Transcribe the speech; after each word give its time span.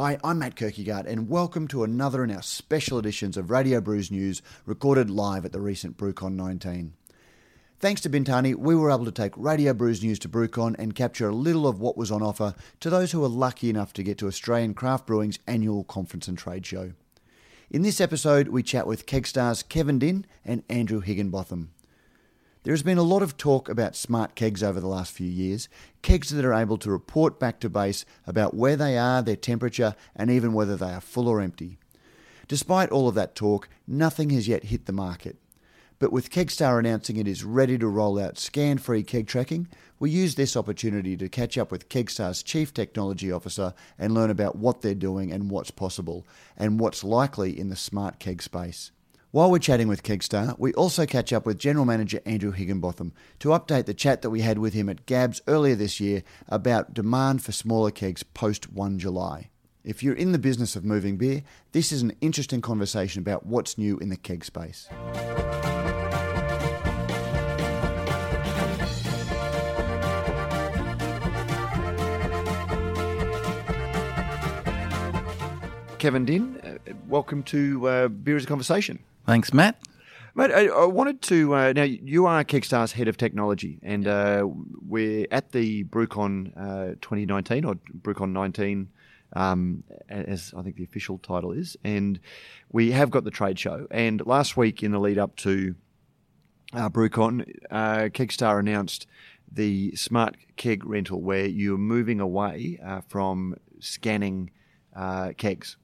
Hi, 0.00 0.16
I'm 0.22 0.38
Matt 0.38 0.54
Kirkegaard, 0.54 1.06
and 1.06 1.28
welcome 1.28 1.66
to 1.66 1.82
another 1.82 2.22
in 2.22 2.30
our 2.30 2.40
special 2.40 3.00
editions 3.00 3.36
of 3.36 3.50
Radio 3.50 3.80
Brews 3.80 4.12
News 4.12 4.42
recorded 4.64 5.10
live 5.10 5.44
at 5.44 5.50
the 5.50 5.60
recent 5.60 5.96
BrewCon 5.96 6.34
19. 6.34 6.92
Thanks 7.80 8.00
to 8.02 8.08
Bintani, 8.08 8.54
we 8.54 8.76
were 8.76 8.92
able 8.92 9.06
to 9.06 9.10
take 9.10 9.32
Radio 9.36 9.74
Brews 9.74 10.00
News 10.00 10.20
to 10.20 10.28
BrewCon 10.28 10.76
and 10.78 10.94
capture 10.94 11.28
a 11.28 11.34
little 11.34 11.66
of 11.66 11.80
what 11.80 11.96
was 11.96 12.12
on 12.12 12.22
offer 12.22 12.54
to 12.78 12.90
those 12.90 13.10
who 13.10 13.18
were 13.18 13.28
lucky 13.28 13.70
enough 13.70 13.92
to 13.94 14.04
get 14.04 14.18
to 14.18 14.28
Australian 14.28 14.72
Craft 14.72 15.04
Brewing's 15.04 15.40
annual 15.48 15.82
conference 15.82 16.28
and 16.28 16.38
trade 16.38 16.64
show. 16.64 16.92
In 17.68 17.82
this 17.82 18.00
episode, 18.00 18.46
we 18.46 18.62
chat 18.62 18.86
with 18.86 19.04
Kegstar's 19.04 19.64
Kevin 19.64 19.98
Dinn 19.98 20.26
and 20.44 20.62
Andrew 20.68 21.00
Higginbotham. 21.00 21.72
There 22.68 22.74
has 22.74 22.82
been 22.82 22.98
a 22.98 23.02
lot 23.02 23.22
of 23.22 23.38
talk 23.38 23.70
about 23.70 23.96
smart 23.96 24.34
kegs 24.34 24.62
over 24.62 24.78
the 24.78 24.86
last 24.86 25.10
few 25.10 25.26
years, 25.26 25.70
kegs 26.02 26.28
that 26.28 26.44
are 26.44 26.52
able 26.52 26.76
to 26.76 26.90
report 26.90 27.40
back 27.40 27.60
to 27.60 27.70
base 27.70 28.04
about 28.26 28.52
where 28.52 28.76
they 28.76 28.98
are, 28.98 29.22
their 29.22 29.36
temperature, 29.36 29.94
and 30.14 30.30
even 30.30 30.52
whether 30.52 30.76
they 30.76 30.92
are 30.92 31.00
full 31.00 31.28
or 31.28 31.40
empty. 31.40 31.78
Despite 32.46 32.90
all 32.90 33.08
of 33.08 33.14
that 33.14 33.34
talk, 33.34 33.70
nothing 33.86 34.28
has 34.28 34.46
yet 34.46 34.64
hit 34.64 34.84
the 34.84 34.92
market. 34.92 35.38
But 35.98 36.12
with 36.12 36.28
Kegstar 36.28 36.78
announcing 36.78 37.16
it 37.16 37.26
is 37.26 37.42
ready 37.42 37.78
to 37.78 37.88
roll 37.88 38.18
out 38.18 38.36
scan 38.36 38.76
free 38.76 39.02
keg 39.02 39.26
tracking, 39.26 39.68
we 39.98 40.10
use 40.10 40.34
this 40.34 40.54
opportunity 40.54 41.16
to 41.16 41.28
catch 41.30 41.56
up 41.56 41.72
with 41.72 41.88
Kegstar's 41.88 42.42
Chief 42.42 42.74
Technology 42.74 43.32
Officer 43.32 43.72
and 43.98 44.12
learn 44.12 44.28
about 44.28 44.56
what 44.56 44.82
they're 44.82 44.94
doing 44.94 45.32
and 45.32 45.50
what's 45.50 45.70
possible, 45.70 46.26
and 46.54 46.78
what's 46.78 47.02
likely 47.02 47.58
in 47.58 47.70
the 47.70 47.76
smart 47.76 48.18
keg 48.18 48.42
space. 48.42 48.90
While 49.30 49.50
we're 49.50 49.58
chatting 49.58 49.88
with 49.88 50.04
Kegstar, 50.04 50.58
we 50.58 50.72
also 50.72 51.04
catch 51.04 51.34
up 51.34 51.44
with 51.44 51.58
General 51.58 51.84
Manager 51.84 52.18
Andrew 52.24 52.50
Higginbotham 52.50 53.12
to 53.40 53.50
update 53.50 53.84
the 53.84 53.92
chat 53.92 54.22
that 54.22 54.30
we 54.30 54.40
had 54.40 54.56
with 54.56 54.72
him 54.72 54.88
at 54.88 55.04
GABS 55.04 55.42
earlier 55.46 55.74
this 55.74 56.00
year 56.00 56.22
about 56.48 56.94
demand 56.94 57.42
for 57.42 57.52
smaller 57.52 57.90
kegs 57.90 58.22
post 58.22 58.72
1 58.72 58.98
July. 58.98 59.50
If 59.84 60.02
you're 60.02 60.14
in 60.14 60.32
the 60.32 60.38
business 60.38 60.76
of 60.76 60.84
moving 60.86 61.18
beer, 61.18 61.42
this 61.72 61.92
is 61.92 62.00
an 62.00 62.16
interesting 62.22 62.62
conversation 62.62 63.20
about 63.20 63.44
what's 63.44 63.76
new 63.76 63.98
in 63.98 64.08
the 64.08 64.16
keg 64.16 64.46
space. 64.46 64.88
Kevin 75.98 76.24
Dinn, 76.24 76.58
uh, 76.64 76.94
welcome 77.08 77.42
to 77.42 77.88
uh, 77.88 78.08
Beer 78.08 78.36
as 78.36 78.44
a 78.44 78.46
Conversation. 78.46 79.00
Thanks, 79.28 79.52
Matt. 79.52 79.78
Mate, 80.34 80.52
I, 80.52 80.68
I 80.68 80.86
wanted 80.86 81.20
to. 81.24 81.54
Uh, 81.54 81.72
now, 81.74 81.82
you 81.82 82.24
are 82.24 82.42
Kegstar's 82.44 82.92
head 82.92 83.08
of 83.08 83.18
technology, 83.18 83.78
and 83.82 84.08
uh, 84.08 84.48
we're 84.80 85.26
at 85.30 85.52
the 85.52 85.84
BrewCon 85.84 86.52
uh, 86.56 86.94
2019 87.02 87.66
or 87.66 87.74
BrewCon 88.00 88.32
19, 88.32 88.88
um, 89.34 89.84
as 90.08 90.54
I 90.56 90.62
think 90.62 90.76
the 90.76 90.82
official 90.82 91.18
title 91.18 91.52
is. 91.52 91.76
And 91.84 92.18
we 92.72 92.92
have 92.92 93.10
got 93.10 93.24
the 93.24 93.30
trade 93.30 93.58
show. 93.58 93.86
And 93.90 94.24
last 94.24 94.56
week, 94.56 94.82
in 94.82 94.92
the 94.92 94.98
lead 94.98 95.18
up 95.18 95.36
to 95.36 95.74
uh, 96.72 96.88
BrewCon, 96.88 97.54
uh, 97.70 98.08
Kegstar 98.08 98.58
announced 98.58 99.06
the 99.52 99.94
smart 99.94 100.38
keg 100.56 100.86
rental, 100.86 101.20
where 101.20 101.44
you're 101.44 101.76
moving 101.76 102.18
away 102.18 102.80
uh, 102.82 103.02
from 103.08 103.56
scanning 103.78 104.52
uh, 104.96 105.32
kegs. 105.36 105.76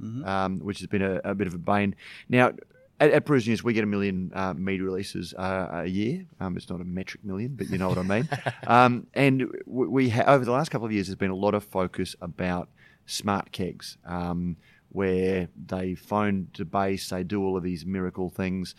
Mm-hmm. 0.00 0.24
Um, 0.28 0.58
which 0.60 0.78
has 0.78 0.86
been 0.86 1.02
a, 1.02 1.20
a, 1.24 1.34
bit 1.34 1.48
of 1.48 1.54
a 1.54 1.58
bane. 1.58 1.96
Now, 2.28 2.52
at, 3.00 3.10
at 3.10 3.28
News, 3.28 3.62
we 3.62 3.72
get 3.72 3.84
a 3.84 3.86
million 3.86 4.32
uh, 4.34 4.54
media 4.54 4.84
releases 4.84 5.34
uh, 5.34 5.82
a 5.84 5.86
year. 5.86 6.24
Um, 6.40 6.56
it's 6.56 6.68
not 6.68 6.80
a 6.80 6.84
metric 6.84 7.24
million, 7.24 7.54
but 7.54 7.68
you 7.70 7.78
know 7.78 7.88
what 7.88 7.98
I 7.98 8.02
mean. 8.02 8.28
um, 8.66 9.06
and 9.14 9.46
we, 9.66 9.86
we 9.86 10.08
ha- 10.10 10.24
over 10.26 10.44
the 10.44 10.52
last 10.52 10.70
couple 10.70 10.86
of 10.86 10.92
years, 10.92 11.06
there's 11.06 11.16
been 11.16 11.30
a 11.30 11.36
lot 11.36 11.54
of 11.54 11.64
focus 11.64 12.16
about 12.20 12.68
smart 13.06 13.52
kegs, 13.52 13.98
um, 14.04 14.56
where 14.90 15.48
they 15.66 15.94
phone 15.94 16.48
to 16.54 16.64
base, 16.64 17.08
they 17.08 17.22
do 17.22 17.42
all 17.42 17.56
of 17.56 17.62
these 17.62 17.86
miracle 17.86 18.30
things. 18.30 18.74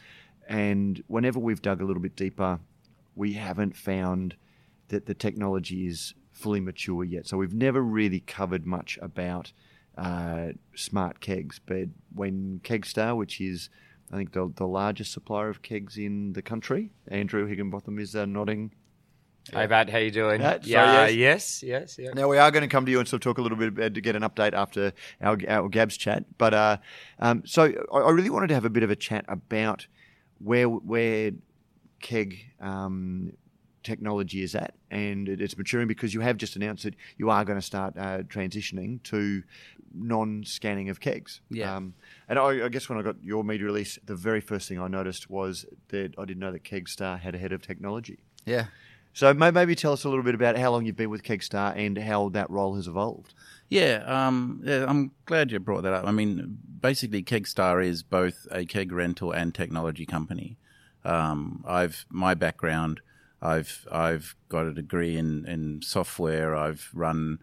And 0.48 1.02
whenever 1.08 1.40
we've 1.40 1.62
dug 1.62 1.82
a 1.82 1.86
little 1.86 2.02
bit 2.02 2.16
deeper, 2.16 2.60
we 3.16 3.34
haven't 3.34 3.76
found 3.76 4.36
that 4.90 5.06
the 5.06 5.14
technology 5.14 5.88
is 5.88 6.14
fully 6.32 6.60
mature 6.60 7.04
yet. 7.04 7.28
So 7.28 7.38
we've 7.38 7.54
never 7.54 7.82
really 7.82 8.22
covered 8.22 8.66
much 8.66 8.98
about 9.02 9.52
uh, 9.98 10.50
smart 10.76 11.20
kegs. 11.20 11.60
But 11.64 11.90
when 12.14 12.62
Kegstar, 12.64 13.16
which 13.16 13.40
is 13.40 13.70
I 14.12 14.18
think 14.18 14.34
the, 14.34 14.52
the 14.56 14.68
largest 14.68 15.12
supplier 15.12 15.50
of 15.50 15.62
kegs 15.62 15.98
in 15.98 16.34
the 16.34 16.42
country, 16.42 16.92
Andrew 17.08 17.46
Higginbotham 17.46 18.00
is 18.00 18.16
uh, 18.16 18.26
nodding. 18.26 18.72
Hey, 19.52 19.68
Matt, 19.68 19.90
how 19.90 19.98
you 19.98 20.12
doing? 20.12 20.42
Matt, 20.42 20.66
yeah, 20.66 21.08
yes. 21.08 21.64
yes, 21.64 21.64
yes, 21.64 21.98
yes. 22.00 22.16
Now 22.16 22.28
we 22.28 22.38
are 22.38 22.52
going 22.52 22.62
to 22.62 22.68
come 22.68 22.86
to 22.86 22.92
you 22.92 23.00
and 23.00 23.08
sort 23.08 23.26
of 23.26 23.30
talk 23.30 23.38
a 23.38 23.42
little 23.42 23.58
bit 23.58 23.70
about, 23.70 23.94
to 23.94 24.02
get 24.02 24.16
an 24.16 24.22
update 24.22 24.54
after 24.54 24.94
our, 25.22 25.38
our 25.48 25.70
GABS 25.70 25.98
chat. 25.98 26.26
But 26.38 26.54
uh, 26.54 26.78
um, 27.20 27.44
so 27.46 27.72
I, 27.92 27.98
I 27.98 28.12
really 28.12 28.30
wanted 28.30 28.48
to 28.48 28.54
have 28.54 28.66
a 28.66 28.70
bit 28.70 28.84
of 28.84 28.92
a 28.92 28.96
chat 28.96 29.26
about 29.28 29.88
where 30.40 30.70
where 30.70 31.32
keg 32.00 32.38
um, 32.60 33.34
technology 33.84 34.44
is 34.44 34.56
at, 34.56 34.74
and 34.92 35.28
it's 35.28 35.58
maturing 35.58 35.88
because 35.88 36.14
you 36.14 36.22
have 36.22 36.38
just 36.38 36.56
announced 36.56 36.84
that 36.84 36.96
you 37.18 37.30
are 37.30 37.46
going 37.46 37.60
to 37.60 37.66
start 37.66 37.96
uh, 37.98 38.20
transitioning 38.24 39.02
to 39.04 39.44
non-scanning 39.94 40.90
of 40.90 41.00
kegs. 41.00 41.42
Yeah. 41.50 41.76
Um, 41.76 41.94
and 42.28 42.38
I, 42.38 42.66
I, 42.66 42.70
guess 42.70 42.90
when 42.90 43.00
I 43.00 43.02
got 43.02 43.16
your 43.24 43.44
media 43.44 43.66
release, 43.66 43.98
the 44.06 44.16
very 44.16 44.42
first 44.42 44.68
thing 44.68 44.80
I 44.80 44.88
noticed 44.88 45.30
was 45.30 45.66
that 45.90 46.14
I 46.18 46.26
didn't 46.26 46.40
know 46.40 46.52
that 46.52 46.64
Kegstar 46.64 47.20
had 47.20 47.36
a 47.36 47.38
head 47.38 47.52
of 47.52 47.62
technology. 47.62 48.20
Yeah. 48.46 48.66
So 49.14 49.34
maybe 49.34 49.76
tell 49.76 49.94
us 49.94 50.04
a 50.04 50.10
little 50.10 50.24
bit 50.24 50.36
about 50.36 50.58
how 50.58 50.72
long 50.72 50.86
you've 50.86 50.96
been 50.96 51.10
with 51.10 51.24
Kegstar 51.24 51.76
and 51.76 51.98
how 51.98 52.30
that 52.30 52.50
role 52.50 52.76
has 52.76 52.88
evolved. 52.88 53.34
Yeah, 53.68 54.04
um, 54.06 54.62
yeah, 54.64 54.86
I'm 54.88 55.12
glad 55.26 55.52
you 55.52 55.60
brought 55.60 55.84
that 55.84 55.94
up. 55.94 56.06
I 56.08 56.12
mean, 56.12 56.58
basically, 56.80 57.24
Kegstar 57.24 57.86
is 57.86 58.02
both 58.02 58.48
a 58.52 58.66
keg 58.66 58.92
rental 58.92 59.32
and 59.32 59.54
technology 59.54 60.06
company. 60.06 60.58
Um, 61.04 61.64
I've 61.68 62.06
my 62.10 62.34
background. 62.34 63.02
I've 63.42 63.88
I've 63.92 64.36
got 64.50 64.66
a 64.66 64.74
degree 64.74 65.18
in, 65.18 65.46
in 65.46 65.82
software. 65.82 66.56
I've 66.56 66.90
run 66.94 67.40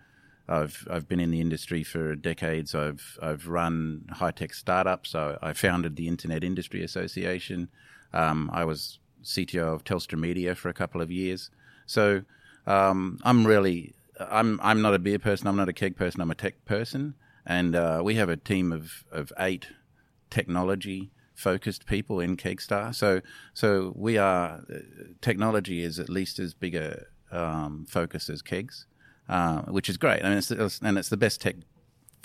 I've 0.48 0.86
I've 0.90 1.08
been 1.08 1.20
in 1.20 1.30
the 1.30 1.40
industry 1.40 1.82
for 1.82 2.14
decades. 2.14 2.74
I've 2.74 3.18
I've 3.22 3.48
run 3.48 4.06
high 4.12 4.30
tech 4.30 4.54
startups. 4.54 5.14
I, 5.14 5.36
I 5.42 5.52
founded 5.52 5.96
the 5.96 6.08
Internet 6.08 6.44
Industry 6.44 6.84
Association. 6.84 7.68
Um, 8.12 8.50
I 8.52 8.64
was 8.64 8.98
CTO 9.24 9.74
of 9.74 9.84
Telstra 9.84 10.18
Media 10.18 10.54
for 10.54 10.68
a 10.68 10.74
couple 10.74 11.00
of 11.00 11.10
years. 11.10 11.50
So 11.86 12.22
um, 12.66 13.18
I'm 13.24 13.46
really 13.46 13.94
I'm 14.18 14.60
I'm 14.62 14.82
not 14.82 14.94
a 14.94 14.98
beer 14.98 15.18
person. 15.18 15.48
I'm 15.48 15.56
not 15.56 15.68
a 15.68 15.72
keg 15.72 15.96
person. 15.96 16.20
I'm 16.20 16.30
a 16.30 16.34
tech 16.34 16.64
person, 16.64 17.14
and 17.44 17.74
uh, 17.74 18.00
we 18.04 18.14
have 18.16 18.28
a 18.28 18.36
team 18.36 18.72
of 18.72 19.04
of 19.10 19.32
eight 19.38 19.68
technology 20.30 21.10
focused 21.36 21.86
people 21.86 22.19
in 22.19 22.36
Kegstar. 22.36 22.92
So 22.94 23.20
so 23.54 23.92
we 23.94 24.19
are 24.19 24.64
technology 25.20 25.82
is 25.82 26.00
at 26.00 26.08
least 26.08 26.38
as 26.41 26.54
big 26.54 26.74
a 26.74 27.04
um, 27.30 27.86
focus 27.88 28.28
as 28.28 28.42
kegs 28.42 28.86
uh, 29.28 29.62
which 29.62 29.88
is 29.88 29.97
great. 29.97 30.24
I 30.24 30.28
mean, 30.28 30.38
it's, 30.38 30.50
and 30.50 30.98
it's 30.98 31.08
the 31.08 31.16
best 31.16 31.41
tech 31.41 31.56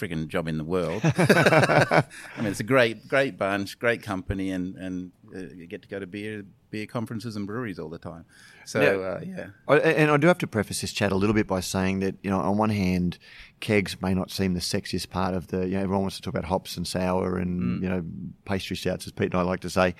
frigging 0.01 0.27
job 0.27 0.47
in 0.47 0.57
the 0.57 0.63
world. 0.63 1.01
I 1.03 2.03
mean, 2.37 2.47
it's 2.47 2.59
a 2.59 2.65
great, 2.65 3.07
great 3.07 3.37
bunch, 3.37 3.77
great 3.77 4.01
company, 4.01 4.51
and 4.51 4.75
and 4.75 5.11
uh, 5.33 5.53
you 5.55 5.67
get 5.67 5.81
to 5.83 5.87
go 5.87 5.99
to 5.99 6.07
beer 6.07 6.43
beer 6.69 6.85
conferences 6.85 7.35
and 7.35 7.45
breweries 7.45 7.77
all 7.77 7.89
the 7.89 7.99
time. 7.99 8.25
So 8.65 8.79
uh, 8.79 9.21
yeah, 9.25 9.47
I, 9.67 9.77
and 9.77 10.11
I 10.11 10.17
do 10.17 10.27
have 10.27 10.37
to 10.39 10.47
preface 10.47 10.81
this 10.81 10.93
chat 10.93 11.11
a 11.11 11.15
little 11.15 11.35
bit 11.35 11.47
by 11.47 11.59
saying 11.59 11.99
that 11.99 12.15
you 12.23 12.29
know, 12.29 12.39
on 12.39 12.57
one 12.57 12.69
hand, 12.69 13.17
kegs 13.59 14.01
may 14.01 14.13
not 14.13 14.31
seem 14.31 14.53
the 14.53 14.59
sexiest 14.59 15.09
part 15.09 15.33
of 15.35 15.47
the. 15.47 15.67
You 15.67 15.75
know, 15.75 15.83
everyone 15.83 16.01
wants 16.01 16.15
to 16.17 16.21
talk 16.21 16.33
about 16.33 16.45
hops 16.45 16.77
and 16.77 16.87
sour 16.87 17.37
and 17.37 17.61
mm. 17.61 17.83
you 17.83 17.89
know 17.89 18.03
pastry 18.45 18.75
stouts, 18.75 19.05
as 19.05 19.13
Pete 19.13 19.31
and 19.31 19.35
I 19.35 19.43
like 19.43 19.61
to 19.61 19.69
say, 19.69 19.95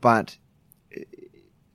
but 0.00 0.36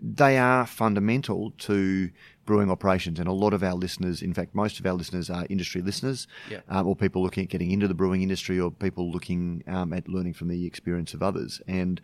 they 0.01 0.38
are 0.38 0.66
fundamental 0.66 1.51
to 1.57 2.09
brewing 2.49 2.71
operations. 2.71 3.19
And 3.19 3.29
a 3.29 3.31
lot 3.31 3.53
of 3.53 3.61
our 3.61 3.75
listeners, 3.75 4.23
in 4.23 4.33
fact, 4.33 4.55
most 4.55 4.79
of 4.79 4.85
our 4.87 4.93
listeners 4.93 5.29
are 5.29 5.45
industry 5.51 5.83
listeners, 5.83 6.25
yeah. 6.49 6.61
um, 6.67 6.87
or 6.87 6.95
people 6.95 7.21
looking 7.21 7.43
at 7.43 7.49
getting 7.51 7.69
into 7.69 7.87
the 7.87 7.93
brewing 7.93 8.23
industry, 8.23 8.59
or 8.59 8.71
people 8.71 9.12
looking 9.12 9.63
um, 9.68 9.94
at 9.94 10.07
learning 10.07 10.33
from 10.33 10.47
the 10.47 10.65
experience 10.65 11.13
of 11.13 11.21
others. 11.21 11.62
And 11.68 12.01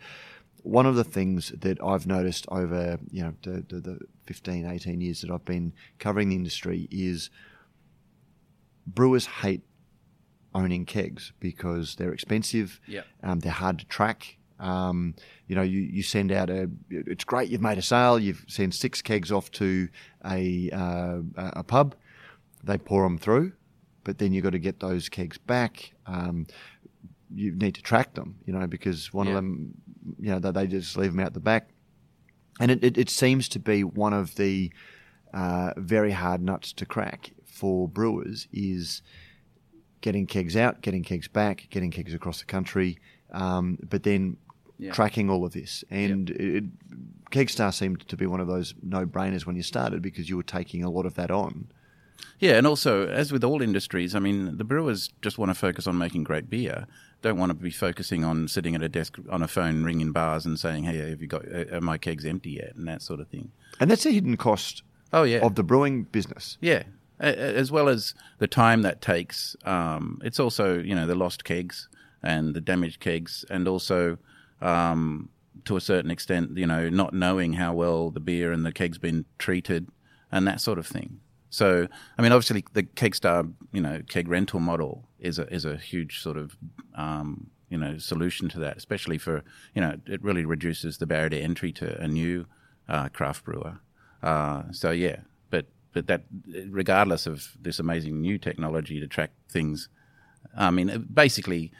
one 0.61 0.85
of 0.85 0.95
the 0.95 1.03
things 1.03 1.51
that 1.57 1.81
I've 1.81 2.05
noticed 2.05 2.45
over 2.49 2.99
you 3.09 3.23
know 3.23 3.33
the, 3.41 3.65
the, 3.67 3.79
the 3.81 3.99
15, 4.27 4.67
18 4.67 5.01
years 5.01 5.21
that 5.21 5.31
I've 5.31 5.45
been 5.45 5.73
covering 5.97 6.29
the 6.29 6.35
industry 6.35 6.87
is 6.91 7.31
brewers 8.85 9.25
hate 9.25 9.63
owning 10.53 10.85
kegs 10.85 11.33
because 11.39 11.95
they're 11.95 12.13
expensive, 12.13 12.79
yeah. 12.85 13.01
um, 13.23 13.39
they're 13.39 13.51
hard 13.51 13.79
to 13.79 13.85
track. 13.85 14.37
Um, 14.59 15.15
you 15.47 15.55
know, 15.55 15.61
you, 15.61 15.81
you 15.81 16.01
send 16.01 16.31
out 16.31 16.49
a, 16.49 16.69
it's 16.89 17.23
great, 17.23 17.49
you've 17.49 17.61
made 17.61 17.77
a 17.77 17.81
sale, 17.81 18.17
you've 18.17 18.45
sent 18.47 18.73
six 18.73 19.01
kegs 19.01 19.31
off 19.31 19.51
to 19.51 19.89
a, 20.25 20.69
uh, 20.71 21.19
a 21.35 21.63
pub, 21.63 21.95
they 22.63 22.77
pour 22.77 23.03
them 23.03 23.17
through, 23.17 23.53
but 24.03 24.17
then 24.17 24.31
you've 24.31 24.43
got 24.43 24.51
to 24.51 24.59
get 24.59 24.79
those 24.79 25.09
kegs 25.09 25.37
back. 25.37 25.93
Um, 26.05 26.47
you 27.33 27.51
need 27.51 27.75
to 27.75 27.81
track 27.81 28.13
them, 28.13 28.37
you 28.45 28.53
know, 28.53 28.67
because 28.67 29.13
one 29.13 29.27
yeah. 29.27 29.33
of 29.33 29.35
them, 29.35 29.73
you 30.19 30.31
know, 30.31 30.39
they, 30.39 30.51
they 30.51 30.67
just 30.67 30.95
leave 30.95 31.11
them 31.11 31.19
out 31.19 31.33
the 31.33 31.39
back. 31.39 31.69
And 32.59 32.71
it, 32.71 32.83
it, 32.83 32.97
it 32.97 33.09
seems 33.09 33.49
to 33.49 33.59
be 33.59 33.83
one 33.83 34.13
of 34.13 34.35
the 34.35 34.71
uh, 35.33 35.73
very 35.75 36.11
hard 36.11 36.41
nuts 36.41 36.71
to 36.73 36.85
crack 36.85 37.31
for 37.45 37.89
brewers 37.89 38.47
is 38.53 39.01
getting 39.99 40.27
kegs 40.27 40.55
out, 40.55 40.81
getting 40.81 41.03
kegs 41.03 41.27
back, 41.27 41.67
getting 41.69 41.91
kegs 41.91 42.13
across 42.13 42.39
the 42.39 42.45
country, 42.45 42.99
um, 43.31 43.77
but 43.89 44.03
then 44.03 44.37
Yeah. 44.77 44.91
tracking 44.91 45.29
all 45.29 45.45
of 45.45 45.53
this. 45.53 45.83
And 45.89 46.29
it, 46.31 46.63
Kegstar 47.31 47.73
seemed 47.73 48.07
to 48.07 48.17
be 48.17 48.25
one 48.25 48.39
of 48.39 48.47
those 48.47 48.73
no-brainers 48.83 49.45
when 49.45 49.55
you 49.55 49.63
started 49.63 50.01
because 50.01 50.29
you 50.29 50.37
were 50.37 50.43
taking 50.43 50.83
a 50.83 50.89
lot 50.89 51.05
of 51.05 51.15
that 51.15 51.31
on. 51.31 51.67
Yeah, 52.39 52.57
and 52.57 52.67
also 52.67 53.07
as 53.07 53.31
with 53.31 53.43
all 53.43 53.61
industries, 53.61 54.15
I 54.15 54.19
mean, 54.19 54.57
the 54.57 54.63
brewers 54.63 55.09
just 55.21 55.37
want 55.37 55.49
to 55.49 55.55
focus 55.55 55.87
on 55.87 55.97
making 55.97 56.23
great 56.25 56.49
beer. 56.49 56.85
Don't 57.21 57.37
want 57.37 57.49
to 57.49 57.53
be 57.55 57.71
focusing 57.71 58.23
on 58.23 58.47
sitting 58.47 58.75
at 58.75 58.83
a 58.83 58.89
desk 58.89 59.17
on 59.29 59.41
a 59.41 59.47
phone, 59.47 59.83
ringing 59.83 60.11
bars 60.11 60.45
and 60.45 60.59
saying, 60.59 60.83
"Hey, 60.83 61.09
have 61.09 61.21
you 61.21 61.27
got 61.27 61.45
are 61.47 61.81
my 61.81 61.97
kegs 61.97 62.25
empty 62.25 62.51
yet?" 62.51 62.75
and 62.75 62.87
that 62.87 63.01
sort 63.01 63.19
of 63.19 63.27
thing. 63.29 63.51
And 63.79 63.89
that's 63.89 64.05
a 64.05 64.11
hidden 64.11 64.37
cost 64.37 64.83
Oh 65.11 65.23
yeah, 65.23 65.39
of 65.39 65.55
the 65.55 65.63
brewing 65.63 66.03
business. 66.03 66.57
Yeah, 66.61 66.83
as 67.19 67.71
well 67.71 67.87
as 67.87 68.13
the 68.39 68.47
time 68.47 68.81
that 68.83 69.01
takes. 69.01 69.55
Um, 69.65 70.21
it's 70.23 70.39
also 70.39 70.77
you 70.79 70.93
know 70.93 71.07
the 71.07 71.15
lost 71.15 71.43
kegs 71.45 71.87
and 72.21 72.53
the 72.53 72.61
damaged 72.61 72.99
kegs, 72.99 73.43
and 73.49 73.67
also 73.67 74.17
um, 74.61 75.29
to 75.65 75.75
a 75.75 75.81
certain 75.81 76.11
extent, 76.11 76.57
you 76.57 76.67
know, 76.67 76.89
not 76.89 77.13
knowing 77.13 77.53
how 77.53 77.73
well 77.73 78.11
the 78.11 78.19
beer 78.19 78.51
and 78.51 78.65
the 78.65 78.71
keg's 78.71 78.97
been 78.97 79.25
treated, 79.37 79.87
and 80.31 80.47
that 80.47 80.61
sort 80.61 80.77
of 80.77 80.87
thing. 80.87 81.19
So, 81.49 81.87
I 82.17 82.21
mean, 82.21 82.31
obviously, 82.31 82.65
the 82.73 82.83
Kegstar, 82.83 83.51
you 83.71 83.81
know, 83.81 84.01
keg 84.09 84.27
rental 84.27 84.59
model 84.59 85.07
is 85.19 85.39
a 85.39 85.51
is 85.53 85.63
a 85.65 85.77
huge 85.77 86.21
sort 86.21 86.37
of 86.37 86.57
um, 86.95 87.49
you 87.69 87.77
know 87.77 87.97
solution 87.97 88.49
to 88.49 88.59
that, 88.59 88.77
especially 88.77 89.17
for 89.17 89.43
you 89.73 89.81
know 89.81 89.95
it 90.05 90.21
really 90.23 90.45
reduces 90.45 90.97
the 90.97 91.05
barrier 91.05 91.29
to 91.29 91.39
entry 91.39 91.71
to 91.73 91.99
a 92.01 92.07
new 92.07 92.45
uh, 92.89 93.09
craft 93.09 93.43
brewer. 93.45 93.79
Uh, 94.21 94.63
so 94.71 94.91
yeah, 94.91 95.17
but 95.49 95.65
but 95.93 96.07
that 96.07 96.23
regardless 96.69 97.25
of 97.25 97.55
this 97.59 97.79
amazing 97.79 98.21
new 98.21 98.37
technology 98.37 98.99
to 98.99 99.07
track 99.07 99.31
things, 99.49 99.89
I 100.57 100.71
mean, 100.71 101.07
basically, 101.13 101.71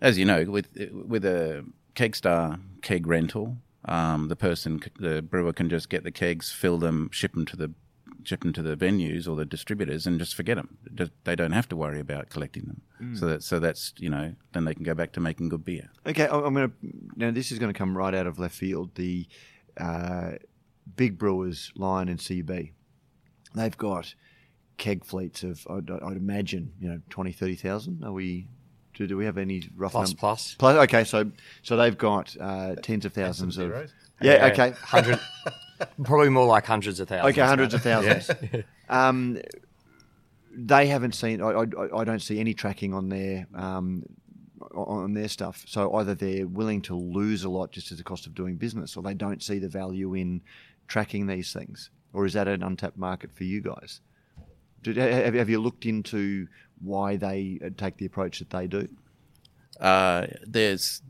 as 0.00 0.18
you 0.18 0.24
know, 0.24 0.44
with 0.44 0.68
with 0.92 1.24
a 1.24 1.64
Kegstar 1.94 2.60
keg 2.82 3.06
rental, 3.06 3.56
um, 3.86 4.28
the 4.28 4.36
person, 4.36 4.80
the 4.98 5.22
brewer 5.22 5.52
can 5.52 5.68
just 5.68 5.88
get 5.88 6.04
the 6.04 6.10
kegs, 6.10 6.50
fill 6.50 6.78
them, 6.78 7.10
ship 7.12 7.34
them 7.34 7.46
to 7.46 7.56
the 7.56 7.72
ship 8.22 8.40
them 8.40 8.54
to 8.54 8.62
the 8.62 8.74
venues 8.74 9.28
or 9.28 9.36
the 9.36 9.44
distributors, 9.44 10.06
and 10.06 10.18
just 10.18 10.34
forget 10.34 10.56
them. 10.56 10.78
They 11.24 11.36
don't 11.36 11.52
have 11.52 11.68
to 11.68 11.76
worry 11.76 12.00
about 12.00 12.30
collecting 12.30 12.64
them. 12.64 12.82
So 13.16 13.26
that 13.26 13.42
so 13.42 13.58
that's 13.58 13.92
you 13.98 14.08
know 14.08 14.34
then 14.52 14.64
they 14.64 14.74
can 14.74 14.82
go 14.82 14.94
back 14.94 15.12
to 15.12 15.20
making 15.20 15.50
good 15.50 15.64
beer. 15.64 15.90
Okay, 16.06 16.26
I'm 16.26 16.54
going 16.54 16.70
to 16.70 16.72
now. 17.16 17.30
This 17.30 17.52
is 17.52 17.58
going 17.58 17.72
to 17.72 17.78
come 17.78 17.96
right 17.96 18.14
out 18.14 18.26
of 18.26 18.38
left 18.38 18.54
field. 18.54 18.94
The 18.94 19.26
uh, 19.78 20.32
big 20.96 21.18
brewers, 21.18 21.70
Lion 21.76 22.08
and 22.08 22.18
CB, 22.18 22.72
they've 23.54 23.76
got 23.76 24.14
keg 24.78 25.04
fleets 25.04 25.42
of 25.42 25.66
I'd, 25.70 25.90
I'd 25.90 26.16
imagine 26.16 26.72
you 26.80 26.88
know 26.88 27.00
20, 27.10 27.32
30,000. 27.32 28.04
Are 28.04 28.12
we? 28.12 28.48
Do, 28.94 29.06
do 29.06 29.16
we 29.16 29.24
have 29.24 29.38
any 29.38 29.68
rough 29.76 29.92
Plus, 29.92 30.10
num- 30.10 30.16
plus. 30.16 30.54
Plus, 30.58 30.76
okay, 30.88 31.04
so 31.04 31.30
so 31.62 31.76
they've 31.76 31.98
got 31.98 32.36
uh, 32.40 32.76
tens 32.76 33.04
of 33.04 33.12
thousands 33.12 33.58
of. 33.58 33.70
zeros. 33.70 33.92
Yeah, 34.20 34.46
okay. 34.52 34.70
Hundred, 34.80 35.18
probably 36.04 36.28
more 36.28 36.46
like 36.46 36.64
hundreds 36.64 37.00
of 37.00 37.08
thousands. 37.08 37.32
Okay, 37.36 37.46
hundreds 37.46 37.74
mate. 37.74 37.78
of 37.78 37.82
thousands. 37.82 38.64
Um, 38.88 39.38
they 40.54 40.86
haven't 40.86 41.14
seen. 41.14 41.40
I, 41.40 41.50
I, 41.50 42.00
I 42.00 42.04
don't 42.04 42.20
see 42.20 42.38
any 42.38 42.52
tracking 42.52 42.92
on 42.92 43.08
their 43.08 43.46
um, 43.54 44.04
on 44.74 45.14
their 45.14 45.28
stuff. 45.28 45.64
So 45.66 45.92
either 45.94 46.14
they're 46.14 46.46
willing 46.46 46.82
to 46.82 46.94
lose 46.94 47.44
a 47.44 47.48
lot 47.48 47.72
just 47.72 47.90
as 47.92 47.98
the 47.98 48.04
cost 48.04 48.26
of 48.26 48.34
doing 48.34 48.56
business, 48.56 48.96
or 48.96 49.02
they 49.02 49.14
don't 49.14 49.42
see 49.42 49.58
the 49.58 49.68
value 49.68 50.12
in 50.14 50.42
tracking 50.86 51.26
these 51.26 51.52
things. 51.52 51.90
Or 52.12 52.26
is 52.26 52.34
that 52.34 52.46
an 52.46 52.62
untapped 52.62 52.98
market 52.98 53.32
for 53.32 53.44
you 53.44 53.60
guys? 53.62 54.00
Did, 54.82 54.98
have, 54.98 55.34
have 55.34 55.48
you 55.48 55.60
looked 55.60 55.86
into 55.86 56.46
why 56.80 57.16
they 57.16 57.58
uh, 57.64 57.70
take 57.76 57.96
the 57.96 58.06
approach 58.06 58.38
that 58.38 58.50
they 58.50 58.66
do? 58.66 58.88
Uh, 59.80 60.26
there's 60.46 61.02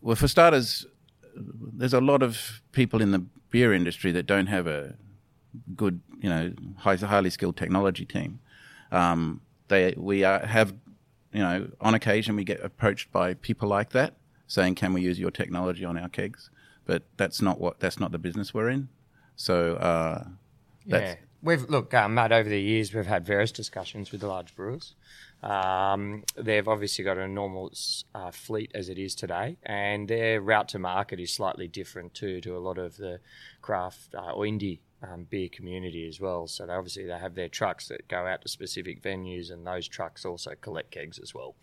well, 0.00 0.16
for 0.16 0.28
starters, 0.28 0.86
there's 1.34 1.94
a 1.94 2.00
lot 2.00 2.22
of 2.22 2.60
people 2.72 3.00
in 3.00 3.12
the 3.12 3.24
beer 3.50 3.72
industry 3.72 4.12
that 4.12 4.26
don't 4.26 4.48
have 4.48 4.66
a 4.66 4.94
good, 5.76 6.00
you 6.20 6.28
know, 6.28 6.52
high, 6.78 6.96
highly 6.96 7.30
skilled 7.30 7.56
technology 7.56 8.04
team. 8.04 8.40
Um, 8.90 9.40
they 9.68 9.94
we 9.96 10.24
are, 10.24 10.44
have, 10.44 10.74
you 11.32 11.40
know, 11.40 11.68
on 11.80 11.94
occasion 11.94 12.36
we 12.36 12.44
get 12.44 12.62
approached 12.62 13.12
by 13.12 13.34
people 13.34 13.68
like 13.68 13.90
that 13.90 14.14
saying, 14.46 14.74
"Can 14.74 14.92
we 14.92 15.02
use 15.02 15.18
your 15.18 15.30
technology 15.30 15.84
on 15.84 15.96
our 15.96 16.08
kegs?" 16.08 16.50
But 16.84 17.04
that's 17.16 17.40
not 17.40 17.60
what 17.60 17.80
that's 17.80 17.98
not 18.00 18.12
the 18.12 18.18
business 18.18 18.52
we're 18.52 18.70
in. 18.70 18.88
So 19.36 19.76
uh, 19.76 20.24
that's 20.86 21.12
Yeah, 21.12 21.26
we've 21.42 21.68
look, 21.68 21.92
uh, 21.92 22.08
Matt. 22.08 22.32
Over 22.32 22.48
the 22.48 22.60
years, 22.60 22.94
we've 22.94 23.06
had 23.06 23.26
various 23.26 23.52
discussions 23.52 24.12
with 24.12 24.20
the 24.20 24.28
large 24.28 24.54
brewers. 24.54 24.94
Um, 25.42 26.22
they've 26.36 26.66
obviously 26.68 27.04
got 27.04 27.18
an 27.18 27.24
enormous 27.24 28.04
uh, 28.14 28.30
fleet 28.30 28.70
as 28.74 28.88
it 28.88 28.98
is 28.98 29.14
today, 29.14 29.56
and 29.64 30.08
their 30.08 30.40
route 30.40 30.68
to 30.68 30.78
market 30.78 31.18
is 31.18 31.32
slightly 31.32 31.66
different 31.66 32.14
too 32.14 32.40
to 32.42 32.56
a 32.56 32.60
lot 32.60 32.78
of 32.78 32.96
the 32.96 33.18
craft 33.60 34.14
uh, 34.14 34.32
or 34.32 34.44
indie 34.44 34.78
um, 35.02 35.26
beer 35.28 35.48
community 35.48 36.06
as 36.06 36.20
well. 36.20 36.46
So 36.46 36.66
they 36.66 36.72
obviously 36.72 37.06
they 37.06 37.18
have 37.18 37.34
their 37.34 37.48
trucks 37.48 37.88
that 37.88 38.06
go 38.08 38.26
out 38.26 38.42
to 38.42 38.48
specific 38.48 39.02
venues, 39.02 39.50
and 39.52 39.66
those 39.66 39.88
trucks 39.88 40.24
also 40.24 40.52
collect 40.60 40.90
kegs 40.90 41.18
as 41.18 41.34
well. 41.34 41.54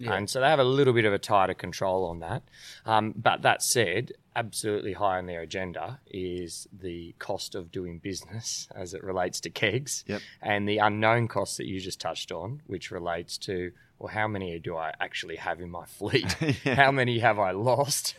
And 0.00 0.30
so 0.30 0.40
they 0.40 0.46
have 0.48 0.60
a 0.60 0.64
little 0.64 0.92
bit 0.92 1.04
of 1.04 1.12
a 1.12 1.18
tighter 1.18 1.54
control 1.54 2.04
on 2.04 2.20
that. 2.20 2.42
Um, 2.86 3.12
but 3.16 3.42
that 3.42 3.62
said, 3.62 4.12
absolutely 4.36 4.92
high 4.92 5.18
on 5.18 5.26
their 5.26 5.40
agenda 5.40 5.98
is 6.06 6.68
the 6.72 7.16
cost 7.18 7.56
of 7.56 7.72
doing 7.72 7.98
business 7.98 8.68
as 8.76 8.94
it 8.94 9.02
relates 9.02 9.40
to 9.40 9.50
kegs 9.50 10.04
Yep. 10.06 10.20
and 10.40 10.68
the 10.68 10.78
unknown 10.78 11.26
costs 11.26 11.56
that 11.56 11.66
you 11.66 11.80
just 11.80 12.00
touched 12.00 12.30
on, 12.30 12.62
which 12.66 12.90
relates 12.92 13.36
to 13.38 13.72
well, 13.98 14.06
how 14.14 14.28
many 14.28 14.56
do 14.60 14.76
I 14.76 14.92
actually 15.00 15.34
have 15.34 15.60
in 15.60 15.70
my 15.70 15.84
fleet? 15.98 16.32
How 16.64 16.92
many 16.92 17.18
have 17.18 17.40
I 17.40 17.50
lost? 17.50 18.14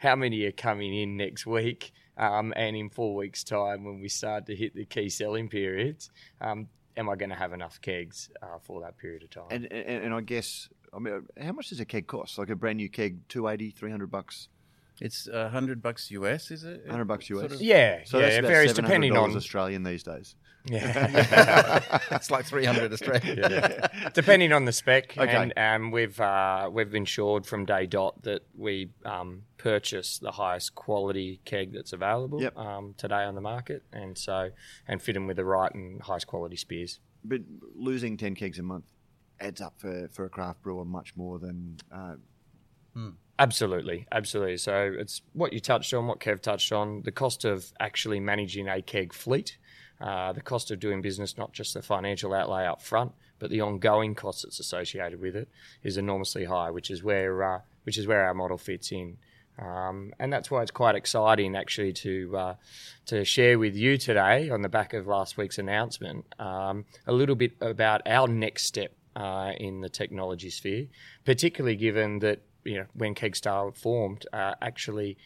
how 0.00 0.14
many 0.14 0.44
are 0.44 0.52
coming 0.52 0.94
in 0.94 1.16
next 1.16 1.46
week? 1.46 1.94
Um, 2.16 2.52
and 2.56 2.76
in 2.76 2.90
four 2.90 3.14
weeks' 3.14 3.42
time, 3.44 3.84
when 3.84 4.00
we 4.00 4.08
start 4.08 4.46
to 4.46 4.54
hit 4.56 4.74
the 4.74 4.84
key 4.84 5.08
selling 5.08 5.48
periods, 5.48 6.10
um, 6.40 6.68
am 6.96 7.08
I 7.08 7.16
going 7.16 7.30
to 7.30 7.36
have 7.36 7.52
enough 7.52 7.80
kegs 7.80 8.30
uh, 8.42 8.58
for 8.62 8.80
that 8.82 8.98
period 8.98 9.22
of 9.22 9.30
time? 9.30 9.44
And, 9.50 9.72
and 9.72 10.04
and 10.04 10.14
I 10.14 10.20
guess 10.20 10.68
I 10.94 10.98
mean, 10.98 11.26
how 11.40 11.52
much 11.52 11.70
does 11.70 11.80
a 11.80 11.84
keg 11.86 12.06
cost? 12.06 12.36
Like 12.38 12.50
a 12.50 12.56
brand 12.56 12.76
new 12.76 12.90
keg, 12.90 13.26
280, 13.28 13.70
300 13.70 14.10
bucks. 14.10 14.48
it's 15.00 15.26
a 15.26 15.48
hundred 15.48 15.80
bucks 15.80 16.10
US, 16.10 16.50
is 16.50 16.64
it? 16.64 16.82
100 16.82 17.06
bucks 17.06 17.30
US. 17.30 17.40
Sort 17.40 17.52
of- 17.52 17.62
yeah, 17.62 18.02
So 18.04 18.18
yeah, 18.18 18.24
that's 18.24 18.34
it 18.36 18.38
about 18.40 18.48
varies 18.50 18.72
$700 18.72 18.74
depending 18.76 19.16
on 19.16 19.36
Australian 19.36 19.82
these 19.84 20.02
days. 20.02 20.36
Yeah. 20.66 21.98
it's 22.12 22.30
like 22.30 22.44
three 22.44 22.64
hundred 22.64 22.92
Australian. 22.92 23.72
depending 24.14 24.52
on 24.52 24.64
the 24.64 24.72
spec. 24.72 25.16
Okay. 25.18 25.30
And 25.34 25.52
um, 25.56 25.90
we've 25.90 26.20
uh, 26.20 26.70
we've 26.72 26.94
ensured 26.94 27.46
from 27.46 27.64
day 27.64 27.86
dot 27.86 28.22
that 28.22 28.42
we 28.56 28.90
um, 29.04 29.42
purchase 29.58 30.18
the 30.18 30.32
highest 30.32 30.74
quality 30.74 31.40
keg 31.44 31.72
that's 31.72 31.92
available 31.92 32.40
Yep. 32.40 32.56
um, 32.56 32.94
today 32.96 33.24
on 33.24 33.34
the 33.34 33.40
market, 33.40 33.82
and 33.92 34.16
so 34.16 34.50
and 34.86 35.02
fit 35.02 35.14
them 35.14 35.26
with 35.26 35.36
the 35.36 35.44
right 35.44 35.72
and 35.74 36.00
highest 36.02 36.26
quality 36.26 36.56
spears. 36.56 37.00
But 37.24 37.42
losing 37.76 38.16
10 38.16 38.34
kegs 38.34 38.58
a 38.58 38.62
month 38.64 38.84
adds 39.40 39.60
up 39.60 39.74
for, 39.78 40.08
for 40.12 40.24
a 40.24 40.28
craft 40.28 40.62
brewer 40.62 40.84
much 40.84 41.14
more 41.16 41.38
than. 41.38 41.78
Uh, 41.92 42.14
Absolutely, 43.38 44.06
absolutely. 44.12 44.58
So 44.58 44.94
it's 44.98 45.22
what 45.32 45.52
you 45.52 45.58
touched 45.60 45.92
on, 45.94 46.06
what 46.06 46.20
Kev 46.20 46.42
touched 46.42 46.70
on, 46.72 47.02
the 47.02 47.10
cost 47.10 47.44
of 47.44 47.72
actually 47.80 48.20
managing 48.20 48.68
a 48.68 48.82
keg 48.82 49.12
fleet, 49.12 49.56
uh, 50.02 50.32
the 50.32 50.40
cost 50.40 50.70
of 50.72 50.80
doing 50.80 51.00
business, 51.00 51.38
not 51.38 51.52
just 51.52 51.74
the 51.74 51.82
financial 51.82 52.34
outlay 52.34 52.66
up 52.66 52.82
front, 52.82 53.12
but 53.38 53.50
the 53.50 53.60
ongoing 53.60 54.14
costs 54.14 54.42
that's 54.42 54.58
associated 54.58 55.20
with 55.20 55.36
it 55.36 55.48
is 55.84 55.96
enormously 55.96 56.44
high, 56.44 56.70
which 56.70 56.90
is 56.90 57.02
where 57.04 57.42
uh, 57.42 57.60
which 57.84 57.96
is 57.96 58.06
where 58.06 58.24
our 58.24 58.34
model 58.34 58.58
fits 58.58 58.90
in. 58.90 59.16
Um, 59.58 60.12
and 60.18 60.32
that's 60.32 60.50
why 60.50 60.62
it's 60.62 60.70
quite 60.70 60.96
exciting 60.96 61.54
actually 61.54 61.92
to 61.94 62.36
uh, 62.36 62.54
to 63.06 63.24
share 63.24 63.58
with 63.58 63.76
you 63.76 63.96
today 63.96 64.50
on 64.50 64.62
the 64.62 64.68
back 64.68 64.92
of 64.92 65.06
last 65.06 65.36
week's 65.36 65.58
announcement 65.58 66.24
um, 66.38 66.84
a 67.06 67.12
little 67.12 67.36
bit 67.36 67.52
about 67.60 68.02
our 68.06 68.26
next 68.26 68.64
step 68.64 68.92
uh, 69.14 69.52
in 69.56 69.82
the 69.82 69.88
technology 69.88 70.50
sphere, 70.50 70.86
particularly 71.24 71.76
given 71.76 72.18
that 72.20 72.40
you 72.64 72.78
know 72.78 72.86
when 72.94 73.14
Kegstar 73.14 73.76
formed, 73.76 74.26
uh, 74.32 74.54
actually 74.60 75.16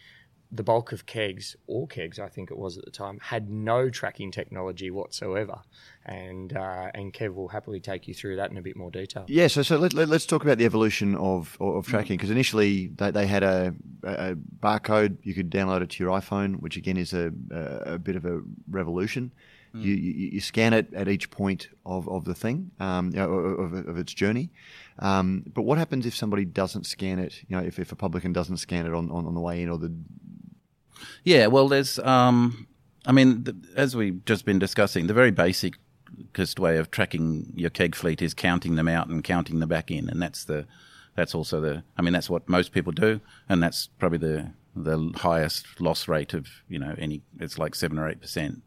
the 0.56 0.62
bulk 0.62 0.92
of 0.92 1.06
kegs, 1.06 1.56
all 1.66 1.86
kegs, 1.86 2.18
I 2.18 2.28
think 2.28 2.50
it 2.50 2.58
was 2.58 2.78
at 2.78 2.84
the 2.84 2.90
time, 2.90 3.18
had 3.20 3.50
no 3.50 3.90
tracking 3.90 4.30
technology 4.30 4.90
whatsoever, 4.90 5.60
and 6.04 6.56
uh, 6.56 6.90
and 6.94 7.12
Kev 7.12 7.34
will 7.34 7.48
happily 7.48 7.80
take 7.80 8.08
you 8.08 8.14
through 8.14 8.36
that 8.36 8.50
in 8.50 8.56
a 8.56 8.62
bit 8.62 8.76
more 8.76 8.90
detail. 8.90 9.24
yeah, 9.28 9.46
so, 9.46 9.62
so 9.62 9.76
let, 9.76 9.92
let, 9.92 10.10
us 10.10 10.26
talk 10.26 10.42
about 10.42 10.58
the 10.58 10.64
evolution 10.64 11.14
of, 11.16 11.56
of 11.60 11.86
tracking 11.86 12.16
because 12.16 12.30
initially 12.30 12.88
they, 12.88 13.10
they 13.10 13.26
had 13.26 13.42
a, 13.42 13.74
a 14.02 14.34
barcode 14.60 15.18
you 15.22 15.34
could 15.34 15.50
download 15.50 15.82
it 15.82 15.90
to 15.90 16.04
your 16.04 16.18
iPhone, 16.18 16.60
which 16.60 16.76
again 16.76 16.96
is 16.96 17.12
a, 17.12 17.32
a, 17.50 17.94
a 17.94 17.98
bit 17.98 18.16
of 18.16 18.24
a 18.24 18.40
revolution. 18.70 19.32
You, 19.78 19.92
you, 19.92 20.30
you 20.32 20.40
scan 20.40 20.72
it 20.72 20.92
at 20.94 21.08
each 21.08 21.30
point 21.30 21.68
of, 21.84 22.08
of 22.08 22.24
the 22.24 22.34
thing, 22.34 22.70
um, 22.80 23.10
you 23.10 23.16
know, 23.16 23.30
of, 23.30 23.74
of 23.74 23.98
its 23.98 24.14
journey. 24.14 24.50
Um, 24.98 25.44
but 25.52 25.62
what 25.62 25.76
happens 25.76 26.06
if 26.06 26.16
somebody 26.16 26.44
doesn't 26.44 26.84
scan 26.84 27.18
it? 27.18 27.42
You 27.46 27.56
know, 27.56 27.62
if, 27.62 27.78
if 27.78 27.92
a 27.92 27.96
publican 27.96 28.32
doesn't 28.32 28.56
scan 28.56 28.86
it 28.86 28.94
on, 28.94 29.10
on, 29.10 29.26
on 29.26 29.34
the 29.34 29.40
way 29.40 29.62
in, 29.62 29.68
or 29.68 29.78
the 29.78 29.92
Yeah, 31.24 31.46
well, 31.46 31.68
there's, 31.68 31.98
um, 32.00 32.66
I 33.04 33.12
mean, 33.12 33.44
the, 33.44 33.56
as 33.76 33.94
we've 33.96 34.24
just 34.24 34.44
been 34.44 34.58
discussing, 34.58 35.06
the 35.06 35.14
very 35.14 35.30
basic 35.30 35.74
quickest 36.36 36.60
way 36.60 36.76
of 36.76 36.90
tracking 36.90 37.52
your 37.54 37.70
keg 37.70 37.94
fleet 37.94 38.20
is 38.20 38.34
counting 38.34 38.76
them 38.76 38.88
out 38.88 39.08
and 39.08 39.24
counting 39.24 39.58
them 39.60 39.68
back 39.68 39.90
in, 39.90 40.08
and 40.08 40.20
that's 40.20 40.44
the 40.44 40.66
that's 41.14 41.34
also 41.34 41.60
the. 41.60 41.82
I 41.96 42.02
mean, 42.02 42.12
that's 42.12 42.28
what 42.28 42.48
most 42.48 42.72
people 42.72 42.92
do, 42.92 43.20
and 43.48 43.62
that's 43.62 43.88
probably 43.98 44.18
the 44.18 44.50
the 44.74 45.12
highest 45.16 45.80
loss 45.80 46.08
rate 46.08 46.34
of 46.34 46.46
you 46.68 46.78
know 46.78 46.94
any. 46.98 47.22
It's 47.40 47.58
like 47.58 47.74
seven 47.74 47.98
or 47.98 48.08
eight 48.08 48.20
percent. 48.20 48.62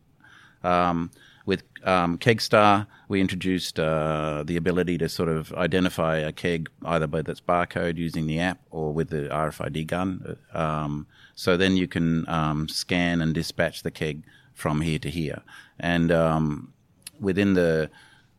Um, 0.63 1.12
with 1.50 1.63
um, 1.84 2.20
Kegstar, 2.20 2.86
we 3.08 3.20
introduced 3.20 3.79
uh, 3.79 4.44
the 4.46 4.56
ability 4.56 5.00
to 5.00 5.10
sort 5.10 5.29
of 5.29 5.51
identify 5.53 6.18
a 6.18 6.32
keg 6.32 6.70
either 6.86 7.08
by 7.08 7.20
its 7.20 7.41
barcode 7.41 7.98
using 7.98 8.27
the 8.27 8.39
app 8.39 8.60
or 8.70 8.94
with 8.94 9.10
the 9.10 9.27
RFID 9.29 9.88
gun. 9.88 10.38
Um, 10.53 11.08
so 11.34 11.58
then 11.58 11.75
you 11.75 11.88
can 11.88 12.29
um, 12.29 12.70
scan 12.70 13.20
and 13.20 13.34
dispatch 13.34 13.82
the 13.82 13.89
keg 13.89 14.25
from 14.53 14.82
here 14.82 15.00
to 15.00 15.10
here. 15.10 15.41
And 15.79 16.12
um, 16.12 16.72
within 17.20 17.56
the 17.56 17.89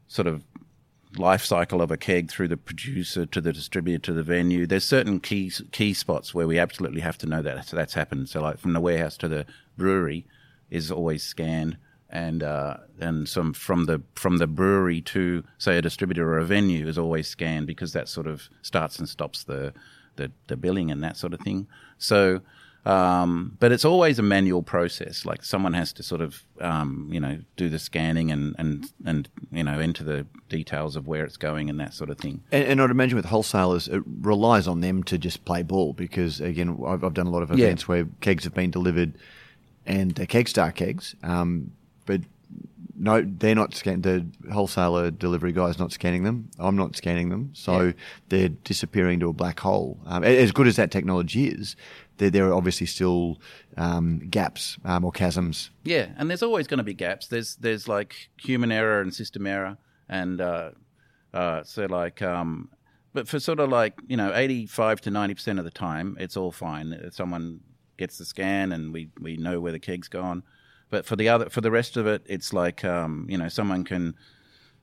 sort 0.07 0.29
of 0.29 0.45
life 1.17 1.45
cycle 1.45 1.83
of 1.83 1.91
a 1.91 1.97
keg 1.97 2.31
through 2.31 2.47
the 2.47 2.57
producer 2.57 3.27
to 3.27 3.41
the 3.41 3.53
distributor 3.53 3.99
to 3.99 4.13
the 4.13 4.23
venue, 4.23 4.69
there's 4.69 4.85
certain 4.85 5.19
key 5.19 5.51
key 5.73 5.95
spots 5.95 6.33
where 6.33 6.47
we 6.47 6.61
absolutely 6.61 7.01
have 7.01 7.19
to 7.19 7.27
know 7.27 7.43
that 7.43 7.67
so 7.67 7.77
that's 7.77 7.95
happened. 7.95 8.29
So 8.29 8.41
like 8.41 8.61
from 8.61 8.73
the 8.73 8.81
warehouse 8.81 9.17
to 9.17 9.27
the 9.27 9.47
brewery 9.77 10.27
is 10.71 10.93
always 10.93 11.25
scanned 11.25 11.77
and 12.11 12.43
uh, 12.43 12.77
and 12.99 13.29
some 13.29 13.53
from 13.53 13.87
the 13.87 14.03
from 14.15 14.39
the 14.39 14.47
brewery 14.47 15.01
to 15.01 15.45
say 15.59 15.79
a 15.79 15.83
distributor 15.83 16.33
or 16.33 16.39
a 16.39 16.45
venue 16.45 16.87
is 16.87 16.99
always 16.99 17.29
scanned 17.29 17.67
because 17.67 17.93
that 17.93 18.09
sort 18.09 18.27
of 18.27 18.49
starts 18.63 18.99
and 18.99 19.09
stops 19.09 19.45
the 19.45 19.73
the, 20.17 20.31
the 20.49 20.57
billing 20.57 20.91
and 20.91 21.03
that 21.03 21.17
sort 21.17 21.33
of 21.33 21.41
thing. 21.41 21.67
So, 21.97 22.41
um, 22.85 23.57
but 23.61 23.73
it's 23.73 23.85
always 23.85 24.19
a 24.19 24.23
manual 24.23 24.63
process. 24.63 25.25
Like 25.25 25.45
someone 25.45 25.73
has 25.75 25.93
to 25.95 26.03
sort 26.03 26.21
of 26.21 26.45
um, 26.61 27.09
you 27.13 27.21
know 27.21 27.39
do 27.57 27.69
the 27.69 27.79
scanning 27.79 28.33
and 28.33 28.57
and 28.59 28.91
and 29.07 29.29
you 29.53 29.63
know 29.63 29.79
enter 29.79 30.03
the 30.03 30.27
details 30.49 30.97
of 30.97 31.07
where 31.07 31.25
it's 31.25 31.37
going 31.37 31.71
and 31.71 31.79
that 31.79 31.95
sort 31.95 32.11
of 32.11 32.19
thing. 32.19 32.43
And, 32.51 32.65
and 32.65 32.83
I'd 32.83 32.91
imagine 32.91 33.17
with 33.17 33.27
wholesalers, 33.27 33.87
it 33.87 34.03
relies 34.21 34.67
on 34.67 34.81
them 34.81 35.05
to 35.05 35.17
just 35.17 35.45
play 35.45 35.63
ball 35.63 35.93
because 35.93 36.41
again, 36.41 36.77
I've, 36.85 37.05
I've 37.05 37.15
done 37.15 37.29
a 37.29 37.31
lot 37.31 37.43
of 37.43 37.53
events 37.53 37.85
yeah. 37.85 37.87
where 37.87 38.09
kegs 38.21 38.45
have 38.45 38.55
been 38.55 38.73
delivered 38.73 39.17
and 39.87 40.19
uh, 40.19 40.25
Kegstar 40.25 40.75
kegs. 40.75 41.15
Um, 41.23 41.73
but 42.11 42.23
no, 42.97 43.23
they're 43.23 43.55
not 43.55 43.73
scanning. 43.73 44.03
The 44.03 44.27
wholesaler 44.53 45.13
delivery 45.13 45.53
guy 45.53 45.67
is 45.67 45.79
not 45.79 45.93
scanning 45.93 46.25
them. 46.25 46.51
I'm 46.59 46.77
not 46.77 46.97
scanning 46.97 47.29
them, 47.29 47.51
so 47.55 47.81
yeah. 47.81 47.93
they're 48.29 48.49
disappearing 48.49 49.21
to 49.21 49.29
a 49.29 49.33
black 49.33 49.61
hole. 49.61 49.99
Um, 50.07 50.25
as 50.25 50.51
good 50.51 50.67
as 50.67 50.75
that 50.75 50.91
technology 50.91 51.47
is, 51.47 51.77
there, 52.19 52.29
there 52.29 52.49
are 52.49 52.55
obviously 52.55 52.87
still 52.87 53.39
um, 53.77 54.19
gaps 54.29 54.77
um, 54.85 55.05
or 55.05 55.13
chasms. 55.13 55.71
Yeah, 55.85 56.09
and 56.19 56.29
there's 56.29 56.43
always 56.43 56.67
going 56.67 56.79
to 56.79 56.85
be 56.85 56.95
gaps. 56.95 57.29
There's 57.29 57.55
there's 57.57 57.87
like 57.87 58.29
human 58.37 58.73
error 58.73 59.01
and 59.01 59.15
system 59.15 59.47
error, 59.47 59.79
and 60.09 60.41
uh, 60.41 60.71
uh, 61.33 61.63
so 61.63 61.87
like. 61.87 62.21
Um, 62.23 62.71
but 63.13 63.27
for 63.29 63.41
sort 63.41 63.61
of 63.61 63.71
like 63.71 63.95
you 64.09 64.17
know, 64.17 64.33
eighty-five 64.35 65.01
to 65.03 65.11
ninety 65.11 65.35
percent 65.35 65.61
of 65.61 65.65
the 65.65 65.71
time, 65.71 66.17
it's 66.19 66.37
all 66.37 66.51
fine. 66.51 67.11
Someone 67.13 67.61
gets 67.97 68.19
the 68.19 68.25
scan, 68.25 68.73
and 68.73 68.93
we 68.93 69.11
we 69.21 69.37
know 69.37 69.61
where 69.61 69.73
the 69.73 69.79
keg's 69.79 70.09
gone. 70.09 70.43
But 70.91 71.07
for 71.07 71.17
the 71.17 71.29
other, 71.29 71.49
for 71.49 71.61
the 71.61 71.71
rest 71.71 71.97
of 71.97 72.07
it, 72.07 72.23
it's 72.27 72.53
like 72.53 72.85
um, 72.85 73.27
you 73.29 73.39
know, 73.39 73.49
someone 73.49 73.85
can 73.85 74.15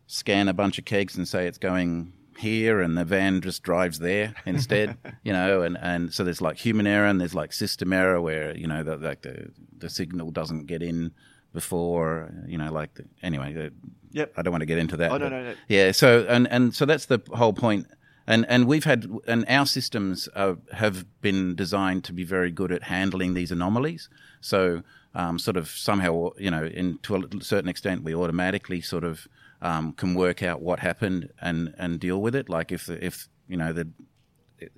scan 0.07 0.47
a 0.47 0.53
bunch 0.53 0.79
of 0.79 0.85
kegs 0.85 1.17
and 1.17 1.27
say 1.27 1.47
it's 1.47 1.57
going 1.57 2.13
here, 2.37 2.81
and 2.81 2.97
the 2.97 3.03
van 3.03 3.41
just 3.41 3.63
drives 3.63 3.99
there 3.99 4.33
instead. 4.45 4.97
you 5.23 5.33
know, 5.33 5.61
and, 5.61 5.77
and 5.81 6.13
so 6.13 6.23
there's 6.23 6.41
like 6.41 6.57
human 6.57 6.87
error 6.87 7.07
and 7.07 7.19
there's 7.19 7.35
like 7.35 7.51
system 7.51 7.91
error 7.93 8.21
where 8.21 8.55
you 8.57 8.67
know 8.67 8.83
the, 8.83 8.97
like 8.97 9.21
the 9.21 9.51
the 9.77 9.89
signal 9.89 10.31
doesn't 10.31 10.65
get 10.65 10.81
in 10.81 11.11
before. 11.53 12.31
You 12.47 12.57
know, 12.57 12.71
like 12.71 12.93
the, 12.95 13.05
anyway. 13.21 13.53
The, 13.53 13.73
yep. 14.11 14.33
I 14.37 14.41
don't 14.41 14.51
want 14.51 14.61
to 14.61 14.67
get 14.67 14.77
into 14.77 14.97
that. 14.97 15.11
Oh, 15.11 15.17
no, 15.17 15.29
no, 15.29 15.43
no. 15.43 15.53
Yeah. 15.67 15.91
So 15.91 16.25
and 16.29 16.47
and 16.49 16.73
so 16.73 16.85
that's 16.85 17.05
the 17.05 17.21
whole 17.33 17.53
point 17.53 17.87
and 18.27 18.45
and 18.49 18.67
we've 18.67 18.83
had 18.83 19.09
and 19.25 19.45
our 19.47 19.65
systems 19.65 20.27
uh, 20.35 20.55
have 20.73 21.05
been 21.21 21.55
designed 21.55 22.03
to 22.03 22.13
be 22.13 22.25
very 22.25 22.51
good 22.51 22.71
at 22.71 22.83
handling 22.83 23.33
these 23.33 23.51
anomalies. 23.51 24.09
So 24.41 24.83
um, 25.15 25.39
sort 25.39 25.57
of 25.57 25.69
somehow, 25.69 26.29
you 26.37 26.51
know, 26.51 26.65
in, 26.65 26.99
to 27.03 27.15
a 27.15 27.41
certain 27.41 27.69
extent, 27.69 28.03
we 28.03 28.13
automatically 28.13 28.81
sort 28.81 29.03
of 29.03 29.27
um, 29.61 29.93
can 29.93 30.13
work 30.13 30.43
out 30.43 30.61
what 30.61 30.79
happened 30.79 31.29
and, 31.41 31.73
and 31.77 31.99
deal 31.99 32.21
with 32.21 32.35
it. 32.35 32.49
Like 32.49 32.71
if 32.71 32.89
if 32.89 33.27
you 33.47 33.57
know 33.57 33.73
the 33.73 33.87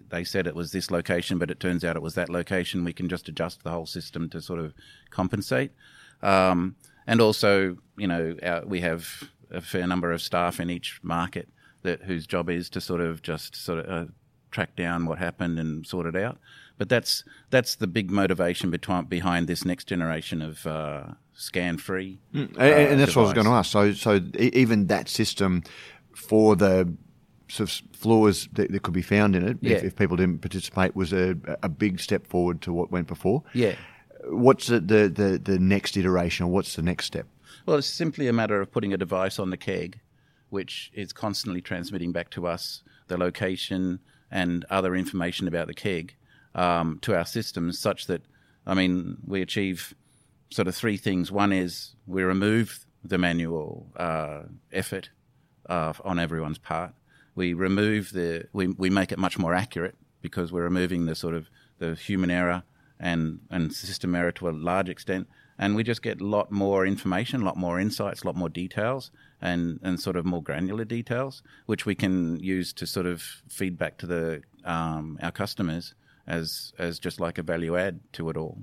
they 0.10 0.24
said 0.24 0.48
it 0.48 0.56
was 0.56 0.72
this 0.72 0.92
location, 0.92 1.38
but 1.38 1.50
it 1.50 1.60
turns 1.60 1.86
out 1.86 1.96
it 1.96 2.02
was 2.02 2.16
that 2.16 2.30
location, 2.30 2.84
we 2.84 2.94
can 2.94 3.08
just 3.08 3.30
adjust 3.30 3.64
the 3.64 3.72
whole 3.72 3.86
system 3.86 4.30
to 4.30 4.42
sort 4.42 4.60
of 4.60 4.74
compensate. 5.10 5.72
Um, 6.22 6.76
and 7.08 7.22
also, 7.22 7.78
you 7.98 8.08
know, 8.08 8.36
our, 8.44 8.66
we 8.66 8.82
have 8.82 9.24
a 9.52 9.62
fair 9.62 9.88
number 9.88 10.12
of 10.12 10.22
staff 10.22 10.60
in 10.60 10.70
each 10.70 11.00
market 11.02 11.48
that 11.84 12.04
whose 12.04 12.28
job 12.28 12.50
is 12.50 12.70
to 12.72 12.82
sort 12.82 13.02
of 13.02 13.22
just 13.22 13.56
sort 13.56 13.80
of 13.80 13.90
uh, 13.90 14.12
track 14.52 14.76
down 14.76 15.06
what 15.06 15.18
happened 15.18 15.60
and 15.60 15.86
sort 15.88 16.06
it 16.06 16.16
out. 16.16 16.38
But 16.80 16.88
that's 16.88 17.26
that's 17.50 17.76
the 17.76 17.88
big 17.88 18.10
motivation 18.10 18.72
between, 18.72 19.04
behind 19.04 19.48
this 19.48 19.66
next 19.66 19.86
generation 19.86 20.42
of 20.42 20.66
uh, 20.66 21.04
scan 21.34 21.78
free. 21.78 22.20
Mm. 22.34 22.58
Uh, 22.58 22.62
and, 22.62 23.00
that's 23.00 23.12
device. 23.12 23.16
what 23.16 23.22
I 23.22 23.26
was 23.26 23.34
going 23.34 23.48
to 23.48 23.52
ask. 23.52 23.72
So, 23.72 23.94
so 23.94 24.22
even 24.40 24.88
that 24.88 25.10
system 25.10 25.64
for 26.16 26.56
the 26.56 26.92
sort 27.50 27.70
of 27.70 27.82
flaws 27.92 28.48
that, 28.54 28.72
that 28.72 28.82
could 28.84 28.94
be 28.94 29.02
found 29.02 29.36
in 29.36 29.46
it, 29.46 29.58
yeah. 29.60 29.76
if, 29.76 29.84
if, 29.84 29.96
people 29.98 30.16
didn't 30.16 30.40
participate, 30.40 30.96
was 30.96 31.12
a, 31.12 31.36
a 31.62 31.68
big 31.68 32.00
step 32.00 32.26
forward 32.26 32.62
to 32.62 32.72
what 32.72 32.92
went 32.92 33.08
before. 33.08 33.44
Yeah. 33.54 33.76
What's 34.30 34.68
the, 34.68 34.80
the, 34.80 35.10
the, 35.10 35.38
the 35.38 35.60
next 35.60 35.98
iteration, 35.98 36.46
or 36.46 36.50
what's 36.50 36.76
the 36.78 36.82
next 36.82 37.06
step? 37.06 37.28
Well, 37.66 37.78
it's 37.78 37.88
simply 37.88 38.30
a 38.30 38.34
matter 38.34 38.62
of 38.62 38.72
putting 38.72 38.94
a 38.94 38.98
device 38.98 39.38
on 39.38 39.50
the 39.50 39.58
keg, 39.58 40.00
which 40.50 40.92
is 40.94 41.12
constantly 41.12 41.62
transmitting 41.62 42.14
back 42.14 42.30
to 42.32 42.48
us 42.48 42.84
the 43.08 43.18
location 43.18 44.00
and 44.32 44.64
other 44.70 44.96
information 44.96 45.46
about 45.48 45.68
the 45.68 45.74
keg 45.74 46.16
um, 46.56 47.00
to 47.02 47.16
our 47.16 47.26
systems 47.26 47.80
such 47.80 48.08
that, 48.08 48.22
I 48.66 48.74
mean, 48.74 49.18
we 49.26 49.42
achieve 49.42 49.94
sort 50.50 50.68
of 50.68 50.76
three 50.76 50.98
things. 50.98 51.32
One 51.32 51.54
is 51.54 51.96
we 52.08 52.24
remove 52.24 52.86
the 53.04 53.18
manual 53.18 53.88
uh, 53.96 54.44
effort 54.72 55.10
uh, 55.70 55.94
on 56.04 56.20
everyone's 56.20 56.58
part. 56.58 56.94
We 57.36 57.54
remove 57.54 58.12
the, 58.12 58.48
we, 58.54 58.68
we 58.68 58.90
make 58.90 59.12
it 59.12 59.20
much 59.20 59.38
more 59.38 59.54
accurate 59.54 59.96
because 60.22 60.52
we're 60.52 60.64
removing 60.64 61.06
the 61.06 61.16
sort 61.16 61.36
of 61.36 61.50
the 61.78 61.96
human 61.96 62.32
error 62.32 62.64
and, 63.00 63.40
and 63.50 63.72
system 63.74 64.16
error 64.16 64.32
to 64.34 64.50
a 64.50 64.52
large 64.52 64.90
extent. 64.90 65.28
And 65.58 65.76
we 65.76 65.84
just 65.84 66.02
get 66.02 66.22
a 66.22 66.26
lot 66.26 66.52
more 66.52 66.86
information, 66.86 67.42
a 67.42 67.46
lot 67.46 67.58
more 67.58 67.80
insights, 67.80 68.24
a 68.24 68.28
lot 68.28 68.36
more 68.36 68.50
details, 68.50 69.12
and, 69.42 69.80
and 69.84 70.00
sort 70.00 70.16
of 70.16 70.26
more 70.26 70.42
granular 70.42 70.86
details, 70.86 71.44
which 71.66 71.86
we 71.86 71.96
can 71.96 72.40
use 72.40 72.74
to 72.74 72.88
sort 72.88 73.06
of 73.06 73.22
feed 73.50 73.78
back 73.78 73.98
to 74.00 74.08
the 74.08 74.42
um, 74.66 75.20
our 75.22 75.32
customers 75.32 75.94
as 76.30 76.74
as 76.78 77.00
just 77.00 77.20
like 77.20 77.38
a 77.38 77.44
value 77.44 77.76
add 77.76 78.00
to 78.14 78.30
it 78.30 78.38
all. 78.38 78.60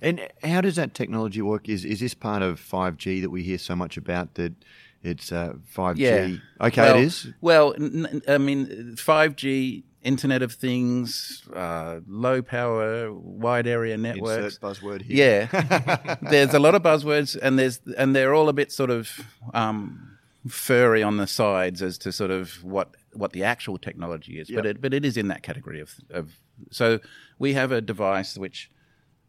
And 0.00 0.28
how 0.42 0.60
does 0.60 0.76
that 0.76 0.94
technology 0.94 1.42
work? 1.42 1.68
Is 1.68 1.84
is 1.84 2.00
this 2.00 2.14
part 2.14 2.42
of 2.42 2.58
five 2.58 2.96
G 2.96 3.20
that 3.20 3.30
we 3.30 3.42
hear 3.42 3.58
so 3.58 3.76
much 3.76 3.96
about? 3.96 4.34
That 4.34 4.54
it's 5.02 5.28
five 5.28 5.60
uh, 5.78 5.94
G. 5.94 6.02
Yeah. 6.02 6.36
Okay, 6.60 6.82
well, 6.82 6.96
it 6.96 7.04
is. 7.04 7.28
Well, 7.40 7.74
n- 7.74 8.22
I 8.26 8.38
mean, 8.38 8.96
five 8.96 9.36
G, 9.36 9.84
Internet 10.02 10.42
of 10.42 10.52
Things, 10.52 11.42
uh, 11.54 12.00
low 12.08 12.40
power, 12.40 13.12
wide 13.12 13.66
area 13.66 13.96
networks. 13.98 14.54
Insert 14.56 14.60
buzzword 14.60 15.02
here. 15.02 15.48
Yeah, 15.52 16.16
there's 16.22 16.54
a 16.54 16.58
lot 16.58 16.74
of 16.74 16.82
buzzwords, 16.82 17.38
and 17.40 17.58
there's 17.58 17.80
and 17.98 18.16
they're 18.16 18.34
all 18.34 18.48
a 18.48 18.54
bit 18.54 18.72
sort 18.72 18.90
of 18.90 19.10
um, 19.52 20.16
furry 20.48 21.02
on 21.02 21.18
the 21.18 21.26
sides 21.26 21.82
as 21.82 21.98
to 21.98 22.10
sort 22.12 22.30
of 22.30 22.64
what 22.64 22.94
what 23.12 23.32
the 23.32 23.44
actual 23.44 23.78
technology 23.78 24.38
is. 24.38 24.50
Yep. 24.50 24.56
But 24.56 24.66
it 24.66 24.80
but 24.80 24.94
it 24.94 25.04
is 25.04 25.16
in 25.16 25.28
that 25.28 25.42
category 25.42 25.80
of 25.80 25.94
of 26.10 26.40
so 26.70 27.00
we 27.38 27.54
have 27.54 27.72
a 27.72 27.80
device 27.80 28.36
which 28.36 28.70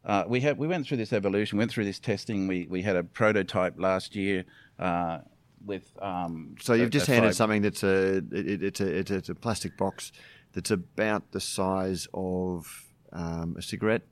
uh, 0.05 0.23
we 0.27 0.41
have. 0.41 0.57
We 0.57 0.67
went 0.67 0.85
through 0.85 0.97
this 0.97 1.11
evolution, 1.11 1.57
went 1.57 1.71
through 1.71 1.85
this 1.85 1.99
testing. 1.99 2.47
We 2.47 2.67
we 2.69 2.83
had 2.83 2.95
a 2.95 3.03
prototype 3.03 3.79
last 3.79 4.15
year 4.15 4.45
uh, 4.77 5.19
with. 5.65 5.91
Um, 6.01 6.55
so 6.61 6.73
you've 6.73 6.87
a, 6.87 6.91
just 6.91 7.07
a 7.07 7.13
handed 7.13 7.35
something 7.35 7.63
that's 7.63 7.83
a 7.83 8.17
it, 8.17 8.63
it's 8.63 8.81
a 8.81 8.97
it's 8.99 9.11
a, 9.11 9.15
it's 9.15 9.29
a 9.29 9.35
plastic 9.35 9.77
box 9.77 10.11
that's 10.53 10.69
about 10.71 11.31
the 11.31 11.39
size 11.41 12.07
of 12.13 12.85
um, 13.11 13.55
a 13.57 13.63
cigarette 13.63 14.03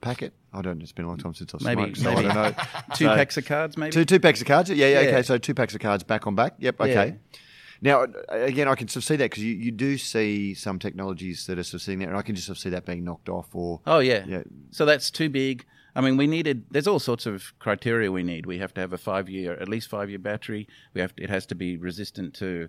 packet. 0.00 0.34
I 0.52 0.62
don't. 0.62 0.80
It's 0.80 0.92
been 0.92 1.04
a 1.04 1.08
long 1.08 1.18
time 1.18 1.34
since 1.34 1.52
I've 1.52 1.62
maybe, 1.62 1.94
smoked, 1.94 2.16
maybe. 2.16 2.30
so 2.30 2.40
I 2.40 2.44
don't 2.44 2.56
know. 2.56 2.64
two 2.94 3.04
so, 3.06 3.14
packs 3.16 3.36
of 3.36 3.44
cards, 3.44 3.76
maybe 3.76 3.92
two 3.92 4.04
two 4.04 4.20
packs 4.20 4.40
of 4.40 4.46
cards. 4.46 4.70
Yeah, 4.70 4.86
yeah, 4.86 5.00
yeah, 5.00 5.08
okay. 5.08 5.22
So 5.22 5.36
two 5.36 5.54
packs 5.54 5.74
of 5.74 5.80
cards 5.80 6.04
back 6.04 6.28
on 6.28 6.36
back. 6.36 6.54
Yep, 6.58 6.80
okay. 6.80 7.16
Yeah. 7.32 7.38
Now, 7.80 8.06
again, 8.28 8.68
I 8.68 8.74
can 8.74 8.88
sort 8.88 9.02
of 9.02 9.04
see 9.04 9.16
that 9.16 9.30
because 9.30 9.44
you, 9.44 9.54
you 9.54 9.70
do 9.70 9.98
see 9.98 10.54
some 10.54 10.78
technologies 10.78 11.46
that 11.46 11.58
are 11.58 11.62
sort 11.62 11.74
of 11.74 11.82
sitting 11.82 12.00
there, 12.00 12.08
and 12.08 12.16
I 12.16 12.22
can 12.22 12.34
just 12.34 12.46
sort 12.46 12.58
of 12.58 12.62
see 12.62 12.70
that 12.70 12.84
being 12.84 13.04
knocked 13.04 13.28
off. 13.28 13.54
Or 13.54 13.80
oh 13.86 14.00
yeah, 14.00 14.24
yeah. 14.26 14.42
So 14.70 14.84
that's 14.84 15.10
too 15.10 15.28
big. 15.28 15.64
I 15.94 16.00
mean, 16.00 16.16
we 16.16 16.26
needed. 16.26 16.64
There's 16.70 16.86
all 16.86 16.98
sorts 16.98 17.26
of 17.26 17.52
criteria 17.58 18.10
we 18.10 18.22
need. 18.22 18.46
We 18.46 18.58
have 18.58 18.74
to 18.74 18.80
have 18.80 18.92
a 18.92 18.98
five 18.98 19.28
year, 19.28 19.54
at 19.54 19.68
least 19.68 19.88
five 19.88 20.08
year 20.10 20.18
battery. 20.18 20.68
We 20.94 21.00
have. 21.00 21.14
To, 21.16 21.22
it 21.22 21.30
has 21.30 21.46
to 21.46 21.54
be 21.54 21.76
resistant 21.76 22.34
to 22.34 22.68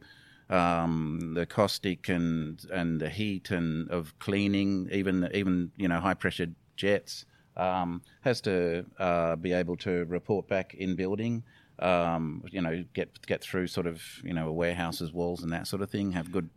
um, 0.49 1.33
the 1.35 1.45
caustic 1.45 2.09
and 2.09 2.63
and 2.71 2.99
the 2.99 3.09
heat 3.09 3.51
and 3.51 3.89
of 3.89 4.17
cleaning, 4.19 4.89
even 4.91 5.29
even 5.33 5.71
you 5.77 5.87
know 5.87 5.99
high 5.99 6.13
pressure 6.13 6.47
jets. 6.75 7.25
Um, 7.57 8.03
has 8.21 8.39
to 8.41 8.85
uh, 8.99 9.35
be 9.35 9.51
able 9.51 9.75
to 9.77 10.05
report 10.05 10.47
back 10.47 10.75
in 10.75 10.95
building. 10.95 11.43
Um, 11.81 12.43
you 12.51 12.62
know, 12.62 12.83
get 12.93 13.25
get 13.25 13.41
through 13.41 13.67
sort 13.67 13.88
of 13.88 14.01
you 14.24 14.33
know 14.33 14.48
a 14.48 14.51
warehouse's 14.51 15.12
walls 15.13 15.43
and 15.43 15.51
that 15.51 15.67
sort 15.67 15.81
of 15.81 15.89
thing. 15.89 16.12
Have 16.13 16.31
good 16.31 16.50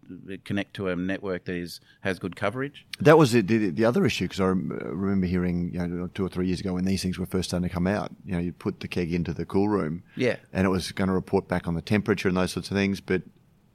connect 0.45 0.75
to 0.75 0.89
a 0.89 0.97
network 0.97 1.45
that 1.45 1.55
is 1.55 1.81
has 2.01 2.19
good 2.19 2.37
coverage. 2.37 2.87
That 3.01 3.19
was 3.19 3.33
the, 3.33 3.41
the, 3.41 3.71
the 3.71 3.85
other 3.85 4.05
issue 4.05 4.25
because 4.25 4.41
I 4.41 4.47
remember 4.47 5.27
hearing 5.27 5.71
you 5.73 5.87
know 5.87 6.09
two 6.15 6.25
or 6.27 6.29
three 6.29 6.47
years 6.47 6.61
ago 6.61 6.73
when 6.75 6.85
these 6.85 7.03
things 7.03 7.19
were 7.19 7.27
first 7.27 7.51
starting 7.51 7.69
to 7.69 7.73
come 7.73 7.87
out. 7.87 8.11
You 8.25 8.33
know, 8.33 8.39
you 8.41 8.53
put 8.53 8.81
the 8.81 8.89
keg 8.89 9.13
into 9.13 9.33
the 9.33 9.45
cool 9.47 9.69
room, 9.69 10.03
Yeah. 10.17 10.37
and 10.53 10.67
it 10.67 10.71
was 10.71 10.93
going 10.93 11.09
to 11.09 11.15
report 11.15 11.49
back 11.49 11.69
on 11.69 11.75
the 11.75 11.83
temperature 11.83 12.29
and 12.29 12.37
those 12.37 12.53
sorts 12.53 12.71
of 12.71 12.77
things, 12.77 13.01
but. 13.01 13.23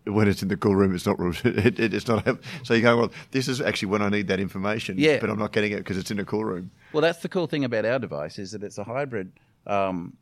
When 0.06 0.30
it's 0.30 0.42
in 0.42 0.48
the 0.48 0.56
cool 0.56 0.74
room, 0.74 0.96
it's 0.96 1.06
not. 1.06 1.20
It, 1.44 1.77
it, 1.82 1.94
it's 1.94 2.08
not. 2.08 2.25
So 2.63 2.74
you 2.74 2.82
go, 2.82 2.96
well, 2.96 3.12
this 3.32 3.50
is 3.50 3.60
actually 3.60 3.89
when 3.89 4.01
I 4.01 4.08
need 4.08 4.30
that 4.30 4.39
information. 4.39 4.96
Yeah. 4.98 5.20
but 5.20 5.30
I'm 5.30 5.38
not 5.38 5.51
getting 5.51 5.74
it 5.74 5.80
because 5.80 5.98
it's 5.98 6.12
in 6.12 6.18
a 6.20 6.24
cool 6.24 6.46
room. 6.46 6.72
Well, 6.94 7.01
that's 7.01 7.20
the 7.20 7.27
cool 7.27 7.46
thing 7.46 7.66
about 7.66 7.84
our 7.84 8.00
device 8.00 8.39
is 8.39 8.51
that 8.51 8.63
it's 8.63 8.77
a 8.77 8.86
hybrid. 8.86 9.34
Um, 9.66 10.13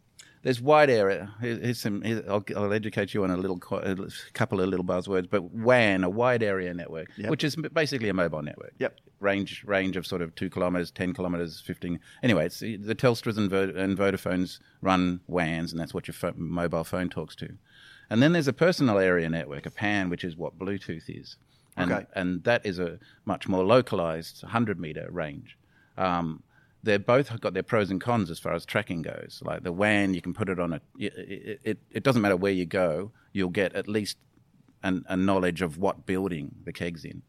there's 0.46 0.62
wide 0.62 0.92
area. 0.92 1.34
Here's 1.42 1.80
some. 1.80 2.04
here- 2.04 2.24
I'll, 2.30 2.44
I'll 2.56 2.72
educate 2.72 3.14
you 3.16 3.24
on 3.24 3.32
a 3.32 3.36
little, 3.38 3.58
a 3.72 3.96
couple 4.34 4.62
of 4.62 4.70
little 4.70 4.86
buzzwords. 4.86 5.28
But 5.28 5.42
WAN, 5.52 6.04
a 6.04 6.10
wide 6.10 6.44
area 6.44 6.72
network, 6.74 7.10
Yep. 7.18 7.32
which 7.32 7.44
is 7.44 7.56
basically 7.74 8.10
a 8.10 8.14
mobile 8.14 8.44
network. 8.44 8.74
Yep. 8.78 9.00
Range 9.20 9.64
range 9.66 9.98
of 9.98 10.06
sort 10.06 10.22
of 10.22 10.36
two 10.36 10.52
kilometers, 10.52 10.92
ten 10.92 11.14
kilometers, 11.14 11.60
fifteen. 11.62 12.00
Anyway, 12.22 12.46
it's 12.46 12.60
the 12.60 12.78
the 12.78 12.94
Telstras 12.94 13.38
and, 13.38 13.50
Vo- 13.50 13.74
and 13.76 13.98
Vodafones 13.98 14.60
run 14.82 15.20
WANs, 15.28 15.72
and 15.72 15.82
that's 15.82 15.94
what 15.96 16.08
your 16.08 16.16
mobile 16.36 16.84
phone 16.84 17.10
talks 17.10 17.36
to. 17.38 17.50
And 18.12 18.22
then 18.22 18.34
there's 18.34 18.48
a 18.48 18.54
personal 18.54 19.00
area 19.00 19.28
network, 19.30 19.66
a 19.66 19.72
PAN, 19.72 20.10
which 20.12 20.24
is 20.24 20.38
what 20.38 20.60
Bluetooth 20.60 21.06
is. 21.10 21.38
And, 21.76 21.92
Okay. 21.92 22.06
and 22.14 22.44
that 22.44 22.64
is 22.64 22.78
a 22.78 23.00
much 23.26 23.48
more 23.48 23.64
localized 23.66 24.44
100 24.44 24.80
meter 24.80 25.08
range. 25.12 25.58
Um, 25.98 26.44
they're 26.86 27.00
both 27.00 27.42
got 27.42 27.54
their 27.54 27.64
pros 27.64 27.90
and 27.92 28.00
cons 28.00 28.30
as 28.30 28.40
far 28.40 28.54
as 28.54 28.66
tracking 28.66 29.02
goes. 29.02 29.42
Like 29.44 29.64
the 29.64 29.72
WAN, 29.72 30.14
you 30.14 30.22
can 30.22 30.34
put 30.34 30.50
it 30.50 30.60
on 30.60 30.74
a. 30.74 30.82
It, 30.98 31.60
it, 31.64 31.80
it 31.92 32.04
doesn't 32.04 32.22
matter 32.22 32.38
where 32.38 32.52
you 32.52 32.66
go, 32.66 33.12
you'll 33.34 33.50
get 33.50 33.74
at 33.74 33.88
least 33.88 34.18
an, 34.84 35.04
a 35.10 35.18
knowledge 35.18 35.62
of 35.62 35.78
what 35.78 36.06
building 36.06 36.56
the 36.64 36.72
keg's 36.72 37.04
in. 37.04 37.24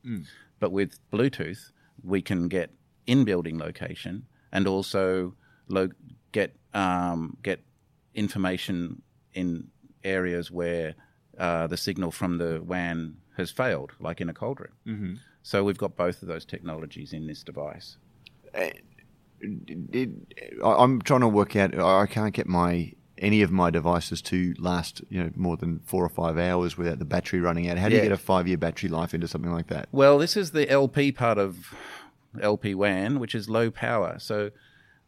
But 0.61 0.73
with 0.73 0.99
Bluetooth, 1.11 1.73
we 2.05 2.23
can 2.23 2.49
get 2.49 2.71
in 3.07 3.25
building 3.25 3.59
location 3.59 4.27
and 4.53 4.67
also 4.67 5.35
lo- 5.69 5.91
get 6.33 6.55
um, 6.75 7.37
get 7.43 7.61
information 8.15 9.03
in 9.33 9.69
areas 10.05 10.51
where 10.51 10.95
uh, 11.39 11.67
the 11.67 11.77
signal 11.77 12.11
from 12.11 12.39
the 12.39 12.63
WAN 12.63 13.17
has 13.37 13.51
failed, 13.51 13.93
like 14.01 14.21
in 14.21 14.29
a 14.29 14.35
cold 14.35 14.61
room. 14.61 14.73
Mm-hmm. 14.87 15.15
So 15.43 15.65
we've 15.65 15.79
got 15.79 15.97
both 15.97 16.23
of 16.23 16.29
those 16.29 16.45
technologies 16.45 17.13
in 17.13 17.27
this 17.27 17.43
device. 17.43 17.97
It, 19.41 20.11
I'm 20.65 21.03
trying 21.03 21.21
to 21.21 21.29
work 21.29 21.57
out. 21.57 21.79
I 21.79 22.07
can't 22.07 22.35
get 22.35 22.47
my 22.47 22.93
any 23.19 23.43
of 23.43 23.51
my 23.51 23.71
devices 23.71 24.21
to 24.21 24.55
last, 24.59 25.03
you 25.09 25.23
know, 25.23 25.31
more 25.37 25.57
than 25.57 25.81
four 25.87 26.05
or 26.05 26.09
five 26.09 26.37
hours 26.37 26.77
without 26.77 26.99
the 26.99 27.05
battery 27.05 27.41
running 27.41 27.69
out. 27.69 27.79
How 27.79 27.89
do 27.89 27.97
you 27.97 28.03
get 28.03 28.13
a 28.13 28.19
five 28.19 28.47
year 28.47 28.59
battery 28.59 28.89
life 28.89 29.15
into 29.15 29.29
something 29.29 29.53
like 29.53 29.69
that? 29.69 29.89
Well, 29.93 30.19
this 30.19 30.37
is 30.37 30.51
the 30.51 30.71
LP 30.71 31.13
part 31.13 31.39
of 31.39 31.75
LP 32.41 32.75
WAN, 32.75 33.19
which 33.19 33.35
is 33.35 33.49
low 33.49 33.71
power. 33.71 34.19
So 34.19 34.51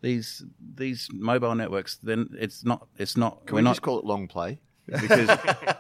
these 0.01 0.45
these 0.77 1.09
mobile 1.13 1.55
networks, 1.55 1.97
then 2.03 2.31
it's 2.39 2.65
not 2.65 2.87
it's 2.97 3.17
not 3.17 3.47
Can 3.47 3.55
we're 3.55 3.61
we 3.61 3.65
not 3.65 3.71
just 3.73 3.83
call 3.83 3.99
it 3.99 4.05
long 4.05 4.27
play? 4.29 4.61
Because 4.87 5.29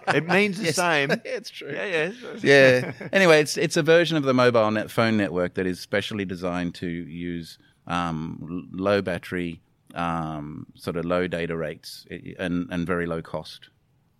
it 0.09 0.26
means 0.28 0.61
the 0.61 0.73
same. 0.73 1.11
Yeah, 1.11 1.17
it's 1.25 1.49
true. 1.50 1.73
Yeah, 1.73 1.87
yeah. 1.87 2.12
yeah. 2.43 2.93
Anyway, 3.11 3.40
it's 3.40 3.57
it's 3.57 3.76
a 3.76 3.83
version 3.83 4.17
of 4.17 4.25
the 4.25 4.35
mobile 4.35 4.71
net 4.71 4.90
phone 4.90 5.17
network 5.17 5.55
that 5.55 5.67
is 5.67 5.81
specially 5.81 6.26
designed 6.26 6.75
to 6.76 6.87
use 6.87 7.59
um, 7.88 8.68
low 8.73 9.02
battery, 9.02 9.61
um, 9.95 10.66
sort 10.75 10.97
of 10.97 11.04
low 11.04 11.26
data 11.26 11.57
rates, 11.57 12.07
and 12.38 12.68
and 12.71 12.87
very 12.87 13.07
low 13.07 13.23
cost. 13.23 13.71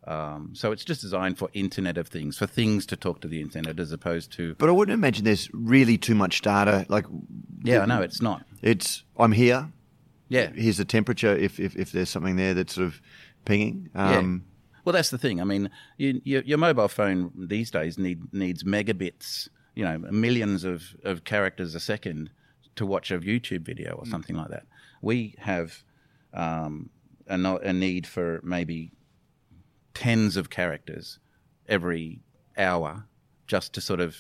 Um, 0.06 0.52
so 0.54 0.72
it's 0.72 0.84
just 0.84 1.02
designed 1.02 1.37
for 1.38 1.50
Internet 1.52 1.98
of 1.98 2.08
Things, 2.08 2.38
for 2.38 2.46
things 2.46 2.87
to 2.87 2.96
talk 2.96 3.20
to 3.20 3.28
the 3.28 3.42
internet, 3.42 3.78
as 3.78 3.92
opposed 3.92 4.32
to 4.32 4.54
But 4.54 4.70
I 4.70 4.72
wouldn't 4.72 4.94
imagine 4.94 5.26
there's 5.26 5.50
really 5.52 5.98
too 5.98 6.14
much 6.14 6.40
data. 6.40 6.87
Like, 6.88 7.04
yeah, 7.62 7.84
no, 7.84 8.00
it's 8.00 8.22
not. 8.22 8.42
it's 8.62 9.04
I'm 9.18 9.32
here. 9.32 9.71
Yeah, 10.30 10.50
Here's 10.54 10.78
the 10.78 10.84
temperature. 10.86 11.36
If 11.36 11.60
if, 11.60 11.76
if 11.76 11.93
there's 11.93 12.08
something 12.08 12.36
there 12.36 12.54
that's 12.54 12.75
sort 12.75 12.86
of 12.86 13.02
pinging. 13.45 13.90
Yeah. 13.95 14.19
Um, 14.19 14.45
Well, 14.84 14.95
that's 14.95 15.10
the 15.10 15.19
thing. 15.19 15.40
I 15.40 15.45
mean, 15.45 15.71
you, 15.99 16.23
your, 16.25 16.43
your 16.43 16.58
mobile 16.58 16.88
phone 16.88 17.30
these 17.36 17.71
days 17.71 17.99
need 17.99 18.32
needs 18.32 18.64
megabits, 18.64 19.49
you 19.75 19.84
know, 19.84 19.99
millions 19.99 20.64
of, 20.64 20.97
of 21.04 21.25
characters 21.25 21.75
a 21.75 21.80
second 21.80 22.30
to 22.78 22.86
watch 22.86 23.10
a 23.10 23.19
YouTube 23.19 23.62
video 23.62 23.93
or 23.95 24.06
something 24.06 24.36
like 24.36 24.49
that. 24.49 24.67
We 25.02 25.34
have 25.38 25.82
um, 26.32 26.91
a, 27.26 27.38
a 27.56 27.73
need 27.73 28.06
for 28.06 28.41
maybe 28.43 28.93
tens 29.95 30.36
of 30.36 30.49
characters 30.49 31.19
every 31.69 32.21
hour 32.56 33.04
just 33.47 33.73
to 33.75 33.80
sort 33.80 34.00
of 34.00 34.17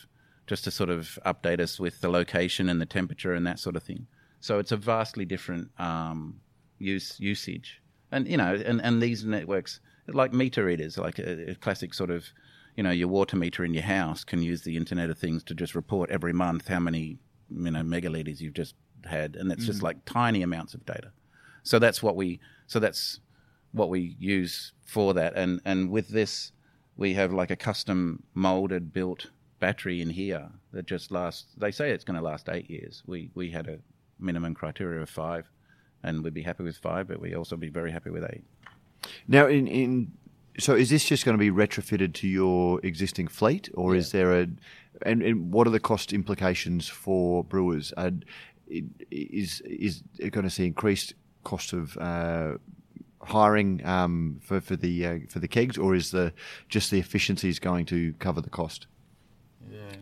just 0.46 0.64
to 0.64 0.70
sort 0.70 0.90
of 0.90 1.18
update 1.26 1.60
us 1.60 1.78
with 1.78 2.00
the 2.00 2.08
location 2.08 2.68
and 2.68 2.80
the 2.80 2.86
temperature 2.86 3.34
and 3.34 3.46
that 3.46 3.58
sort 3.58 3.76
of 3.76 3.82
thing. 3.82 4.06
So 4.40 4.58
it's 4.58 4.72
a 4.72 4.76
vastly 4.76 5.26
different 5.26 5.68
um, 5.78 6.40
use 6.78 7.20
usage, 7.20 7.82
and 8.10 8.26
you 8.26 8.36
know, 8.36 8.54
and, 8.54 8.80
and 8.80 9.02
these 9.02 9.24
networks 9.24 9.80
like 10.08 10.32
meter 10.32 10.64
readers, 10.64 10.96
like 10.96 11.18
a, 11.18 11.50
a 11.50 11.54
classic 11.54 11.92
sort 11.92 12.10
of, 12.10 12.26
you 12.76 12.82
know, 12.82 12.90
your 12.90 13.08
water 13.08 13.36
meter 13.36 13.64
in 13.64 13.74
your 13.74 13.82
house 13.82 14.24
can 14.24 14.42
use 14.42 14.62
the 14.62 14.76
Internet 14.76 15.10
of 15.10 15.18
Things 15.18 15.44
to 15.44 15.54
just 15.54 15.74
report 15.74 16.10
every 16.10 16.32
month 16.32 16.68
how 16.68 16.80
many 16.80 17.18
you 17.50 17.70
know 17.70 17.82
megaliters 17.82 18.40
you've 18.40 18.54
just 18.54 18.74
had, 19.04 19.36
and 19.36 19.52
it's 19.52 19.64
just 19.64 19.78
mm-hmm. 19.78 19.86
like 19.86 20.04
tiny 20.04 20.42
amounts 20.42 20.74
of 20.74 20.84
data. 20.84 21.12
So 21.62 21.78
that's 21.78 22.02
what 22.02 22.16
we 22.16 22.40
so 22.66 22.78
that's 22.78 23.20
what 23.72 23.88
we 23.88 24.16
use 24.18 24.72
for 24.84 25.14
that, 25.14 25.34
and 25.36 25.60
and 25.64 25.90
with 25.90 26.08
this 26.08 26.52
we 26.96 27.14
have 27.14 27.32
like 27.32 27.50
a 27.50 27.56
custom 27.56 28.22
molded 28.34 28.92
built 28.92 29.30
battery 29.60 30.00
in 30.00 30.10
here 30.10 30.48
that 30.72 30.86
just 30.86 31.10
lasts 31.10 31.54
they 31.56 31.70
say 31.70 31.90
it's 31.90 32.04
going 32.04 32.18
to 32.18 32.22
last 32.22 32.48
eight 32.48 32.68
years. 32.68 33.02
We 33.06 33.30
we 33.34 33.50
had 33.50 33.68
a 33.68 33.78
minimum 34.18 34.54
criteria 34.54 35.00
of 35.00 35.08
five 35.08 35.48
and 36.02 36.22
we'd 36.22 36.34
be 36.34 36.42
happy 36.42 36.64
with 36.64 36.76
five 36.76 37.08
but 37.08 37.20
we 37.20 37.34
also 37.34 37.56
be 37.56 37.68
very 37.68 37.92
happy 37.92 38.10
with 38.10 38.24
eight. 38.24 38.44
Now, 39.26 39.46
in, 39.46 39.66
in 39.66 40.12
so 40.58 40.74
is 40.74 40.90
this 40.90 41.04
just 41.04 41.24
going 41.24 41.36
to 41.36 41.38
be 41.38 41.50
retrofitted 41.50 42.14
to 42.14 42.28
your 42.28 42.80
existing 42.82 43.28
fleet, 43.28 43.68
or 43.74 43.94
is 43.94 44.10
there 44.10 44.40
a 44.40 44.48
and, 45.02 45.22
and 45.22 45.52
what 45.52 45.66
are 45.66 45.70
the 45.70 45.80
cost 45.80 46.12
implications 46.12 46.88
for 46.88 47.44
brewers? 47.44 47.92
Uh, 47.96 48.10
is 49.10 49.60
is 49.62 50.02
it 50.18 50.30
going 50.30 50.44
to 50.44 50.50
see 50.50 50.66
increased 50.66 51.14
cost 51.44 51.72
of 51.72 51.96
uh, 51.98 52.54
hiring 53.22 53.84
um, 53.86 54.40
for 54.42 54.60
for 54.60 54.76
the 54.76 55.06
uh, 55.06 55.18
for 55.28 55.38
the 55.38 55.48
kegs, 55.48 55.78
or 55.78 55.94
is 55.94 56.10
the 56.10 56.32
just 56.68 56.90
the 56.90 56.98
efficiencies 56.98 57.58
going 57.58 57.86
to 57.86 58.12
cover 58.18 58.40
the 58.40 58.50
cost? 58.50 58.86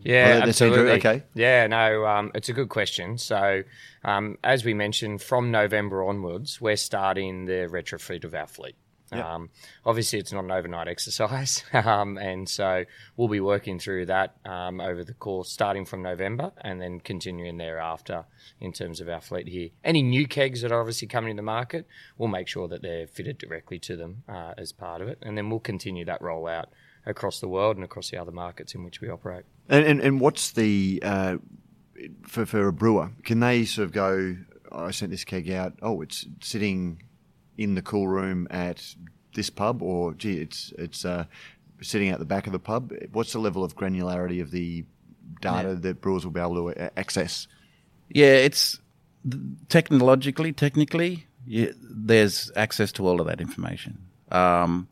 Yeah, 0.03 0.25
Oh, 0.27 0.47
that's 0.47 0.49
absolutely. 0.61 0.93
okay. 0.93 1.25
Yeah, 1.35 1.67
no, 1.67 2.07
um, 2.07 2.31
it's 2.35 2.49
a 2.49 2.53
good 2.53 2.69
question. 2.69 3.19
So, 3.19 3.65
um, 4.05 4.39
as 4.45 4.65
we 4.65 4.73
mentioned, 4.73 5.21
from 5.21 5.51
November 5.51 6.05
onwards, 6.05 6.61
we're 6.61 6.77
starting 6.77 7.47
the 7.47 7.69
retrofit 7.69 8.23
of 8.23 8.33
our 8.35 8.47
fleet. 8.47 8.77
Um, 9.13 9.51
obviously, 9.85 10.19
it's 10.19 10.33
not 10.33 10.45
an 10.45 10.51
overnight 10.51 10.89
exercise, 10.89 11.63
um, 11.73 12.19
and 12.19 12.49
so 12.49 12.85
we'll 13.17 13.29
be 13.29 13.41
working 13.41 13.79
through 13.79 14.07
that 14.07 14.37
um, 14.45 14.81
over 14.81 15.05
the 15.05 15.15
course, 15.15 15.51
starting 15.51 15.85
from 15.85 16.03
November, 16.03 16.53
and 16.61 16.81
then 16.81 17.01
continuing 17.01 17.57
thereafter 17.57 18.25
in 18.61 18.73
terms 18.73 19.01
of 19.01 19.09
our 19.09 19.21
fleet 19.21 19.49
here. 19.49 19.71
Any 19.85 20.03
new 20.03 20.27
kegs 20.27 20.63
that 20.63 20.73
are 20.73 20.81
obviously 20.81 21.09
coming 21.09 21.31
in 21.31 21.37
the 21.37 21.43
market, 21.43 21.87
we'll 22.19 22.29
make 22.29 22.49
sure 22.49 22.69
that 22.69 22.83
they're 22.83 23.07
fitted 23.07 23.39
directly 23.39 23.79
to 23.81 23.97
them 23.97 24.25
uh, 24.29 24.55
as 24.59 24.73
part 24.73 25.01
of 25.01 25.09
it, 25.09 25.19
and 25.23 25.37
then 25.39 25.51
we'll 25.51 25.61
continue 25.61 26.05
that 26.05 26.21
rollout 26.21 26.67
across 27.07 27.41
the 27.41 27.49
world 27.49 27.77
and 27.77 27.85
across 27.85 28.11
the 28.11 28.19
other 28.19 28.33
markets 28.33 28.75
in 28.75 28.83
which 28.83 29.01
we 29.01 29.09
operate. 29.09 29.45
And 29.69 29.85
and, 29.85 30.01
and 30.01 30.21
what's 30.21 30.51
the 30.51 31.01
uh, 31.05 31.37
for 32.27 32.45
for 32.47 32.67
a 32.67 32.73
brewer? 32.73 33.11
Can 33.25 33.41
they 33.41 33.65
sort 33.65 33.87
of 33.87 33.93
go? 33.93 34.37
"Oh, 34.73 34.87
I 34.87 34.91
sent 34.91 35.13
this 35.13 35.25
keg 35.25 35.51
out. 35.51 35.75
Oh, 35.81 36.03
it's 36.03 36.27
sitting 36.41 37.03
in 37.59 37.75
the 37.75 37.83
cool 37.83 38.09
room 38.09 38.47
at 38.51 38.95
this 39.35 39.51
pub, 39.51 39.83
or 39.83 40.15
gee, 40.15 40.39
it's 40.39 40.73
it's 40.79 41.05
uh, 41.05 41.25
sitting 41.81 42.11
out 42.11 42.19
the 42.19 42.25
back 42.25 42.47
of 42.47 42.53
the 42.53 42.59
pub. 42.59 42.93
What's 43.13 43.33
the 43.33 43.39
level 43.39 43.65
of 43.65 43.77
granularity 43.77 44.41
of 44.41 44.51
the 44.51 44.85
data 45.41 45.75
that 45.75 46.01
brewers 46.01 46.25
will 46.25 46.33
be 46.33 46.41
able 46.41 46.73
to 46.73 46.85
uh, 46.85 46.91
access? 46.97 47.49
yeah 48.09 48.27
it's 48.27 48.79
technologically 49.69 50.53
technically 50.53 51.27
yeah, 51.47 51.71
there's 51.81 52.51
access 52.57 52.91
to 52.93 53.07
all 53.07 53.21
of 53.21 53.27
that 53.27 53.41
information 53.41 53.99
um, 54.33 54.89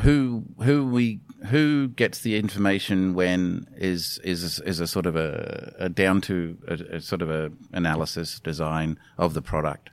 who 0.00 0.44
who 0.62 0.86
we 0.86 1.20
who 1.46 1.88
gets 1.88 2.22
the 2.22 2.36
information 2.36 3.14
when 3.14 3.66
is 3.76 4.18
is 4.24 4.60
is 4.60 4.80
a 4.80 4.86
sort 4.86 5.06
of 5.06 5.16
a, 5.16 5.74
a 5.78 5.88
down 5.88 6.20
to 6.22 6.58
a, 6.66 6.96
a 6.96 7.00
sort 7.00 7.22
of 7.22 7.30
a 7.30 7.50
analysis 7.72 8.40
design 8.40 8.98
of 9.18 9.34
the 9.34 9.42
product. 9.42 9.90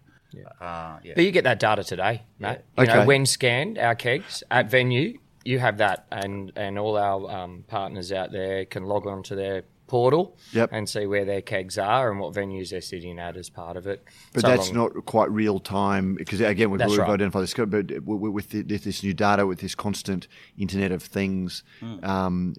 Uh, 0.59 0.97
yeah. 1.03 1.13
But 1.15 1.23
you 1.23 1.31
get 1.31 1.43
that 1.45 1.59
data 1.59 1.83
today, 1.83 2.23
Matt. 2.39 2.63
You 2.77 2.83
Okay. 2.83 2.93
know, 2.93 3.05
when 3.05 3.25
scanned, 3.25 3.77
our 3.77 3.95
kegs 3.95 4.43
at 4.51 4.69
venue, 4.69 5.17
you 5.45 5.59
have 5.59 5.77
that, 5.77 6.05
and 6.11 6.51
and 6.55 6.79
all 6.79 6.97
our 6.97 7.29
um, 7.29 7.63
partners 7.67 8.11
out 8.11 8.31
there 8.31 8.65
can 8.65 8.83
log 8.85 9.05
on 9.07 9.23
to 9.23 9.35
their 9.35 9.63
portal 9.87 10.37
Yep. 10.53 10.69
and 10.71 10.89
see 10.89 11.05
where 11.05 11.25
their 11.25 11.41
kegs 11.41 11.77
are 11.77 12.09
and 12.09 12.19
what 12.19 12.33
venues 12.33 12.69
they're 12.69 12.81
sitting 12.81 13.19
at 13.19 13.35
as 13.37 13.49
part 13.49 13.75
of 13.77 13.85
it. 13.85 14.03
But 14.33 14.41
So 14.41 14.47
that's 14.47 14.71
long- 14.73 14.93
not 14.95 15.05
quite 15.05 15.29
real 15.29 15.59
time 15.59 16.15
because 16.15 16.39
again 16.41 16.71
we've, 16.71 16.83
we've 16.85 16.97
right. 16.97 17.09
identified 17.09 17.43
this. 17.43 17.53
But 17.53 17.69
w- 17.69 18.01
w- 18.01 18.31
with 18.31 18.49
the- 18.49 18.63
with 18.63 18.83
this 18.85 19.03
new 19.03 19.13
data, 19.13 19.45
with 19.45 19.59
this 19.59 19.75
constant 19.75 20.27
Internet 20.57 20.91
of 20.93 21.03
Things, 21.03 21.63
Hmm. 21.81 22.03
um, 22.03 22.55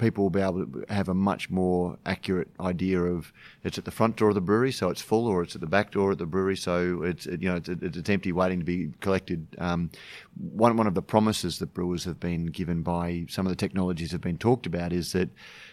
people 0.00 0.24
will 0.24 0.30
be 0.30 0.40
able 0.40 0.66
to 0.66 0.84
have 0.88 1.08
a 1.08 1.14
much 1.14 1.50
more 1.50 1.98
accurate 2.06 2.48
idea 2.58 3.00
of 3.00 3.32
it's 3.62 3.78
at 3.78 3.84
the 3.84 3.90
front 3.90 4.16
door 4.16 4.30
of 4.30 4.34
the 4.34 4.40
brewery, 4.40 4.72
so 4.72 4.88
it's 4.88 5.02
full, 5.02 5.26
or 5.26 5.42
it's 5.42 5.54
at 5.54 5.60
the 5.60 5.66
back 5.66 5.92
door 5.92 6.12
at 6.12 6.18
the 6.18 6.26
brewery, 6.26 6.56
so 6.56 7.02
it's 7.02 7.26
you 7.26 7.48
know 7.48 7.56
it's, 7.56 7.68
it's, 7.68 8.08
empty, 8.08 8.32
waiting 8.32 8.58
to 8.58 8.64
be 8.64 8.90
collected. 9.00 9.46
Um, 9.58 9.90
one 10.34 10.76
one 10.76 10.86
of 10.86 10.94
the 10.94 11.02
promises 11.02 11.58
that 11.58 11.74
brewers 11.74 12.04
have 12.04 12.18
been 12.18 12.46
given 12.46 12.82
by 12.82 13.26
some 13.28 13.46
of 13.46 13.50
the 13.50 13.56
technologies 13.56 14.10
have 14.12 14.22
been 14.22 14.38
talked 14.38 14.66
about 14.66 14.92
is 14.92 15.12
that 15.12 15.28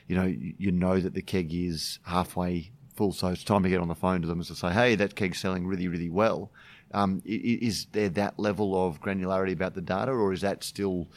you 0.07 0.15
know 0.15 0.25
you 0.25 0.71
know 0.71 0.99
that 0.99 1.13
the 1.13 1.21
keg 1.21 1.53
is 1.53 1.99
halfway 2.03 2.71
full, 2.93 3.13
so 3.13 3.27
it's 3.27 3.43
time 3.43 3.63
to 3.63 3.69
get 3.69 3.79
on 3.79 3.87
the 3.87 3.95
phone 3.95 4.21
to 4.21 4.27
them 4.27 4.39
and 4.39 4.47
to 4.47 4.55
say, 4.55 4.71
hey, 4.71 4.95
that 4.95 5.15
keg's 5.15 5.39
selling 5.39 5.65
really 5.65 5.87
really 5.87 6.09
well. 6.09 6.51
Um, 6.93 7.21
is 7.25 7.87
there 7.91 8.09
that 8.09 8.39
level 8.39 8.87
of 8.87 9.01
granularity 9.01 9.51
about 9.53 9.73
the 9.73 9.81
data, 9.81 10.11
or 10.11 10.33
is 10.33 10.41
that 10.41 10.63
still 10.63 11.07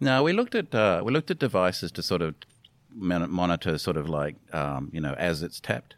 No, 0.00 0.22
we 0.22 0.32
looked 0.32 0.54
at 0.54 0.74
uh, 0.74 1.02
we 1.04 1.12
looked 1.12 1.30
at 1.30 1.38
devices 1.38 1.92
to 1.92 2.02
sort 2.02 2.22
of 2.22 2.34
monitor, 2.94 3.78
sort 3.78 3.96
of 3.96 4.08
like 4.08 4.36
um, 4.52 4.90
you 4.92 5.00
know, 5.00 5.14
as 5.14 5.42
it's 5.42 5.60
tapped. 5.60 5.96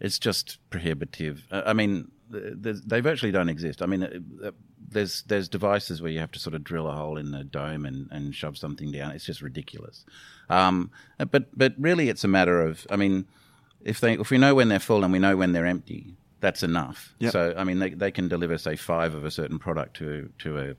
It's 0.00 0.18
just 0.18 0.58
prohibitive. 0.70 1.46
Uh, 1.50 1.62
I 1.64 1.72
mean, 1.72 2.10
th- 2.32 2.62
th- 2.62 2.76
they 2.84 3.00
virtually 3.00 3.32
don't 3.32 3.48
exist. 3.48 3.82
I 3.82 3.86
mean, 3.86 4.02
uh, 4.02 4.48
uh, 4.48 4.50
there's 4.88 5.22
there's 5.22 5.48
devices 5.48 6.02
where 6.02 6.10
you 6.10 6.18
have 6.18 6.32
to 6.32 6.38
sort 6.38 6.54
of 6.54 6.64
drill 6.64 6.88
a 6.88 6.92
hole 6.92 7.16
in 7.16 7.30
the 7.30 7.44
dome 7.44 7.86
and, 7.86 8.08
and 8.10 8.34
shove 8.34 8.58
something 8.58 8.90
down. 8.92 9.12
It's 9.12 9.24
just 9.24 9.42
ridiculous. 9.42 10.04
Um, 10.50 10.90
but 11.30 11.56
but 11.56 11.74
really, 11.78 12.08
it's 12.08 12.24
a 12.24 12.28
matter 12.28 12.60
of. 12.60 12.86
I 12.90 12.96
mean, 12.96 13.26
if 13.80 14.00
they 14.00 14.14
if 14.14 14.30
we 14.30 14.38
know 14.38 14.54
when 14.54 14.68
they're 14.68 14.80
full 14.80 15.04
and 15.04 15.12
we 15.12 15.18
know 15.18 15.36
when 15.36 15.52
they're 15.52 15.66
empty, 15.66 16.14
that's 16.40 16.62
enough. 16.62 17.14
Yep. 17.20 17.32
So 17.32 17.54
I 17.56 17.64
mean, 17.64 17.78
they 17.78 17.90
they 17.90 18.10
can 18.10 18.28
deliver 18.28 18.58
say 18.58 18.76
five 18.76 19.14
of 19.14 19.24
a 19.24 19.30
certain 19.30 19.58
product 19.58 19.96
to 19.98 20.30
to 20.40 20.58
a, 20.58 20.74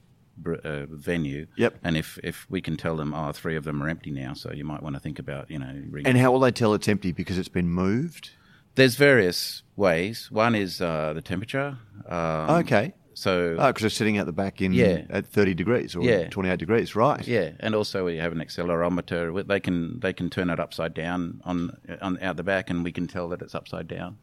a 0.64 0.86
venue. 0.88 1.48
Yep. 1.58 1.80
And 1.84 1.96
if 1.98 2.20
if 2.24 2.46
we 2.50 2.62
can 2.62 2.78
tell 2.78 2.96
them, 2.96 3.14
oh, 3.14 3.32
three 3.32 3.56
of 3.56 3.64
them 3.64 3.82
are 3.84 3.90
empty 3.90 4.12
now, 4.12 4.34
so 4.34 4.52
you 4.52 4.66
might 4.66 4.82
want 4.84 4.96
to 4.96 5.00
think 5.00 5.20
about 5.20 5.50
you 5.52 5.60
know. 5.60 5.82
Re- 5.90 6.04
and 6.06 6.18
how 6.18 6.32
will 6.32 6.40
they 6.40 6.52
tell 6.52 6.74
it's 6.74 6.88
empty 6.88 7.12
because 7.12 7.38
it's 7.38 7.50
been 7.50 7.70
moved? 7.70 8.32
there's 8.76 8.96
various 8.96 9.62
ways. 9.76 10.32
One 10.32 10.56
is 10.56 10.82
uh, 10.82 11.14
the 11.14 11.22
temperature. 11.22 11.78
Um, 12.10 12.50
Okay. 12.62 12.94
So 13.16 13.56
Oh, 13.60 13.68
because 13.68 13.84
it's 13.86 13.96
sitting 13.96 14.18
at 14.18 14.26
the 14.26 14.32
back 14.32 14.60
in 14.60 14.74
Yeah. 14.74 15.04
at 15.12 15.28
thirty 15.28 15.54
degrees 15.54 15.96
or 15.96 16.02
Yeah. 16.04 16.28
twenty 16.30 16.50
eight 16.50 16.58
degrees, 16.58 16.96
right? 16.96 17.26
Yeah, 17.28 17.52
and 17.60 17.76
also 17.76 18.06
we 18.06 18.18
have 18.18 18.32
an 18.32 18.40
accelerometer. 18.40 19.46
They 19.48 19.60
can 19.60 20.00
they 20.00 20.14
can 20.14 20.30
turn 20.32 20.50
it 20.50 20.60
upside 20.60 20.96
down 20.96 21.40
on 21.46 21.78
on 22.02 22.18
out 22.24 22.38
the 22.38 22.44
back, 22.44 22.72
and 22.72 22.84
we 22.84 22.92
can 22.92 23.06
tell 23.08 23.30
that 23.30 23.42
it's 23.44 23.54
upside 23.54 23.88
down. 23.88 24.18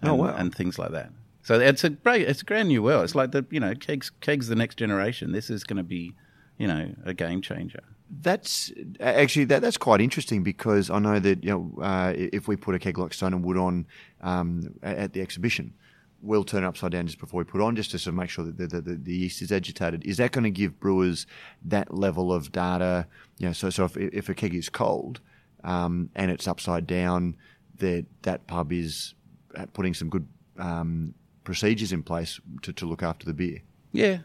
And, 0.00 0.10
Oh, 0.10 0.14
wow. 0.14 0.34
And 0.36 0.52
things 0.52 0.78
like 0.80 0.90
that. 0.90 1.12
So 1.42 1.58
it's 1.58 1.84
a 1.84 1.92
it's 2.06 2.42
a 2.42 2.44
grand 2.44 2.68
new 2.68 2.82
world. 2.82 3.04
It's 3.04 3.14
like 3.14 3.32
the 3.32 3.44
you 3.50 3.60
know 3.60 3.74
kegs 3.74 4.10
kegs 4.20 4.48
the 4.48 4.54
next 4.54 4.76
generation. 4.76 5.32
This 5.32 5.50
is 5.50 5.64
going 5.64 5.78
to 5.78 5.82
be 5.82 6.14
you 6.56 6.66
know 6.66 6.94
a 7.04 7.12
game 7.12 7.42
changer. 7.42 7.82
That's 8.20 8.70
actually 9.00 9.46
that, 9.46 9.62
that's 9.62 9.78
quite 9.78 10.00
interesting 10.00 10.42
because 10.42 10.90
I 10.90 10.98
know 10.98 11.18
that 11.18 11.42
you 11.42 11.50
know 11.50 11.82
uh, 11.82 12.12
if 12.14 12.46
we 12.46 12.56
put 12.56 12.74
a 12.74 12.78
keg 12.78 12.98
like 12.98 13.12
Stone 13.12 13.34
and 13.34 13.44
Wood 13.44 13.56
on 13.56 13.86
um, 14.20 14.74
at 14.82 15.14
the 15.14 15.20
exhibition, 15.20 15.74
we'll 16.20 16.44
turn 16.44 16.62
it 16.62 16.66
upside 16.66 16.92
down 16.92 17.06
just 17.06 17.18
before 17.18 17.38
we 17.38 17.44
put 17.44 17.60
on, 17.60 17.74
just 17.74 17.90
to 17.90 17.98
sort 17.98 18.12
of 18.12 18.18
make 18.18 18.30
sure 18.30 18.44
that 18.44 18.56
the, 18.56 18.80
the, 18.80 18.94
the 18.94 19.14
yeast 19.14 19.42
is 19.42 19.50
agitated. 19.50 20.04
Is 20.04 20.18
that 20.18 20.30
going 20.30 20.44
to 20.44 20.50
give 20.50 20.78
brewers 20.78 21.26
that 21.64 21.92
level 21.92 22.32
of 22.32 22.52
data? 22.52 23.06
You 23.38 23.48
know, 23.48 23.52
so 23.52 23.70
so 23.70 23.86
if, 23.86 23.96
if 23.96 24.28
a 24.28 24.34
keg 24.34 24.54
is 24.54 24.68
cold 24.68 25.20
um, 25.64 26.10
and 26.14 26.30
it's 26.30 26.46
upside 26.46 26.86
down, 26.86 27.36
that 27.78 28.06
that 28.22 28.46
pub 28.46 28.72
is 28.72 29.14
uh, 29.56 29.66
putting 29.72 29.94
some 29.94 30.08
good 30.08 30.28
um, 30.58 31.14
procedures 31.44 31.92
in 31.92 32.02
place 32.02 32.40
to, 32.62 32.72
to 32.72 32.86
look 32.86 33.02
after 33.02 33.26
the 33.26 33.34
beer. 33.34 33.60
Yeah, 33.92 34.18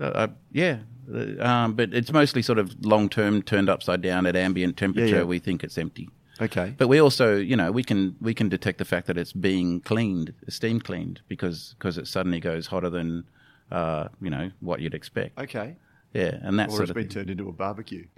uh, 0.00 0.04
uh, 0.04 0.28
yeah. 0.52 0.78
Uh, 1.12 1.42
Um, 1.44 1.74
but 1.74 1.92
it's 1.92 2.12
mostly 2.12 2.42
sort 2.42 2.58
of 2.58 2.74
long 2.84 3.08
term 3.08 3.42
turned 3.42 3.68
upside 3.68 4.00
down 4.00 4.26
at 4.26 4.36
ambient 4.36 4.76
temperature. 4.76 5.16
yeah. 5.16 5.22
We 5.24 5.38
think 5.40 5.64
it's 5.64 5.76
empty. 5.78 6.08
Okay. 6.40 6.74
But 6.78 6.88
we 6.88 7.00
also, 7.00 7.36
you 7.36 7.56
know, 7.56 7.70
we 7.70 7.82
can 7.82 8.16
we 8.20 8.32
can 8.32 8.48
detect 8.48 8.78
the 8.78 8.84
fact 8.84 9.06
that 9.08 9.18
it's 9.18 9.32
being 9.32 9.80
cleaned, 9.80 10.32
steam 10.48 10.80
cleaned, 10.80 11.20
because 11.28 11.74
because 11.78 11.98
it 11.98 12.06
suddenly 12.06 12.40
goes 12.40 12.66
hotter 12.68 12.88
than, 12.90 13.24
uh, 13.70 14.08
you 14.22 14.30
know, 14.30 14.50
what 14.60 14.80
you'd 14.80 14.94
expect. 14.94 15.38
Okay. 15.38 15.76
Yeah, 16.12 16.38
and 16.42 16.58
that 16.58 16.68
Or 16.68 16.72
sort 16.72 16.82
it's 16.82 16.90
of 16.90 16.94
been 16.96 17.04
thing. 17.04 17.14
turned 17.14 17.30
into 17.30 17.48
a 17.48 17.52
barbecue. 17.52 18.06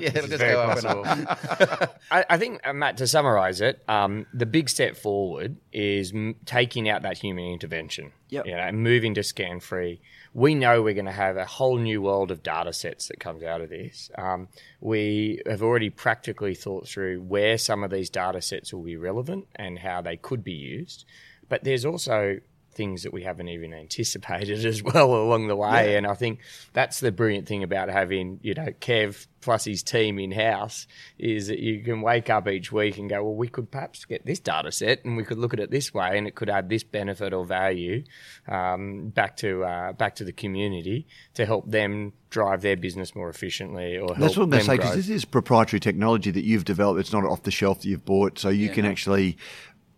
Yeah, 0.00 0.08
it'll 0.08 0.26
just 0.28 0.38
Very 0.38 0.52
go 0.54 0.62
up 0.62 0.78
and 0.78 0.86
possible. 0.86 1.28
up. 1.70 2.00
I, 2.10 2.24
I 2.30 2.38
think, 2.38 2.66
uh, 2.66 2.72
Matt, 2.72 2.96
to 2.98 3.06
summarise 3.06 3.60
it, 3.60 3.82
um, 3.88 4.26
the 4.32 4.46
big 4.46 4.68
step 4.68 4.96
forward 4.96 5.56
is 5.72 6.12
m- 6.12 6.36
taking 6.46 6.88
out 6.88 7.02
that 7.02 7.18
human 7.18 7.44
intervention. 7.44 8.12
Yep. 8.30 8.46
You 8.46 8.52
know, 8.52 8.58
and 8.60 8.82
moving 8.82 9.14
to 9.14 9.22
scan 9.22 9.60
free. 9.60 10.00
We 10.32 10.54
know 10.54 10.82
we're 10.82 10.94
going 10.94 11.04
to 11.04 11.12
have 11.12 11.36
a 11.36 11.44
whole 11.44 11.76
new 11.78 12.02
world 12.02 12.30
of 12.30 12.42
data 12.42 12.72
sets 12.72 13.06
that 13.08 13.20
comes 13.20 13.42
out 13.44 13.60
of 13.60 13.68
this. 13.70 14.10
Um, 14.18 14.48
we 14.80 15.40
have 15.46 15.62
already 15.62 15.90
practically 15.90 16.54
thought 16.54 16.88
through 16.88 17.20
where 17.22 17.56
some 17.58 17.84
of 17.84 17.90
these 17.90 18.10
data 18.10 18.40
sets 18.42 18.72
will 18.72 18.82
be 18.82 18.96
relevant 18.96 19.46
and 19.54 19.78
how 19.78 20.00
they 20.00 20.16
could 20.16 20.42
be 20.42 20.52
used. 20.52 21.04
But 21.48 21.62
there's 21.62 21.84
also 21.84 22.40
things 22.74 23.02
that 23.02 23.12
we 23.12 23.22
haven't 23.22 23.48
even 23.48 23.72
anticipated 23.72 24.64
as 24.66 24.82
well 24.82 25.14
along 25.14 25.48
the 25.48 25.56
way. 25.56 25.96
And 25.96 26.06
I 26.06 26.14
think 26.14 26.40
that's 26.72 27.00
the 27.00 27.12
brilliant 27.12 27.46
thing 27.46 27.62
about 27.62 27.88
having, 27.88 28.40
you 28.42 28.54
know, 28.54 28.68
Kev 28.80 29.26
plus 29.44 29.66
his 29.66 29.82
team 29.82 30.18
in 30.18 30.32
house 30.32 30.86
is 31.18 31.48
that 31.48 31.58
you 31.58 31.82
can 31.82 32.00
wake 32.00 32.30
up 32.30 32.48
each 32.48 32.72
week 32.72 32.96
and 32.96 33.10
go, 33.10 33.22
well, 33.22 33.34
we 33.34 33.46
could 33.46 33.70
perhaps 33.70 34.06
get 34.06 34.24
this 34.24 34.40
data 34.40 34.72
set 34.72 35.04
and 35.04 35.18
we 35.18 35.22
could 35.22 35.36
look 35.36 35.52
at 35.52 35.60
it 35.60 35.70
this 35.70 35.92
way 35.92 36.16
and 36.16 36.26
it 36.26 36.34
could 36.34 36.48
add 36.48 36.70
this 36.70 36.82
benefit 36.82 37.34
or 37.34 37.44
value 37.44 38.02
um, 38.48 39.10
back 39.10 39.36
to 39.36 39.62
uh, 39.62 39.92
back 39.92 40.14
to 40.14 40.24
the 40.24 40.32
community 40.32 41.06
to 41.34 41.44
help 41.44 41.70
them 41.70 42.14
drive 42.30 42.62
their 42.62 42.76
business 42.76 43.14
more 43.14 43.28
efficiently 43.28 43.98
or 43.98 44.08
help 44.08 44.18
That's 44.18 44.36
what 44.36 44.44
I'm 44.44 44.50
going 44.50 44.60
to 44.60 44.66
say 44.66 44.76
because 44.76 44.96
this 44.96 45.10
is 45.10 45.26
proprietary 45.26 45.78
technology 45.78 46.30
that 46.30 46.44
you've 46.44 46.64
developed. 46.64 46.98
It's 46.98 47.12
not 47.12 47.24
off 47.24 47.42
the 47.42 47.50
shelf 47.50 47.82
that 47.82 47.88
you've 47.88 48.04
bought, 48.04 48.38
so 48.38 48.48
you 48.48 48.70
can 48.70 48.86
actually, 48.86 49.36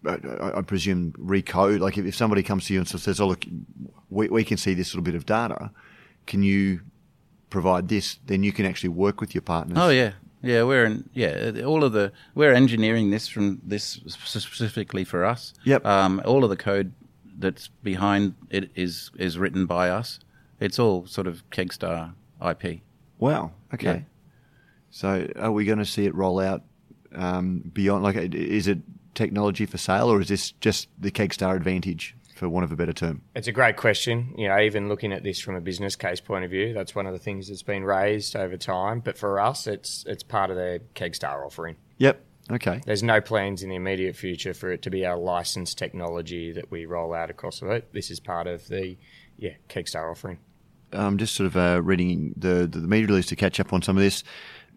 I, 0.06 0.58
I 0.58 0.62
presume, 0.62 1.12
recode. 1.12 1.80
Like 1.80 1.98
if, 1.98 2.06
if 2.06 2.14
somebody 2.14 2.42
comes 2.42 2.66
to 2.66 2.74
you 2.74 2.80
and 2.80 2.88
says, 2.88 3.20
"Oh, 3.20 3.28
look, 3.28 3.44
we, 4.10 4.28
we 4.28 4.44
can 4.44 4.56
see 4.56 4.74
this 4.74 4.94
little 4.94 5.04
bit 5.04 5.14
of 5.14 5.26
data. 5.26 5.70
Can 6.26 6.42
you 6.42 6.80
provide 7.50 7.88
this?" 7.88 8.18
Then 8.26 8.42
you 8.42 8.52
can 8.52 8.66
actually 8.66 8.90
work 8.90 9.20
with 9.20 9.34
your 9.34 9.42
partners. 9.42 9.78
Oh 9.80 9.88
yeah, 9.88 10.12
yeah. 10.42 10.62
We're 10.62 10.84
in, 10.84 11.08
yeah. 11.12 11.62
All 11.64 11.84
of 11.84 11.92
the 11.92 12.12
we're 12.34 12.52
engineering 12.52 13.10
this 13.10 13.28
from 13.28 13.60
this 13.64 14.00
specifically 14.06 15.04
for 15.04 15.24
us. 15.24 15.54
Yep. 15.64 15.84
Um, 15.84 16.22
all 16.24 16.44
of 16.44 16.50
the 16.50 16.56
code 16.56 16.92
that's 17.38 17.68
behind 17.82 18.34
it 18.50 18.70
is 18.74 19.10
is 19.16 19.38
written 19.38 19.66
by 19.66 19.90
us. 19.90 20.20
It's 20.60 20.78
all 20.78 21.06
sort 21.06 21.26
of 21.26 21.48
Kegstar 21.50 22.14
IP. 22.40 22.80
Wow. 23.18 23.52
Okay. 23.74 23.86
Yeah. 23.86 24.00
So 24.90 25.28
are 25.36 25.52
we 25.52 25.64
going 25.64 25.78
to 25.78 25.84
see 25.84 26.06
it 26.06 26.14
roll 26.14 26.40
out 26.40 26.62
um, 27.14 27.70
beyond? 27.72 28.02
Like, 28.02 28.16
is 28.16 28.66
it 28.66 28.78
technology 29.16 29.66
for 29.66 29.78
sale, 29.78 30.10
or 30.10 30.20
is 30.20 30.28
this 30.28 30.52
just 30.52 30.88
the 30.98 31.10
Kegstar 31.10 31.56
advantage, 31.56 32.14
for 32.36 32.48
want 32.48 32.64
of 32.64 32.72
a 32.72 32.76
better 32.76 32.92
term? 32.92 33.22
It's 33.34 33.48
a 33.48 33.52
great 33.52 33.76
question. 33.76 34.34
You 34.36 34.48
know, 34.48 34.60
even 34.60 34.88
looking 34.88 35.12
at 35.12 35.24
this 35.24 35.40
from 35.40 35.56
a 35.56 35.60
business 35.60 35.96
case 35.96 36.20
point 36.20 36.44
of 36.44 36.50
view, 36.50 36.72
that's 36.72 36.94
one 36.94 37.06
of 37.06 37.12
the 37.12 37.18
things 37.18 37.48
that's 37.48 37.62
been 37.62 37.84
raised 37.84 38.36
over 38.36 38.56
time. 38.56 39.00
But 39.00 39.18
for 39.18 39.40
us, 39.40 39.66
it's 39.66 40.04
it's 40.06 40.22
part 40.22 40.50
of 40.50 40.56
the 40.56 40.82
Kegstar 40.94 41.44
offering. 41.44 41.76
Yep. 41.98 42.22
Okay. 42.48 42.80
There's 42.86 43.02
no 43.02 43.20
plans 43.20 43.64
in 43.64 43.70
the 43.70 43.74
immediate 43.74 44.14
future 44.14 44.54
for 44.54 44.70
it 44.70 44.82
to 44.82 44.90
be 44.90 45.02
a 45.02 45.16
licensed 45.16 45.78
technology 45.78 46.52
that 46.52 46.70
we 46.70 46.86
roll 46.86 47.12
out 47.12 47.28
across 47.28 47.58
the 47.58 47.70
it. 47.70 47.92
This 47.92 48.10
is 48.10 48.20
part 48.20 48.46
of 48.46 48.68
the 48.68 48.96
yeah 49.36 49.54
Kegstar 49.68 50.10
offering. 50.10 50.38
I'm 50.92 51.00
um, 51.00 51.18
just 51.18 51.34
sort 51.34 51.48
of 51.48 51.56
uh, 51.56 51.82
reading 51.82 52.32
the, 52.36 52.68
the 52.70 52.78
the 52.78 52.88
media 52.88 53.08
release 53.08 53.26
to 53.26 53.36
catch 53.36 53.58
up 53.58 53.72
on 53.72 53.82
some 53.82 53.96
of 53.96 54.02
this. 54.02 54.22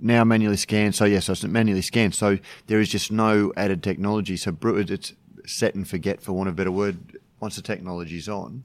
Now 0.01 0.23
manually 0.23 0.57
scanned, 0.57 0.95
so 0.95 1.03
yes, 1.05 1.25
so 1.25 1.33
it's 1.33 1.43
manually 1.43 1.81
scanned. 1.81 2.15
So 2.15 2.37
there 2.67 2.79
is 2.79 2.89
just 2.89 3.11
no 3.11 3.51
added 3.57 3.83
technology. 3.83 4.37
So 4.37 4.55
it's 4.63 5.13
set 5.45 5.75
and 5.75 5.87
forget, 5.87 6.21
for 6.21 6.31
want 6.31 6.47
of 6.47 6.55
a 6.55 6.57
better 6.57 6.71
word. 6.71 7.17
Once 7.41 7.55
the 7.57 7.61
technology's 7.61 8.27
on, 8.29 8.63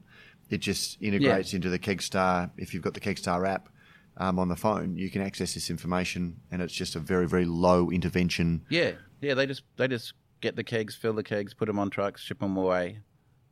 it 0.49 0.59
just 0.59 0.97
integrates 1.01 1.53
into 1.53 1.69
the 1.69 1.79
Kegstar. 1.79 2.51
If 2.57 2.73
you've 2.73 2.83
got 2.83 2.93
the 2.93 2.99
Kegstar 2.99 3.47
app 3.47 3.69
um, 4.17 4.39
on 4.39 4.47
the 4.47 4.55
phone, 4.55 4.97
you 4.97 5.09
can 5.09 5.21
access 5.21 5.53
this 5.53 5.69
information, 5.69 6.37
and 6.51 6.61
it's 6.61 6.73
just 6.73 6.95
a 6.95 6.99
very 6.99 7.27
very 7.27 7.45
low 7.45 7.89
intervention. 7.89 8.65
Yeah, 8.69 8.91
yeah. 9.21 9.33
They 9.33 9.45
just 9.45 9.63
they 9.77 9.87
just 9.87 10.13
get 10.41 10.55
the 10.55 10.63
kegs, 10.63 10.95
fill 10.95 11.13
the 11.13 11.23
kegs, 11.23 11.53
put 11.53 11.65
them 11.67 11.79
on 11.79 11.89
trucks, 11.89 12.21
ship 12.21 12.39
them 12.39 12.55
away. 12.57 12.99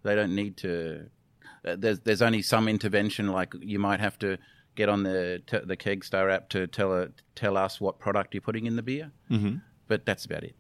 They 0.04 0.16
don't 0.16 0.36
need 0.36 0.58
to. 0.58 1.10
uh, 1.66 1.76
There's 1.78 2.00
there's 2.02 2.22
only 2.22 2.42
some 2.42 2.68
intervention, 2.68 3.28
like 3.28 3.54
you 3.62 3.80
might 3.80 4.00
have 4.00 4.18
to 4.20 4.38
get 4.76 4.90
on 4.90 5.04
the 5.04 5.42
t- 5.48 5.60
the 5.64 5.78
Kegstar 5.78 6.32
app 6.34 6.50
to 6.50 6.68
tell 6.68 6.94
a, 6.94 7.10
tell 7.36 7.58
us 7.58 7.80
what 7.82 8.00
product 8.00 8.34
you're 8.34 8.42
putting 8.42 8.66
in 8.66 8.76
the 8.76 8.82
beer. 8.84 9.12
Mm-hmm. 9.30 9.58
But 9.88 10.06
that's 10.06 10.26
about 10.26 10.44
it. 10.44 10.56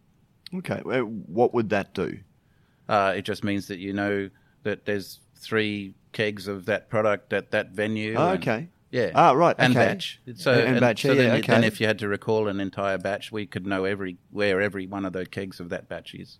Okay, 0.55 0.81
well, 0.85 1.01
what 1.03 1.53
would 1.53 1.69
that 1.69 1.93
do? 1.93 2.19
Uh, 2.87 3.13
it 3.15 3.23
just 3.23 3.43
means 3.43 3.67
that 3.67 3.79
you 3.79 3.93
know 3.93 4.29
that 4.63 4.85
there's 4.85 5.19
three 5.37 5.95
kegs 6.11 6.47
of 6.47 6.65
that 6.65 6.89
product 6.89 7.33
at 7.33 7.51
that 7.51 7.71
venue. 7.71 8.15
Oh, 8.17 8.29
okay. 8.31 8.69
Yeah. 8.91 9.09
Ah, 9.15 9.31
right, 9.31 9.55
And 9.57 9.75
okay. 9.75 9.85
batch. 9.87 10.21
So, 10.35 10.51
And- 10.53 10.69
and 10.73 10.79
batch, 10.79 11.01
so 11.01 11.13
yeah, 11.13 11.23
then, 11.23 11.31
okay. 11.39 11.51
then 11.53 11.63
if 11.63 11.81
you 11.81 11.87
had 11.87 11.97
to 11.99 12.07
recall 12.07 12.47
an 12.47 12.59
entire 12.59 12.99
batch, 12.99 13.31
we 13.31 13.47
could 13.47 13.65
know 13.65 13.85
every 13.85 14.17
where 14.29 14.61
every 14.61 14.85
one 14.85 15.05
of 15.05 15.13
those 15.13 15.29
kegs 15.29 15.59
of 15.59 15.69
that 15.69 15.89
batch 15.89 16.13
is. 16.13 16.37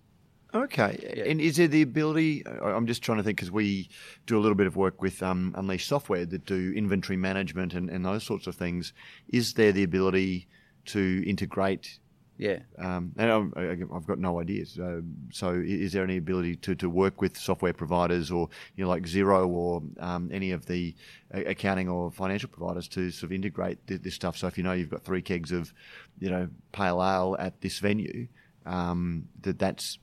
Okay. 0.56 1.24
And 1.26 1.42
is 1.42 1.58
there 1.58 1.68
the 1.68 1.82
ability? 1.82 2.44
I'm 2.46 2.86
just 2.86 3.02
trying 3.02 3.18
to 3.18 3.24
think 3.24 3.38
because 3.38 3.50
we 3.52 3.89
do 4.28 4.38
a 4.38 4.42
little 4.42 4.56
bit 4.56 4.68
of 4.68 4.76
work 4.76 5.02
with 5.02 5.24
um, 5.24 5.54
Unleashed 5.58 5.88
Software 5.88 6.26
that 6.28 6.46
do 6.46 6.72
inventory 6.76 7.18
management 7.18 7.74
and, 7.74 7.89
and 7.89 8.06
those 8.06 8.24
sorts 8.24 8.46
of 8.46 8.56
things. 8.56 8.94
Is 9.30 9.54
there 9.54 9.72
the 9.72 9.82
ability 9.82 10.48
to 10.86 11.24
integrate? 11.28 11.98
Yeah. 12.38 12.60
Um, 12.78 13.13
and 13.18 13.32
I'm- 13.32 13.54
I- 13.56 13.96
I've 13.96 14.06
got 14.06 14.20
no 14.20 14.39
ideas. 14.39 14.78
Uh, 14.78 15.02
so, 15.32 15.54
is 15.54 15.92
there 15.94 16.04
any 16.04 16.18
ability 16.18 16.56
to, 16.58 16.76
to 16.76 16.89
work 16.89 17.20
with 17.22 17.36
software 17.36 17.74
providers 17.74 18.30
or 18.30 18.50
you 18.76 18.84
know 18.84 18.89
like 18.89 19.04
Xero 19.04 19.48
or 19.48 19.82
um, 20.00 20.30
any 20.32 20.52
of 20.52 20.66
the 20.68 20.96
uh, 21.34 21.42
accounting 21.46 21.89
or 21.89 22.12
financial 22.12 22.50
providers 22.50 22.88
to 22.89 23.10
sort 23.12 23.26
of 23.30 23.32
integrate 23.34 23.80
this 23.88 24.13
stuff? 24.16 24.38
So, 24.38 24.48
if 24.48 24.58
you 24.58 24.63
know 24.63 24.74
you've 24.74 24.89
got 24.89 25.04
three 25.04 25.22
kegs 25.22 25.52
of 25.52 25.74
you 26.20 26.30
know 26.30 26.48
pale 26.72 27.02
ale 27.04 27.36
at 27.39 27.62
this 27.62 27.80
venue, 27.80 28.28
um, 28.66 29.26
that 29.42 29.58
that's 29.60 30.00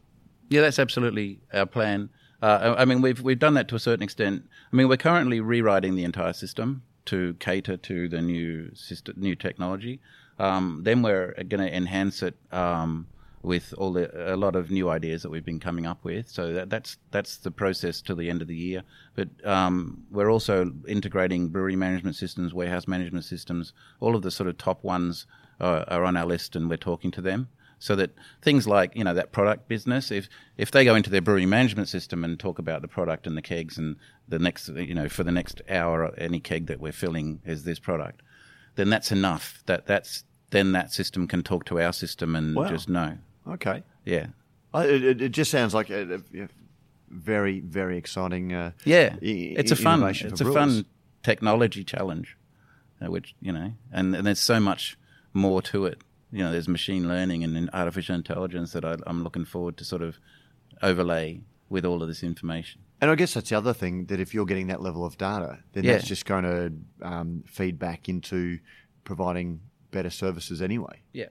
Yeah, 0.51 0.63
that's 0.63 0.81
absolutely 0.81 1.39
our 1.55 1.65
plan. 1.65 2.11
Uh, 2.43 2.75
I 2.77 2.85
mean, 2.85 3.01
we've 3.01 3.21
we've 3.21 3.39
done 3.39 3.55
that 3.55 3.69
to 3.69 3.77
a 3.77 3.79
certain 3.79 4.03
extent. 4.03 4.49
I 4.73 4.77
mean, 4.77 4.89
we're 4.89 4.97
currently 4.97 5.41
rewriting 5.41 5.95
the 5.95 6.05
entire 6.05 6.33
system 6.33 6.83
to 7.07 7.35
cater 7.35 7.77
to 7.77 8.09
the 8.09 8.21
new 8.21 8.75
system, 8.75 9.15
new 9.17 9.37
technology. 9.37 10.01
Um, 10.39 10.81
then 10.83 11.03
we're 11.03 11.35
going 11.49 11.61
to 11.61 11.75
enhance 11.75 12.23
it 12.23 12.35
um, 12.51 13.07
with 13.43 13.75
all 13.79 13.93
the 13.93 14.35
a 14.35 14.37
lot 14.37 14.57
of 14.57 14.71
new 14.73 14.91
ideas 14.91 15.23
that 15.23 15.31
we've 15.31 15.45
been 15.45 15.61
coming 15.61 15.87
up 15.87 16.03
with. 16.03 16.29
So 16.29 16.53
that, 16.53 16.69
that's 16.69 16.97
that's 17.13 17.37
the 17.37 17.53
process 17.53 18.01
till 18.01 18.17
the 18.17 18.29
end 18.29 18.43
of 18.43 18.49
the 18.49 18.57
year. 18.57 18.83
But 19.15 19.29
um, 19.47 20.05
we're 20.11 20.31
also 20.33 20.73
integrating 20.89 21.51
brewery 21.51 21.77
management 21.77 22.17
systems, 22.17 22.53
warehouse 22.53 22.89
management 22.89 23.25
systems. 23.25 23.73
All 24.01 24.17
of 24.17 24.23
the 24.23 24.33
sort 24.33 24.49
of 24.49 24.59
top 24.59 24.83
ones 24.83 25.27
uh, 25.61 25.85
are 25.87 26.05
on 26.05 26.17
our 26.17 26.27
list, 26.27 26.57
and 26.57 26.69
we're 26.69 26.77
talking 26.77 27.13
to 27.13 27.21
them 27.21 27.51
so 27.83 27.97
that 27.97 28.11
things 28.43 28.69
like 28.69 28.95
you 28.95 29.03
know 29.03 29.15
that 29.15 29.33
product 29.33 29.67
business 29.67 30.11
if 30.13 30.29
if 30.57 30.71
they 30.71 30.85
go 30.85 30.95
into 30.95 31.11
their 31.11 31.21
brewery 31.23 31.47
management 31.47 31.89
system 31.89 32.23
and 32.23 32.39
talk 32.39 32.59
about 32.61 32.83
the 32.83 32.89
product 32.89 33.27
and 33.27 33.37
the 33.37 33.43
kegs 33.43 33.77
and 33.79 33.97
the 34.29 34.39
next 34.39 34.69
you 34.69 34.95
know 34.95 35.09
for 35.09 35.25
the 35.25 35.33
next 35.33 35.61
hour 35.69 36.15
any 36.19 36.39
keg 36.41 36.67
that 36.67 36.79
we're 36.79 36.93
filling 36.93 37.41
is 37.45 37.65
this 37.65 37.79
product 37.81 38.21
then 38.77 38.89
that's 38.91 39.11
enough 39.11 39.63
that 39.67 39.87
that's 39.87 40.25
then 40.51 40.73
that 40.73 40.93
system 40.93 41.27
can 41.27 41.43
talk 41.43 41.65
to 41.65 41.81
our 41.81 41.93
system 41.93 42.37
and 42.37 42.55
Wow. 42.55 42.69
just 42.69 42.89
know 42.89 43.19
okay. 43.49 43.83
yeah 44.05 44.27
I- 44.75 44.87
It, 44.87 45.23
it, 45.23 45.29
just 45.31 45.51
sounds 45.51 45.75
like 45.75 45.91
a, 45.91 46.15
a- 46.35 46.49
very, 47.09 47.59
very 47.61 47.97
exciting. 47.99 48.53
Uh, 48.53 48.71
yeah 48.85 49.17
i- 49.21 49.55
it's 49.59 49.73
a 49.73 49.77
fun 49.77 50.03
it's 50.05 50.23
a 50.41 50.45
brewers. 50.45 50.55
fun 50.55 50.85
technology 51.25 51.83
challenge 51.83 52.37
uh, 53.03 53.11
which 53.11 53.35
you 53.41 53.53
know 53.53 53.73
and, 53.93 54.15
and 54.15 54.27
there's 54.27 54.39
so 54.41 54.61
much 54.61 54.97
more 55.33 55.61
to 55.63 55.87
it 55.87 55.99
you 56.33 56.39
know 56.45 56.51
there's 56.53 56.69
machine 56.69 57.09
learning 57.09 57.43
and 57.45 57.71
artificial 57.73 58.15
intelligence 58.15 58.73
that 58.73 58.85
I, 58.85 58.97
i'm 59.07 59.23
looking 59.25 59.45
forward 59.45 59.77
to 59.79 59.85
sort 59.85 60.03
of 60.03 60.19
overlay 60.83 61.41
with 61.69 61.85
all 61.85 62.03
of 62.03 62.09
this 62.09 62.23
information 62.23 62.81
And 63.03 63.11
I 63.11 63.15
guess 63.15 63.33
that's 63.35 63.49
the 63.51 63.57
other 63.57 63.73
thing 63.75 64.07
that 64.07 64.21
if 64.21 64.35
you're 64.35 64.45
getting 64.47 64.67
that 64.69 64.81
level 64.83 65.05
of 65.05 65.17
data, 65.17 65.59
then 65.73 65.85
Yeah. 65.85 65.93
that's 65.93 66.07
just 66.09 66.27
going 66.27 66.45
to 66.45 66.73
um, 67.13 67.45
feed 67.47 67.79
back 67.79 68.09
into 68.09 68.59
providing 69.05 69.61
better 69.91 70.11
services 70.11 70.61
anyway. 70.61 70.97
yeah 71.13 71.31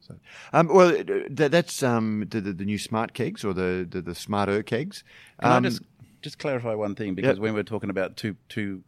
So, 0.00 0.14
um, 0.52 0.66
well, 0.68 0.90
that, 1.38 1.50
that's 1.52 1.82
um, 1.82 2.26
the, 2.32 2.40
the, 2.40 2.52
the 2.52 2.64
new 2.64 2.78
smart 2.78 3.12
kegs 3.14 3.44
or 3.44 3.52
the 3.54 3.86
the, 3.92 4.00
the 4.02 4.14
smarter 4.14 4.62
kegs. 4.62 5.04
Can 5.40 5.52
Um, 5.52 5.64
I 5.64 5.68
just 5.68 5.82
just 6.22 6.38
clarify 6.38 6.74
one 6.74 6.94
thing? 6.94 7.14
Because 7.14 7.38
when 7.40 7.54
we're 7.54 7.70
talking 7.74 7.90
about 7.90 8.16
two 8.16 8.34
two 8.48 8.82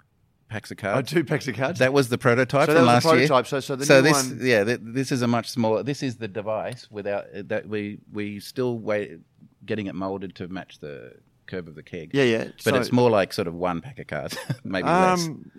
packs 0.53 0.71
of 0.71 0.79
oh, 0.79 0.83
cards, 0.83 1.11
two 1.11 1.25
packs 1.25 1.49
of 1.49 1.55
cards. 1.57 1.79
that 1.79 1.93
was 1.93 2.09
the 2.09 2.19
prototype 2.19 2.67
So 2.67 2.75
from 2.75 2.75
that 2.75 2.81
was 2.81 2.87
last 2.87 3.03
the 3.05 3.11
prototype. 3.11 3.47
So- 3.47 3.61
so 3.61 3.77
the 3.77 3.85
new 3.97 4.03
this 4.03 4.29
one- 4.29 4.39
yeah, 4.43 4.65
th- 4.65 4.81
this 4.83 5.11
is 5.11 5.23
a 5.23 5.27
much 5.29 5.49
smaller. 5.51 5.83
This 5.83 6.03
is 6.03 6.17
the 6.17 6.29
device 6.29 6.89
without 6.91 7.25
that 7.49 7.69
we 7.69 7.99
we 8.13 8.39
still 8.41 8.79
wait 8.79 9.19
getting 9.67 9.87
it 9.87 9.95
molded 9.95 10.35
to 10.37 10.49
match 10.49 10.79
the 10.81 11.15
curve 11.47 11.69
of 11.69 11.75
the 11.75 11.83
keg. 11.83 12.11
yeah, 12.15 12.23
yeah. 12.25 12.45
but 12.65 12.75
So- 12.75 12.75
it's 12.77 12.93
more 12.93 13.11
like 13.11 13.33
sort 13.33 13.49
of 13.49 13.55
one 13.55 13.81
pack 13.81 13.99
of 13.99 14.07
cards, 14.07 14.37
maybe 14.65 14.87
less. 14.87 15.27
Um, 15.27 15.51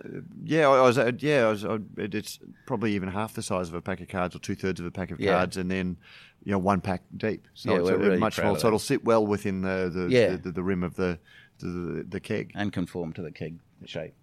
yeah, 0.44 0.68
I 0.68 0.82
was. 0.82 0.98
Uh, 0.98 1.12
yeah, 1.20 1.48
I 1.48 1.50
was. 1.50 1.66
I, 1.66 1.78
it's 1.98 2.40
probably 2.66 2.94
even 2.94 3.10
half 3.10 3.34
the 3.34 3.42
size 3.44 3.68
of 3.68 3.74
a 3.74 3.82
pack 3.82 4.00
of 4.02 4.08
cards, 4.08 4.36
or 4.36 4.40
two 4.40 4.56
thirds 4.56 4.80
of 4.80 4.86
a 4.86 4.92
pack 4.92 5.12
of 5.12 5.20
Yeah. 5.20 5.34
cards, 5.34 5.58
and 5.58 5.70
then 5.70 5.98
you 6.44 6.52
know 6.52 6.58
one 6.60 6.82
pack 6.82 7.02
deep. 7.16 7.48
So 7.54 7.72
Yeah, 7.74 7.80
it's 7.82 7.90
a, 7.90 7.98
really 7.98 8.18
much 8.18 8.40
of 8.40 8.60
So 8.60 8.68
it'll 8.68 8.80
sit 8.80 9.04
well 9.06 9.26
within 9.26 9.62
the 9.62 9.90
the, 9.94 10.08
Yeah. 10.10 10.30
the, 10.32 10.38
the, 10.38 10.52
the 10.54 10.64
rim 10.64 10.84
of 10.84 10.96
the 10.96 11.20
the, 11.60 12.06
the 12.08 12.20
keg. 12.20 12.52
and 12.56 12.74
conform 12.74 13.14
to 13.14 13.22
the 13.22 13.32
keg 13.32 13.60
shape. 13.86 14.14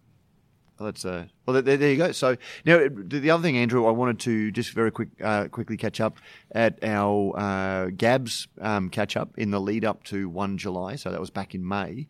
Well, 0.80 0.86
that's 0.86 1.04
uh, 1.04 1.26
well. 1.44 1.60
There, 1.60 1.76
there 1.76 1.90
you 1.90 1.98
go. 1.98 2.10
So 2.12 2.38
now 2.64 2.78
the 2.78 3.20
the 3.20 3.30
other 3.30 3.42
thing, 3.42 3.58
Andrew, 3.58 3.86
I 3.86 3.90
wanted 3.90 4.18
to 4.20 4.50
just 4.50 4.72
very 4.72 4.90
quick, 4.90 5.10
uh, 5.22 5.48
quickly 5.48 5.76
catch 5.76 6.00
up 6.00 6.16
at 6.52 6.82
our 6.82 7.38
uh, 7.38 7.90
GABS 7.90 8.48
um, 8.62 8.88
catch 8.88 9.14
up 9.14 9.36
in 9.36 9.50
the 9.50 9.60
lead 9.60 9.84
up 9.84 10.04
to 10.04 10.30
one 10.30 10.56
July. 10.56 10.96
So 10.96 11.10
that 11.10 11.20
was 11.20 11.28
back 11.28 11.54
in 11.54 11.68
May. 11.68 12.06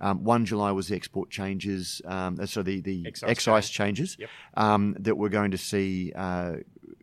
Um, 0.00 0.24
one 0.24 0.46
July 0.46 0.72
was 0.72 0.88
the 0.88 0.96
export 0.96 1.28
changes. 1.28 2.00
Um, 2.06 2.38
uh, 2.40 2.46
so 2.46 2.62
the 2.62 2.80
the 2.80 3.04
Excise 3.06 3.28
excise, 3.30 3.68
changes 3.68 4.16
Yep. 4.18 4.30
um, 4.54 4.96
that 5.00 5.18
we're 5.18 5.28
going 5.28 5.50
to 5.50 5.58
see 5.58 6.10
uh, 6.16 6.54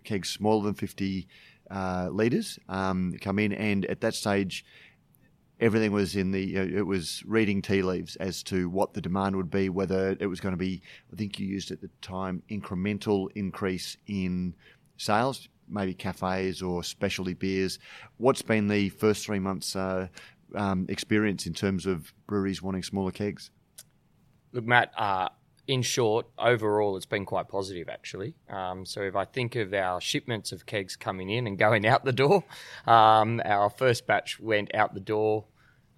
kegs 0.04 0.28
smaller 0.30 0.64
than 0.66 0.74
fifty 0.74 1.28
uh, 1.70 2.10
liters 2.12 2.58
um, 2.68 3.14
come 3.22 3.38
in, 3.38 3.54
and 3.54 3.86
at 3.86 4.02
that 4.02 4.16
stage 4.16 4.66
everything 5.62 5.92
was 5.92 6.16
in 6.16 6.32
the 6.32 6.58
uh, 6.58 6.64
it 6.64 6.86
was 6.86 7.24
reading 7.26 7.62
tea 7.62 7.82
leaves 7.82 8.16
as 8.18 8.44
to 8.44 8.70
what 8.70 8.94
the 8.94 9.02
demand 9.02 9.36
would 9.36 9.50
be 9.50 9.70
whether 9.70 10.18
it 10.20 10.28
was 10.28 10.40
going 10.40 10.54
to 10.54 10.58
be 10.58 10.82
i 11.14 11.16
think 11.16 11.40
you 11.40 11.48
used 11.48 11.72
at 11.72 11.80
the 11.82 11.90
time 12.02 12.42
incremental 12.50 13.28
increase 13.36 13.96
in 14.08 14.54
sales 14.98 15.48
maybe 15.70 15.94
cafes 15.94 16.62
or 16.62 16.84
specialty 16.84 17.34
beers 17.34 17.80
what's 18.18 18.42
been 18.42 18.68
the 18.68 18.90
first 18.90 19.26
three 19.26 19.40
months 19.40 19.76
uh, 19.76 20.08
um, 20.56 20.86
experience 20.90 21.46
in 21.46 21.54
terms 21.54 21.86
of 21.86 22.14
breweries 22.28 22.62
wanting 22.62 22.84
smaller 22.84 23.12
kegs 23.12 23.52
Look, 24.54 24.66
Matt, 24.66 24.92
uh, 24.98 25.30
in 25.68 25.82
short, 25.82 26.28
overall, 26.38 26.98
it's 26.98 27.06
been 27.06 27.26
quite 27.26 27.48
positive, 27.48 27.88
actually. 27.88 28.36
Um, 28.50 28.86
so 28.86 29.02
if 29.02 29.16
I 29.16 29.26
think 29.26 29.56
of 29.56 29.74
our 29.74 30.02
shipments 30.02 30.52
of 30.52 30.66
kegs 30.66 30.96
coming 30.96 31.30
in 31.30 31.48
and 31.48 31.58
going 31.58 31.86
out 31.88 32.04
the 32.04 32.12
door, 32.12 32.44
um, 32.86 33.42
our 33.46 33.70
first 33.70 34.06
batch 34.06 34.40
went 34.40 34.74
out 34.76 34.94
the 34.94 35.00
door 35.00 35.46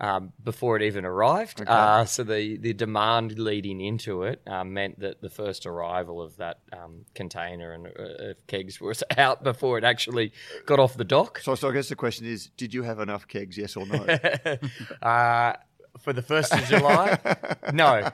um, 0.04 0.34
before 0.44 0.76
it 0.76 0.82
even 0.82 1.06
arrived. 1.06 1.64
Uh, 1.66 2.04
so 2.04 2.24
the, 2.24 2.58
the 2.58 2.74
demand 2.74 3.40
leading 3.40 3.80
into 3.80 4.24
it 4.24 4.42
uh, 4.46 4.66
meant 4.66 5.00
that 5.00 5.22
the 5.22 5.30
first 5.30 5.66
arrival 5.66 6.22
of 6.22 6.36
that 6.38 6.60
um, 6.74 7.06
container 7.16 7.72
and 7.72 7.88
uh, 7.88 8.34
kegs 8.48 8.82
was 8.82 9.02
out 9.18 9.44
before 9.44 9.78
it 9.78 9.86
actually 9.86 10.34
got 10.66 10.78
off 10.78 10.98
the 10.98 11.06
dock. 11.06 11.40
so, 11.40 11.56
so 11.56 11.70
i 11.70 11.72
guess 11.72 11.88
the 11.88 11.96
question 11.96 12.26
is 12.28 12.48
did 12.58 12.74
you 12.74 12.84
have 12.84 13.00
enough 13.00 13.28
kegs 13.28 13.58
yes 13.58 13.78
or 13.78 13.86
no 13.86 14.06
uh, 15.02 15.54
for 16.00 16.14
the 16.14 16.22
first 16.22 16.54
of 16.54 16.64
July, 16.66 17.18
no. 17.74 18.10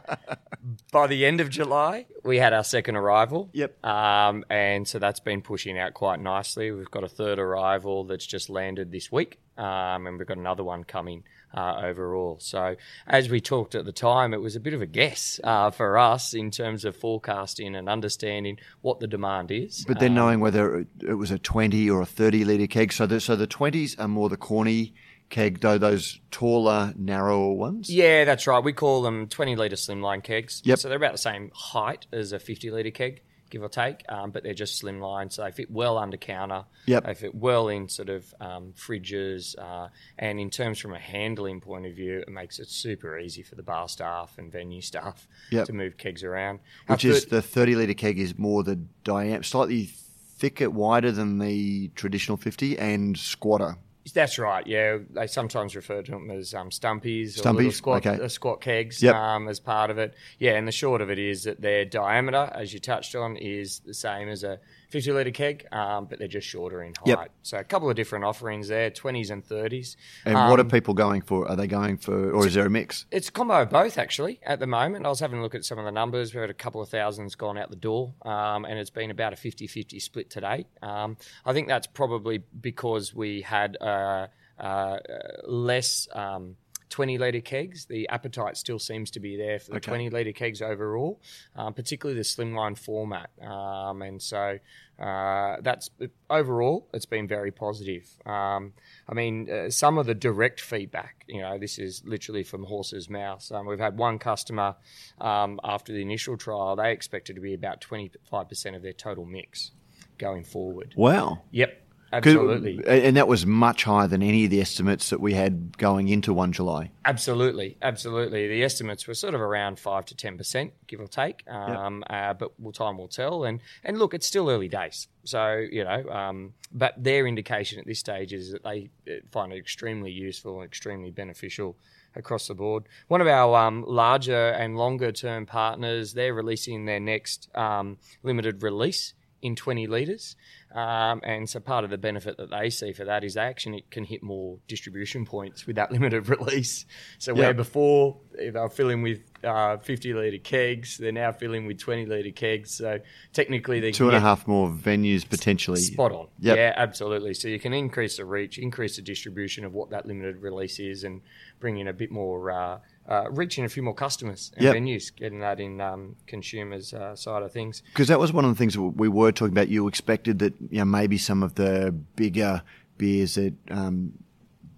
By 0.91 1.07
the 1.07 1.25
end 1.25 1.39
of 1.41 1.49
July, 1.49 2.05
we 2.23 2.37
had 2.37 2.53
our 2.53 2.63
second 2.63 2.95
arrival. 2.95 3.49
Yep. 3.53 3.83
Um, 3.85 4.43
and 4.49 4.87
so 4.87 4.99
that's 4.99 5.19
been 5.19 5.41
pushing 5.41 5.77
out 5.79 5.93
quite 5.93 6.19
nicely. 6.19 6.71
We've 6.71 6.91
got 6.91 7.03
a 7.03 7.07
third 7.09 7.39
arrival 7.39 8.03
that's 8.05 8.25
just 8.25 8.49
landed 8.49 8.91
this 8.91 9.11
week, 9.11 9.39
um, 9.57 10.07
and 10.07 10.17
we've 10.17 10.27
got 10.27 10.37
another 10.37 10.63
one 10.63 10.83
coming 10.83 11.23
uh, 11.55 11.81
overall. 11.83 12.37
So 12.39 12.75
as 13.07 13.29
we 13.29 13.41
talked 13.41 13.73
at 13.75 13.85
the 13.85 13.91
time, 13.91 14.33
it 14.33 14.41
was 14.41 14.55
a 14.55 14.59
bit 14.59 14.73
of 14.73 14.81
a 14.81 14.85
guess 14.85 15.39
uh, 15.43 15.71
for 15.71 15.97
us 15.97 16.33
in 16.33 16.51
terms 16.51 16.85
of 16.85 16.95
forecasting 16.95 17.75
and 17.75 17.89
understanding 17.89 18.57
what 18.81 18.99
the 18.99 19.07
demand 19.07 19.49
is. 19.51 19.85
but 19.87 19.99
then 19.99 20.13
knowing 20.13 20.39
whether 20.41 20.79
it- 20.81 20.87
it 21.07 21.13
was 21.15 21.31
a 21.31 21.39
20 21.39 21.89
or 21.89 22.01
a 22.01 22.05
30 22.05 22.45
litre 22.45 22.67
keg 22.67 22.93
so 22.93 23.07
the, 23.07 23.19
so 23.19 23.35
the 23.35 23.47
20s 23.47 23.97
are 23.99 24.07
more 24.07 24.29
the 24.29 24.37
corny 24.37 24.93
keg 25.29 25.59
though 25.61 25.77
those 25.77 26.19
taller 26.31 26.93
narrower 26.97 27.53
ones 27.53 27.89
Yeah, 27.89 28.25
that's 28.25 28.47
right. 28.47 28.63
We 28.63 28.73
call 28.73 29.01
them 29.03 29.27
20 29.27 29.55
litre 29.55 29.75
slimline 29.75 30.23
kegs. 30.23 30.61
Yep. 30.65 30.79
So 30.79 30.87
they're 30.89 30.97
about 30.97 31.11
the 31.11 31.17
same 31.19 31.51
height 31.53 32.07
as 32.11 32.31
a 32.31 32.39
50 32.39 32.71
litre 32.71 32.91
keg, 32.91 33.21
give 33.51 33.61
or 33.63 33.69
take, 33.69 34.03
um, 34.09 34.31
but 34.31 34.43
they're 34.43 34.53
just 34.53 34.81
slimline. 34.83 35.31
So 35.31 35.43
they 35.43 35.51
fit 35.51 35.69
well 35.71 35.97
under 35.97 36.17
counter. 36.17 36.65
Yep. 36.87 37.03
They 37.05 37.13
fit 37.13 37.35
well 37.35 37.67
in 37.69 37.89
sort 37.89 38.09
of 38.09 38.31
um, 38.39 38.73
fridges. 38.77 39.55
Uh, 39.57 39.89
and 40.17 40.39
in 40.39 40.49
terms 40.49 40.79
from 40.79 40.93
a 40.93 40.99
handling 40.99 41.61
point 41.61 41.85
of 41.85 41.93
view, 41.95 42.19
it 42.19 42.29
makes 42.29 42.59
it 42.59 42.67
super 42.69 43.17
easy 43.19 43.43
for 43.43 43.55
the 43.55 43.63
bar 43.63 43.87
staff 43.87 44.33
and 44.37 44.51
venue 44.51 44.81
staff 44.81 45.27
Yep. 45.51 45.65
to 45.67 45.73
move 45.73 45.97
kegs 45.97 46.23
around. 46.23 46.59
Which 46.87 47.05
is 47.05 47.25
third- 47.25 47.29
the 47.29 47.41
30 47.41 47.75
litre 47.75 47.93
keg 47.93 48.19
is 48.19 48.37
more 48.37 48.63
the 48.63 48.77
diameter, 49.03 49.43
slightly 49.43 49.89
thicker, 50.37 50.69
wider 50.69 51.11
than 51.11 51.37
the 51.39 51.89
traditional 51.95 52.37
50 52.37 52.77
and 52.79 53.17
squatter. 53.17 53.77
That's 54.13 54.39
right. 54.39 54.65
Yeah, 54.65 54.99
they 55.11 55.27
sometimes 55.27 55.75
refer 55.75 56.01
to 56.01 56.11
them 56.11 56.29
as 56.31 56.53
um, 56.53 56.69
stumpies, 56.69 57.37
or 57.39 57.43
Stumpies, 57.43 57.55
little 57.55 57.71
squat, 57.71 58.05
okay. 58.05 58.23
uh, 58.23 58.27
squat 58.27 58.61
kegs 58.61 59.01
Yep. 59.03 59.15
um, 59.15 59.47
as 59.47 59.59
part 59.59 59.89
of 59.91 59.97
it. 59.97 60.13
Yeah, 60.37 60.51
and 60.57 60.67
the 60.67 60.71
short 60.71 61.01
of 61.01 61.09
it 61.09 61.19
is 61.19 61.43
that 61.43 61.61
their 61.61 61.85
diameter, 61.85 62.49
as 62.53 62.73
you 62.73 62.79
touched 62.79 63.15
on, 63.15 63.35
is 63.37 63.79
the 63.79 63.93
same 63.93 64.29
as 64.29 64.43
a 64.43 64.59
50 64.89 65.11
litre 65.11 65.31
keg, 65.31 65.67
um, 65.71 66.05
but 66.05 66.17
they're 66.19 66.27
just 66.27 66.47
shorter 66.47 66.81
in 66.83 66.93
height. 66.95 67.07
Yep. 67.07 67.31
So 67.43 67.57
a 67.57 67.63
couple 67.63 67.89
of 67.89 67.95
different 67.95 68.25
offerings 68.25 68.67
there, 68.67 68.89
20s 68.89 69.29
and 69.29 69.43
30s. 69.45 69.95
And 70.25 70.35
what 70.35 70.59
are 70.59 70.63
Um, 70.63 70.69
people 70.69 70.93
going 70.93 71.21
for? 71.21 71.47
Are 71.47 71.55
they 71.55 71.67
going 71.67 71.97
for, 71.97 72.31
or 72.31 72.47
is 72.47 72.55
there 72.55 72.65
a 72.65 72.69
mix? 72.69 73.05
It's 73.11 73.29
a 73.29 73.31
combo 73.31 73.61
of 73.61 73.69
both, 73.69 73.97
actually, 73.97 74.39
at 74.43 74.59
the 74.59 74.67
moment. 74.67 75.05
I 75.05 75.09
was 75.09 75.19
having 75.19 75.39
a 75.39 75.41
look 75.43 75.53
at 75.55 75.63
some 75.63 75.77
of 75.77 75.85
the 75.85 75.91
numbers. 75.91 76.33
We've 76.33 76.41
had 76.41 76.49
a 76.49 76.55
couple 76.55 76.81
of 76.81 76.89
thousands 76.89 77.35
gone 77.35 77.57
out 77.57 77.69
the 77.69 77.75
door, 77.75 78.13
um, 78.23 78.65
and 78.65 78.79
it's 78.79 78.89
been 78.89 79.11
about 79.11 79.31
a 79.33 79.35
50 79.35 79.67
50 79.67 79.99
split 79.99 80.29
to 80.31 80.41
date. 80.41 80.67
Um, 80.81 81.17
I 81.45 81.53
think 81.53 81.67
that's 81.67 81.87
probably 81.87 82.39
because 82.59 83.13
we 83.13 83.41
had 83.41 83.77
uh, 83.79 84.27
uh, 84.59 84.97
less. 85.45 86.07
Um, 86.13 86.55
20 86.89 87.17
litre 87.17 87.41
kegs. 87.41 87.85
The 87.85 88.07
appetite 88.09 88.57
still 88.57 88.79
seems 88.79 89.11
to 89.11 89.19
be 89.19 89.37
there 89.37 89.59
for 89.59 89.71
the 89.71 89.77
Okay. 89.77 89.91
20 89.91 90.09
litre 90.09 90.31
kegs 90.33 90.61
overall, 90.61 91.21
um, 91.55 91.73
particularly 91.73 92.17
the 92.19 92.25
slimline 92.25 92.77
format. 92.77 93.29
Um, 93.41 94.01
and 94.01 94.21
so 94.21 94.59
uh, 94.99 95.57
that's 95.61 95.89
overall, 96.29 96.89
it's 96.93 97.05
been 97.05 97.27
very 97.27 97.51
positive. 97.51 98.09
Um, 98.25 98.73
I 99.07 99.13
mean, 99.13 99.49
uh, 99.49 99.69
some 99.69 99.97
of 99.97 100.05
the 100.05 100.15
direct 100.15 100.59
feedback, 100.59 101.23
you 101.27 101.41
know, 101.41 101.57
this 101.57 101.79
is 101.79 102.01
literally 102.05 102.43
from 102.43 102.63
horse's 102.63 103.09
mouth. 103.09 103.49
Um, 103.51 103.65
we've 103.65 103.79
had 103.79 103.97
one 103.97 104.19
customer 104.19 104.75
um, 105.21 105.59
after 105.63 105.93
the 105.93 106.01
initial 106.01 106.37
trial, 106.37 106.75
they 106.75 106.91
expected 106.91 107.35
to 107.35 107.41
be 107.41 107.53
about 107.53 107.81
25% 107.81 108.75
of 108.75 108.81
their 108.81 108.93
total 108.93 109.25
mix 109.25 109.71
going 110.17 110.43
forward. 110.43 110.93
Wow. 110.97 111.43
Yep, 111.51 111.81
absolutely. 112.11 112.81
And 112.85 113.17
that 113.17 113.27
was 113.27 113.45
much 113.45 113.83
higher 113.83 114.07
than 114.07 114.21
any 114.21 114.45
of 114.45 114.51
the 114.51 114.61
estimates 114.61 115.09
that 115.09 115.19
we 115.19 115.33
had 115.33 115.77
going 115.77 116.07
into 116.07 116.33
1 116.33 116.51
July. 116.51 116.91
Absolutely, 117.05 117.77
absolutely. 117.81 118.47
The 118.47 118.63
estimates 118.63 119.07
were 119.07 119.13
sort 119.13 119.33
of 119.33 119.41
around 119.41 119.79
five 119.79 120.05
to 120.05 120.15
ten 120.15 120.37
percent, 120.37 120.73
give 120.87 120.99
or 120.99 121.07
take. 121.07 121.43
Um, 121.47 122.03
uh, 122.09 122.33
but 122.33 122.51
well, 122.59 122.71
time 122.71 122.97
will 122.97 123.07
tell. 123.07 123.43
And 123.43 123.61
and 123.83 123.97
look, 123.97 124.13
it's 124.13 124.27
still 124.27 124.49
early 124.49 124.67
days, 124.67 125.07
so 125.23 125.65
you 125.71 125.83
know. 125.83 126.07
Um, 126.09 126.53
but 126.71 126.93
their 127.01 127.25
indication 127.25 127.79
at 127.79 127.85
this 127.85 127.99
stage 127.99 128.33
is 128.33 128.51
that 128.51 128.63
they 128.63 128.89
uh, 129.07 129.15
find 129.31 129.51
it 129.51 129.57
extremely 129.57 130.11
useful 130.11 130.61
and 130.61 130.67
extremely 130.67 131.11
beneficial 131.11 131.77
across 132.15 132.47
the 132.47 132.53
board. 132.53 132.83
One 133.07 133.21
of 133.21 133.27
our 133.27 133.55
um, 133.55 133.83
larger 133.87 134.49
and 134.49 134.77
longer 134.77 135.11
term 135.11 135.45
partners, 135.45 136.13
they're 136.13 136.33
releasing 136.33 136.85
their 136.85 136.99
next 136.99 137.49
um, 137.55 137.97
limited 138.23 138.61
release 138.63 139.13
in 139.41 139.55
20 139.55 139.87
litres. 139.87 140.35
Um, 140.73 141.21
and 141.23 141.49
so 141.49 141.59
part 141.59 141.83
of 141.83 141.89
the 141.89 141.97
benefit 141.97 142.37
that 142.37 142.51
they 142.51 142.69
see 142.69 142.93
for 142.93 143.03
that 143.05 143.23
is 143.23 143.33
they 143.33 143.41
actually 143.41 143.85
can 143.89 144.03
hit 144.03 144.21
more 144.21 144.57
distribution 144.67 145.25
points 145.25 145.65
with 145.65 145.77
that 145.77 145.91
limited 145.93 146.29
release. 146.29 146.85
So 147.17 147.33
where 147.33 147.53
before 147.53 148.17
they 148.37 148.51
were 148.51 148.69
filling 148.69 149.01
with 149.01 149.19
uh, 149.43 149.77
50 149.77 150.13
litre 150.13 150.37
kegs, 150.37 150.97
they're 150.97 151.11
now 151.11 151.31
filling 151.31 151.65
with 151.65 151.79
20 151.79 152.05
litre 152.05 152.31
kegs. 152.31 152.71
So 152.71 152.99
technically 153.33 153.79
they 153.79 153.91
Two 153.91 154.07
and 154.07 154.17
a 154.17 154.19
half 154.19 154.47
more 154.47 154.69
venues 154.69 155.27
potentially. 155.27 155.79
spot 155.79 156.11
on. 156.11 156.27
Yep. 156.39 156.57
Yeah, 156.57 156.73
absolutely. 156.75 157.33
So 157.33 157.47
you 157.47 157.59
can 157.59 157.73
increase 157.73 158.17
the 158.17 158.25
reach, 158.25 158.57
increase 158.59 158.97
the 158.97 159.01
distribution 159.01 159.65
of 159.65 159.73
what 159.73 159.89
that 159.89 160.05
limited 160.05 160.41
release 160.41 160.79
is, 160.79 161.03
and 161.03 161.21
bring 161.59 161.79
in 161.79 161.87
a 161.87 161.93
bit 161.93 162.11
more 162.11 162.51
uh, 162.51 162.79
uh, 163.09 163.25
reaching 163.31 163.65
a 163.65 163.69
few 163.69 163.83
more 163.83 163.93
customers 163.95 164.51
and 164.55 164.63
Yep. 164.63 164.75
venues, 164.75 165.13
getting 165.15 165.39
that 165.39 165.59
in 165.59 165.81
um, 165.81 166.15
consumers' 166.27 166.93
uh, 166.93 167.15
side 167.15 167.43
of 167.43 167.51
things. 167.51 167.81
Because 167.91 168.07
that 168.07 168.19
was 168.19 168.31
one 168.31 168.45
of 168.45 168.51
the 168.51 168.55
things 168.57 168.75
that 168.75 168.81
we 168.81 169.09
were 169.09 169.31
talking 169.31 169.51
about. 169.53 169.67
You 169.67 169.87
expected 169.87 170.39
that 170.39 170.53
you 170.69 170.77
know 170.79 170.85
maybe 170.85 171.17
some 171.17 171.41
of 171.43 171.55
the 171.55 171.91
bigger 172.15 172.61
beers 172.97 173.35
that 173.35 173.53
um, 173.71 174.13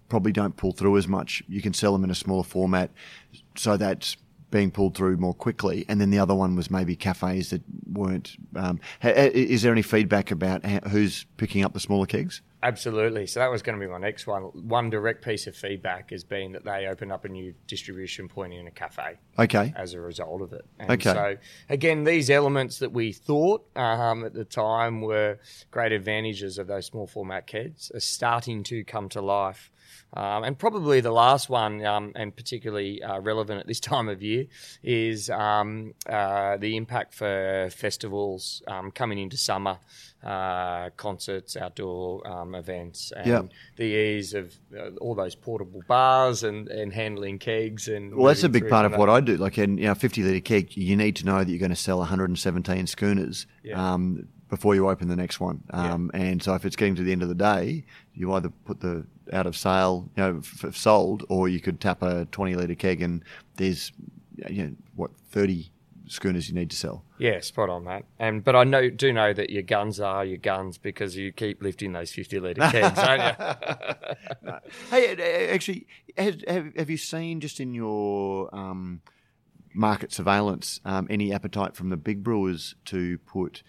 probably 0.08 0.32
don't 0.32 0.56
pull 0.56 0.72
through 0.72 0.96
as 0.96 1.06
much, 1.08 1.42
you 1.48 1.60
can 1.62 1.72
sell 1.74 1.92
them 1.92 2.04
in 2.04 2.10
a 2.10 2.14
smaller 2.14 2.42
format, 2.44 2.90
so 3.56 3.76
that's 3.76 4.16
being 4.50 4.70
pulled 4.70 4.94
through 4.94 5.16
more 5.16 5.32
quickly. 5.32 5.84
And 5.88 5.98
then 6.00 6.10
the 6.10 6.18
other 6.18 6.34
one 6.34 6.54
was 6.56 6.70
maybe 6.70 6.94
cafes 6.96 7.48
that 7.50 7.62
weren't. 7.90 8.36
Um, 8.54 8.80
ha- 9.00 9.14
ha- 9.14 9.30
is 9.32 9.62
there 9.62 9.72
any 9.72 9.80
feedback 9.82 10.30
about 10.30 10.64
ha- 10.66 10.88
who's 10.90 11.24
picking 11.38 11.64
up 11.64 11.72
the 11.72 11.80
smaller 11.80 12.04
kegs? 12.06 12.42
Absolutely. 12.62 13.26
So 13.26 13.40
that 13.40 13.50
was 13.50 13.60
going 13.62 13.78
to 13.78 13.84
be 13.84 13.90
my 13.90 13.98
next 13.98 14.26
one. 14.26 14.42
One 14.42 14.88
direct 14.88 15.24
piece 15.24 15.48
of 15.48 15.56
feedback 15.56 16.10
has 16.10 16.22
been 16.22 16.52
that 16.52 16.64
they 16.64 16.86
opened 16.86 17.10
up 17.10 17.24
a 17.24 17.28
new 17.28 17.54
distribution 17.66 18.28
point 18.28 18.52
in 18.52 18.68
a 18.68 18.70
cafe. 18.70 19.18
Okay. 19.38 19.72
as 19.76 19.94
a 19.94 20.00
result 20.00 20.42
of 20.42 20.52
it. 20.52 20.64
And 20.78 20.90
Okay. 20.92 21.12
So 21.12 21.36
again, 21.68 22.04
these 22.04 22.30
elements 22.30 22.78
that 22.78 22.92
we 22.92 23.12
thought 23.12 23.66
um, 23.74 24.24
at 24.24 24.34
the 24.34 24.44
time 24.44 25.00
were 25.00 25.38
great 25.70 25.90
advantages 25.90 26.58
of 26.58 26.68
those 26.68 26.86
small 26.86 27.06
format 27.06 27.46
kegs 27.46 27.90
are 27.94 28.00
starting 28.00 28.62
to 28.64 28.84
come 28.84 29.08
to 29.08 29.20
life. 29.20 29.71
Um, 30.14 30.44
and 30.44 30.58
probably 30.58 31.00
the 31.00 31.10
last 31.10 31.48
one, 31.48 31.84
um, 31.86 32.12
and 32.14 32.36
particularly 32.36 33.02
uh, 33.02 33.20
relevant 33.20 33.60
at 33.60 33.66
this 33.66 33.80
time 33.92 34.08
of 34.08 34.22
year, 34.22 34.44
is 34.82 35.30
um, 35.30 35.94
uh, 36.08 36.56
the 36.58 36.76
impact 36.76 37.14
for 37.14 37.68
festivals 37.74 38.62
um, 38.66 38.90
coming 38.90 39.18
into 39.18 39.36
summer, 39.36 39.78
uh, 40.22 40.90
concerts, 40.96 41.56
outdoor 41.56 42.26
um, 42.28 42.54
events, 42.54 43.12
and 43.16 43.26
Yeah. 43.26 43.42
the 43.76 43.84
ease 43.84 44.34
of 44.34 44.54
uh, 44.76 44.90
all 45.00 45.14
those 45.14 45.34
portable 45.34 45.82
bars 45.88 46.42
and, 46.44 46.68
and 46.68 46.92
handling 46.92 47.38
kegs. 47.38 47.88
And 47.88 48.14
Well, 48.14 48.26
that's 48.26 48.44
a 48.44 48.48
big 48.48 48.68
part 48.68 48.84
of 48.84 48.92
that. 48.92 49.00
what 49.00 49.08
I 49.08 49.20
do. 49.20 49.36
Like 49.36 49.56
in 49.58 49.78
you 49.78 49.84
know, 49.86 49.94
50 49.94 50.22
litre 50.22 50.40
keg, 50.40 50.76
you 50.76 50.96
need 50.96 51.16
to 51.16 51.24
know 51.24 51.38
that 51.38 51.48
you're 51.48 51.58
going 51.58 51.70
to 51.70 51.76
sell 51.76 51.98
117 51.98 52.86
schooners 52.86 53.46
Yeah. 53.62 53.94
Before 54.52 54.74
you 54.74 54.86
open 54.90 55.08
the 55.08 55.16
next 55.16 55.40
one. 55.40 55.62
Um, 55.70 56.10
And 56.12 56.42
so 56.42 56.52
if 56.52 56.66
it's 56.66 56.76
getting 56.76 56.94
to 56.96 57.02
the 57.02 57.10
end 57.10 57.22
of 57.22 57.30
the 57.30 57.34
day, 57.34 57.84
you 58.12 58.34
either 58.34 58.50
put 58.66 58.80
the 58.80 59.06
out 59.32 59.46
of 59.46 59.56
sale, 59.56 60.10
you 60.14 60.22
know, 60.22 60.40
f- 60.40 60.76
sold, 60.76 61.24
or 61.30 61.48
you 61.48 61.58
could 61.58 61.80
tap 61.80 62.02
a 62.02 62.26
20 62.26 62.54
litre 62.56 62.74
keg 62.74 63.00
and 63.00 63.24
there's, 63.56 63.92
you 64.50 64.62
know, 64.62 64.72
what, 64.94 65.10
30 65.30 65.70
schooners 66.06 66.50
you 66.50 66.54
need 66.54 66.68
to 66.68 66.76
sell. 66.76 67.02
Yeah, 67.16 67.40
spot 67.40 67.70
on, 67.70 67.84
mate. 67.84 68.04
And 68.18 68.44
but 68.44 68.54
I 68.54 68.64
know 68.64 68.90
do 68.90 69.10
know 69.10 69.32
that 69.32 69.48
your 69.48 69.62
guns 69.62 69.98
are 70.00 70.22
your 70.22 70.36
guns 70.36 70.76
because 70.76 71.16
you 71.16 71.32
keep 71.32 71.62
lifting 71.62 71.92
those 71.94 72.12
fifty 72.12 72.38
litre 72.38 72.60
kegs, 72.70 73.00
don't 73.00 73.20
you? 74.44 74.52
Hey, 74.90 75.12
uh, 75.16 75.54
actually, 75.54 75.86
have, 76.18 76.42
have 76.76 76.90
you 76.90 76.98
seen 76.98 77.40
just 77.40 77.58
in 77.58 77.72
your 77.72 78.54
um, 78.54 79.00
market 79.72 80.12
surveillance 80.12 80.78
um, 80.84 81.06
any 81.08 81.32
appetite 81.32 81.74
from 81.74 81.88
the 81.88 81.96
big 81.96 82.22
brewers 82.22 82.74
to 82.86 83.16
put 83.18 83.62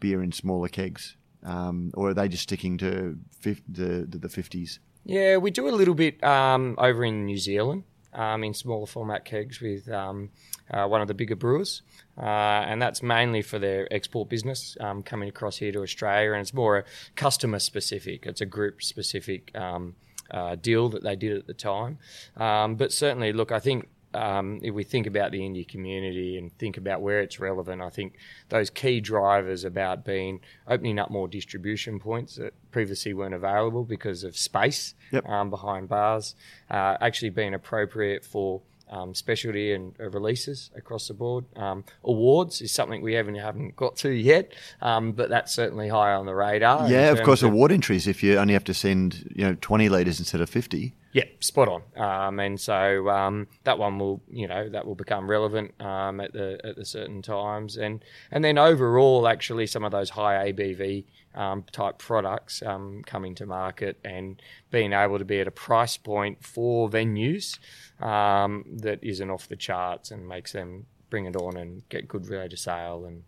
beer 0.00 0.22
in 0.22 0.32
smaller 0.32 0.68
kegs, 0.68 1.16
um, 1.44 1.90
or 1.94 2.10
are 2.10 2.14
they 2.14 2.28
just 2.28 2.44
sticking 2.44 2.78
to 2.78 3.18
the 3.42 4.06
the 4.08 4.28
fifties? 4.28 4.80
Yeah, 5.04 5.38
we 5.38 5.50
do 5.50 5.68
a 5.68 5.70
little 5.70 5.94
bit 5.94 6.22
um, 6.22 6.76
over 6.78 7.04
in 7.04 7.26
New 7.26 7.38
Zealand 7.38 7.84
um, 8.12 8.44
in 8.44 8.54
smaller 8.54 8.86
format 8.86 9.24
kegs 9.24 9.60
with 9.60 9.88
um, 9.88 10.30
uh, 10.70 10.86
one 10.86 11.00
of 11.00 11.08
the 11.08 11.14
bigger 11.14 11.36
brewers, 11.36 11.82
uh, 12.18 12.20
and 12.20 12.80
that's 12.80 13.02
mainly 13.02 13.42
for 13.42 13.58
their 13.58 13.92
export 13.92 14.28
business 14.28 14.76
um, 14.80 15.02
coming 15.02 15.28
across 15.28 15.56
here 15.56 15.72
to 15.72 15.82
Australia, 15.82 16.32
and 16.32 16.40
it's 16.40 16.54
more 16.54 16.78
a 16.78 16.84
customer 17.16 17.58
specific. 17.58 18.26
It's 18.26 18.40
a 18.40 18.46
group 18.46 18.82
specific 18.82 19.56
um, 19.56 19.96
uh, 20.30 20.56
deal 20.56 20.88
that 20.90 21.02
they 21.02 21.16
did 21.16 21.36
at 21.36 21.46
the 21.46 21.54
time, 21.54 21.98
um, 22.36 22.76
but 22.76 22.92
certainly, 22.92 23.32
look, 23.32 23.52
I 23.52 23.58
think. 23.58 23.88
Um, 24.14 24.60
if 24.62 24.74
we 24.74 24.84
think 24.84 25.06
about 25.06 25.32
the 25.32 25.40
indie 25.40 25.66
community 25.66 26.36
and 26.36 26.52
think 26.58 26.76
about 26.76 27.00
where 27.00 27.20
it's 27.20 27.40
relevant, 27.40 27.80
I 27.82 27.90
think 27.90 28.14
those 28.48 28.70
key 28.70 29.00
drivers 29.00 29.64
about 29.64 30.04
being 30.04 30.40
opening 30.68 30.98
up 30.98 31.10
more 31.10 31.28
distribution 31.28 31.98
points 31.98 32.36
that 32.36 32.52
previously 32.70 33.14
weren't 33.14 33.34
available 33.34 33.84
because 33.84 34.24
of 34.24 34.36
space 34.36 34.94
Yep. 35.12 35.28
um, 35.28 35.50
behind 35.50 35.88
bars, 35.88 36.34
uh, 36.70 36.96
actually 37.00 37.30
being 37.30 37.54
appropriate 37.54 38.24
for 38.24 38.62
um, 38.90 39.14
specialty 39.14 39.72
and 39.72 39.94
uh, 39.98 40.08
releases 40.10 40.70
across 40.76 41.08
the 41.08 41.14
board. 41.14 41.44
Um, 41.56 41.84
awards 42.04 42.60
is 42.60 42.72
something 42.72 43.00
we 43.00 43.14
haven't 43.14 43.36
haven't 43.36 43.74
got 43.74 43.96
to 43.98 44.10
yet, 44.10 44.52
um, 44.82 45.12
but 45.12 45.30
that's 45.30 45.54
certainly 45.54 45.88
high 45.88 46.12
on 46.12 46.26
the 46.26 46.34
radar. 46.34 46.88
Yeah, 46.90 47.10
of 47.10 47.22
course. 47.22 47.42
Award 47.42 47.72
entries 47.72 48.06
if 48.06 48.22
you 48.22 48.36
only 48.36 48.52
have 48.52 48.64
to 48.64 48.74
send 48.74 49.32
you 49.34 49.44
know 49.46 49.56
twenty 49.60 49.88
liters 49.88 50.18
instead 50.18 50.40
of 50.42 50.50
fifty. 50.50 50.94
Yeah, 51.12 51.24
spot 51.40 51.68
on. 51.68 51.82
Um, 51.94 52.40
and 52.40 52.58
so 52.58 53.10
um, 53.10 53.46
that 53.64 53.78
one 53.78 53.98
will, 53.98 54.22
you 54.30 54.48
know, 54.48 54.70
that 54.70 54.86
will 54.86 54.94
become 54.94 55.30
relevant 55.30 55.78
um, 55.80 56.20
at 56.20 56.32
the 56.32 56.58
at 56.64 56.76
the 56.76 56.86
certain 56.86 57.20
times, 57.20 57.76
and 57.76 58.02
and 58.30 58.42
then 58.42 58.56
overall, 58.56 59.28
actually, 59.28 59.66
some 59.66 59.84
of 59.84 59.92
those 59.92 60.08
high 60.08 60.50
ABV 60.52 61.04
um, 61.34 61.64
type 61.70 61.98
products 61.98 62.62
um, 62.62 63.02
coming 63.04 63.34
to 63.34 63.46
market 63.46 63.98
and 64.04 64.40
being 64.70 64.94
able 64.94 65.18
to 65.18 65.24
be 65.24 65.40
at 65.40 65.46
a 65.46 65.52
price 65.52 65.98
point 65.98 66.42
for 66.42 66.88
venues 66.88 67.58
um, 68.02 68.64
that 68.78 68.98
isn't 69.02 69.30
off 69.30 69.48
the 69.48 69.56
charts 69.56 70.10
and 70.10 70.26
makes 70.26 70.52
them 70.52 70.86
bring 71.10 71.26
it 71.26 71.36
on 71.36 71.56
and 71.58 71.86
get 71.90 72.08
good 72.08 72.26
rate 72.28 72.52
of 72.54 72.58
sale 72.58 73.04
and 73.04 73.22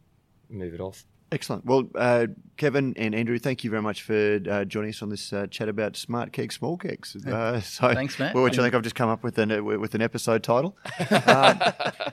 move 0.49 0.73
it 0.73 0.81
off. 0.81 1.05
Excellent. 1.35 1.67
Well, 1.67 1.89
uh, 1.97 2.29
Kevin 2.57 2.95
and 2.97 3.13
Andrew, 3.13 3.41
thank 3.41 3.65
you 3.65 3.71
very 3.71 3.83
much 3.83 4.03
for 4.03 4.39
uh, 4.49 4.65
joining 4.65 4.91
us 4.91 5.03
on 5.03 5.09
this 5.09 5.33
uh, 5.33 5.49
chat 5.49 5.69
about 5.69 5.97
smart 5.97 6.33
kegs, 6.33 6.55
small 6.55 6.77
kegs. 6.77 7.17
Uh, 7.27 7.61
so, 7.61 7.93
Thanks, 7.93 8.17
Matt. 8.21 8.37
Well, 8.37 8.45
which 8.45 8.57
I 8.57 8.63
think 8.63 8.73
I've 8.73 8.83
just 8.83 8.95
come 8.95 9.09
up 9.09 9.25
with 9.25 9.37
an 9.39 9.51
uh, 9.51 9.61
with 9.61 9.97
an 9.97 10.01
episode 10.01 10.45
title. 10.45 10.77
um, 11.27 11.61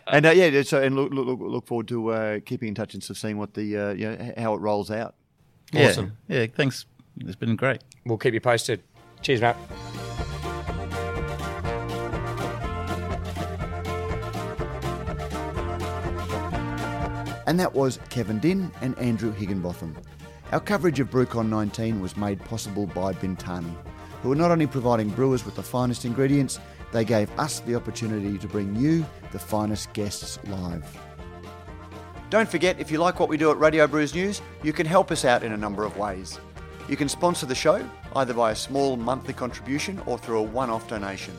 and 0.07 0.25
uh, 0.25 0.31
yeah, 0.31 0.63
so 0.63 0.81
and 0.81 0.95
look, 0.95 1.13
look, 1.13 1.27
look- 1.27 1.39
look 1.39 1.67
forward 1.67 1.87
to 1.89 2.09
uh, 2.09 2.39
keeping 2.47 2.69
in 2.69 2.73
touch 2.75 2.95
and 2.95 3.03
sort 3.03 3.11
of 3.11 3.17
seeing 3.19 3.37
what 3.37 3.53
the 3.53 3.77
uh, 3.77 3.91
you 3.91 4.09
know, 4.09 4.33
how 4.37 4.55
it 4.55 4.57
rolls 4.59 4.89
out. 4.89 5.13
Yeah. 5.71 5.89
Awesome. 5.89 6.17
Yeah, 6.27 6.47
thanks. 6.47 6.85
It's 7.19 7.35
been 7.35 7.55
great. 7.55 7.83
We'll 8.07 8.17
keep 8.17 8.33
you 8.33 8.41
posted. 8.41 8.81
Cheers, 9.21 9.41
Matt. 9.41 9.57
And 17.51 17.59
that 17.59 17.75
was 17.75 17.99
Kevin 18.09 18.39
Dinn 18.39 18.71
and 18.79 18.97
Andrew 18.97 19.33
Higginbotham. 19.33 19.97
Our 20.53 20.61
coverage 20.61 21.01
of 21.01 21.09
BrewCon 21.09 21.49
19 21.49 21.99
was 21.99 22.15
made 22.15 22.39
possible 22.39 22.85
by 22.85 23.11
Bintani, 23.11 23.75
who 24.21 24.31
are 24.31 24.37
not 24.37 24.51
only 24.51 24.67
providing 24.67 25.09
brewers 25.09 25.43
with 25.43 25.55
the 25.55 25.61
finest 25.61 26.05
ingredients, 26.05 26.61
they 26.93 27.03
gave 27.03 27.29
us 27.37 27.59
the 27.59 27.75
opportunity 27.75 28.37
to 28.37 28.47
bring 28.47 28.73
you 28.77 29.05
the 29.33 29.37
finest 29.37 29.91
guests 29.91 30.39
live. 30.47 30.97
Don't 32.29 32.47
forget, 32.47 32.79
if 32.79 32.89
you 32.89 32.99
like 32.99 33.19
what 33.19 33.27
we 33.27 33.35
do 33.35 33.51
at 33.51 33.59
Radio 33.59 33.85
Brews 33.85 34.15
News, 34.15 34.41
you 34.63 34.71
can 34.71 34.85
help 34.85 35.11
us 35.11 35.25
out 35.25 35.43
in 35.43 35.51
a 35.51 35.57
number 35.57 35.83
of 35.83 35.97
ways. 35.97 36.39
You 36.87 36.95
can 36.95 37.09
sponsor 37.09 37.47
the 37.47 37.53
show, 37.53 37.85
either 38.15 38.33
by 38.33 38.51
a 38.51 38.55
small 38.55 38.95
monthly 38.95 39.33
contribution 39.33 40.01
or 40.05 40.17
through 40.17 40.39
a 40.39 40.43
one 40.43 40.69
off 40.69 40.87
donation. 40.87 41.37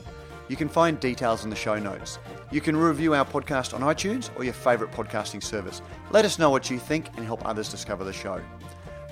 You 0.49 0.57
can 0.57 0.69
find 0.69 1.01
details 1.01 1.45
in 1.45 1.49
the 1.49 1.57
show 1.57 1.79
notes. 1.79 2.19
You 2.53 2.61
can 2.61 2.77
review 2.77 3.15
our 3.15 3.25
podcast 3.25 3.73
on 3.73 3.81
iTunes 3.81 4.29
or 4.37 4.45
your 4.45 4.53
favourite 4.53 4.95
podcasting 4.95 5.43
service. 5.43 5.81
Let 6.11 6.27
us 6.27 6.39
know 6.39 6.51
what 6.51 6.69
you 6.69 6.79
think 6.79 7.09
and 7.17 7.25
help 7.25 7.43
others 7.47 7.71
discover 7.71 8.05
the 8.05 8.13
show. 8.13 8.43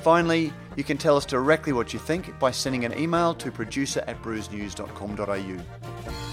Finally, 0.02 0.52
you 0.76 0.84
can 0.84 0.98
tell 0.98 1.16
us 1.16 1.24
directly 1.24 1.72
what 1.72 1.94
you 1.94 1.98
think 1.98 2.38
by 2.38 2.50
sending 2.50 2.84
an 2.84 2.96
email 2.98 3.32
to 3.34 3.50
producer 3.50 4.04
at 4.06 4.22
brewsnews.com.au. 4.22 6.29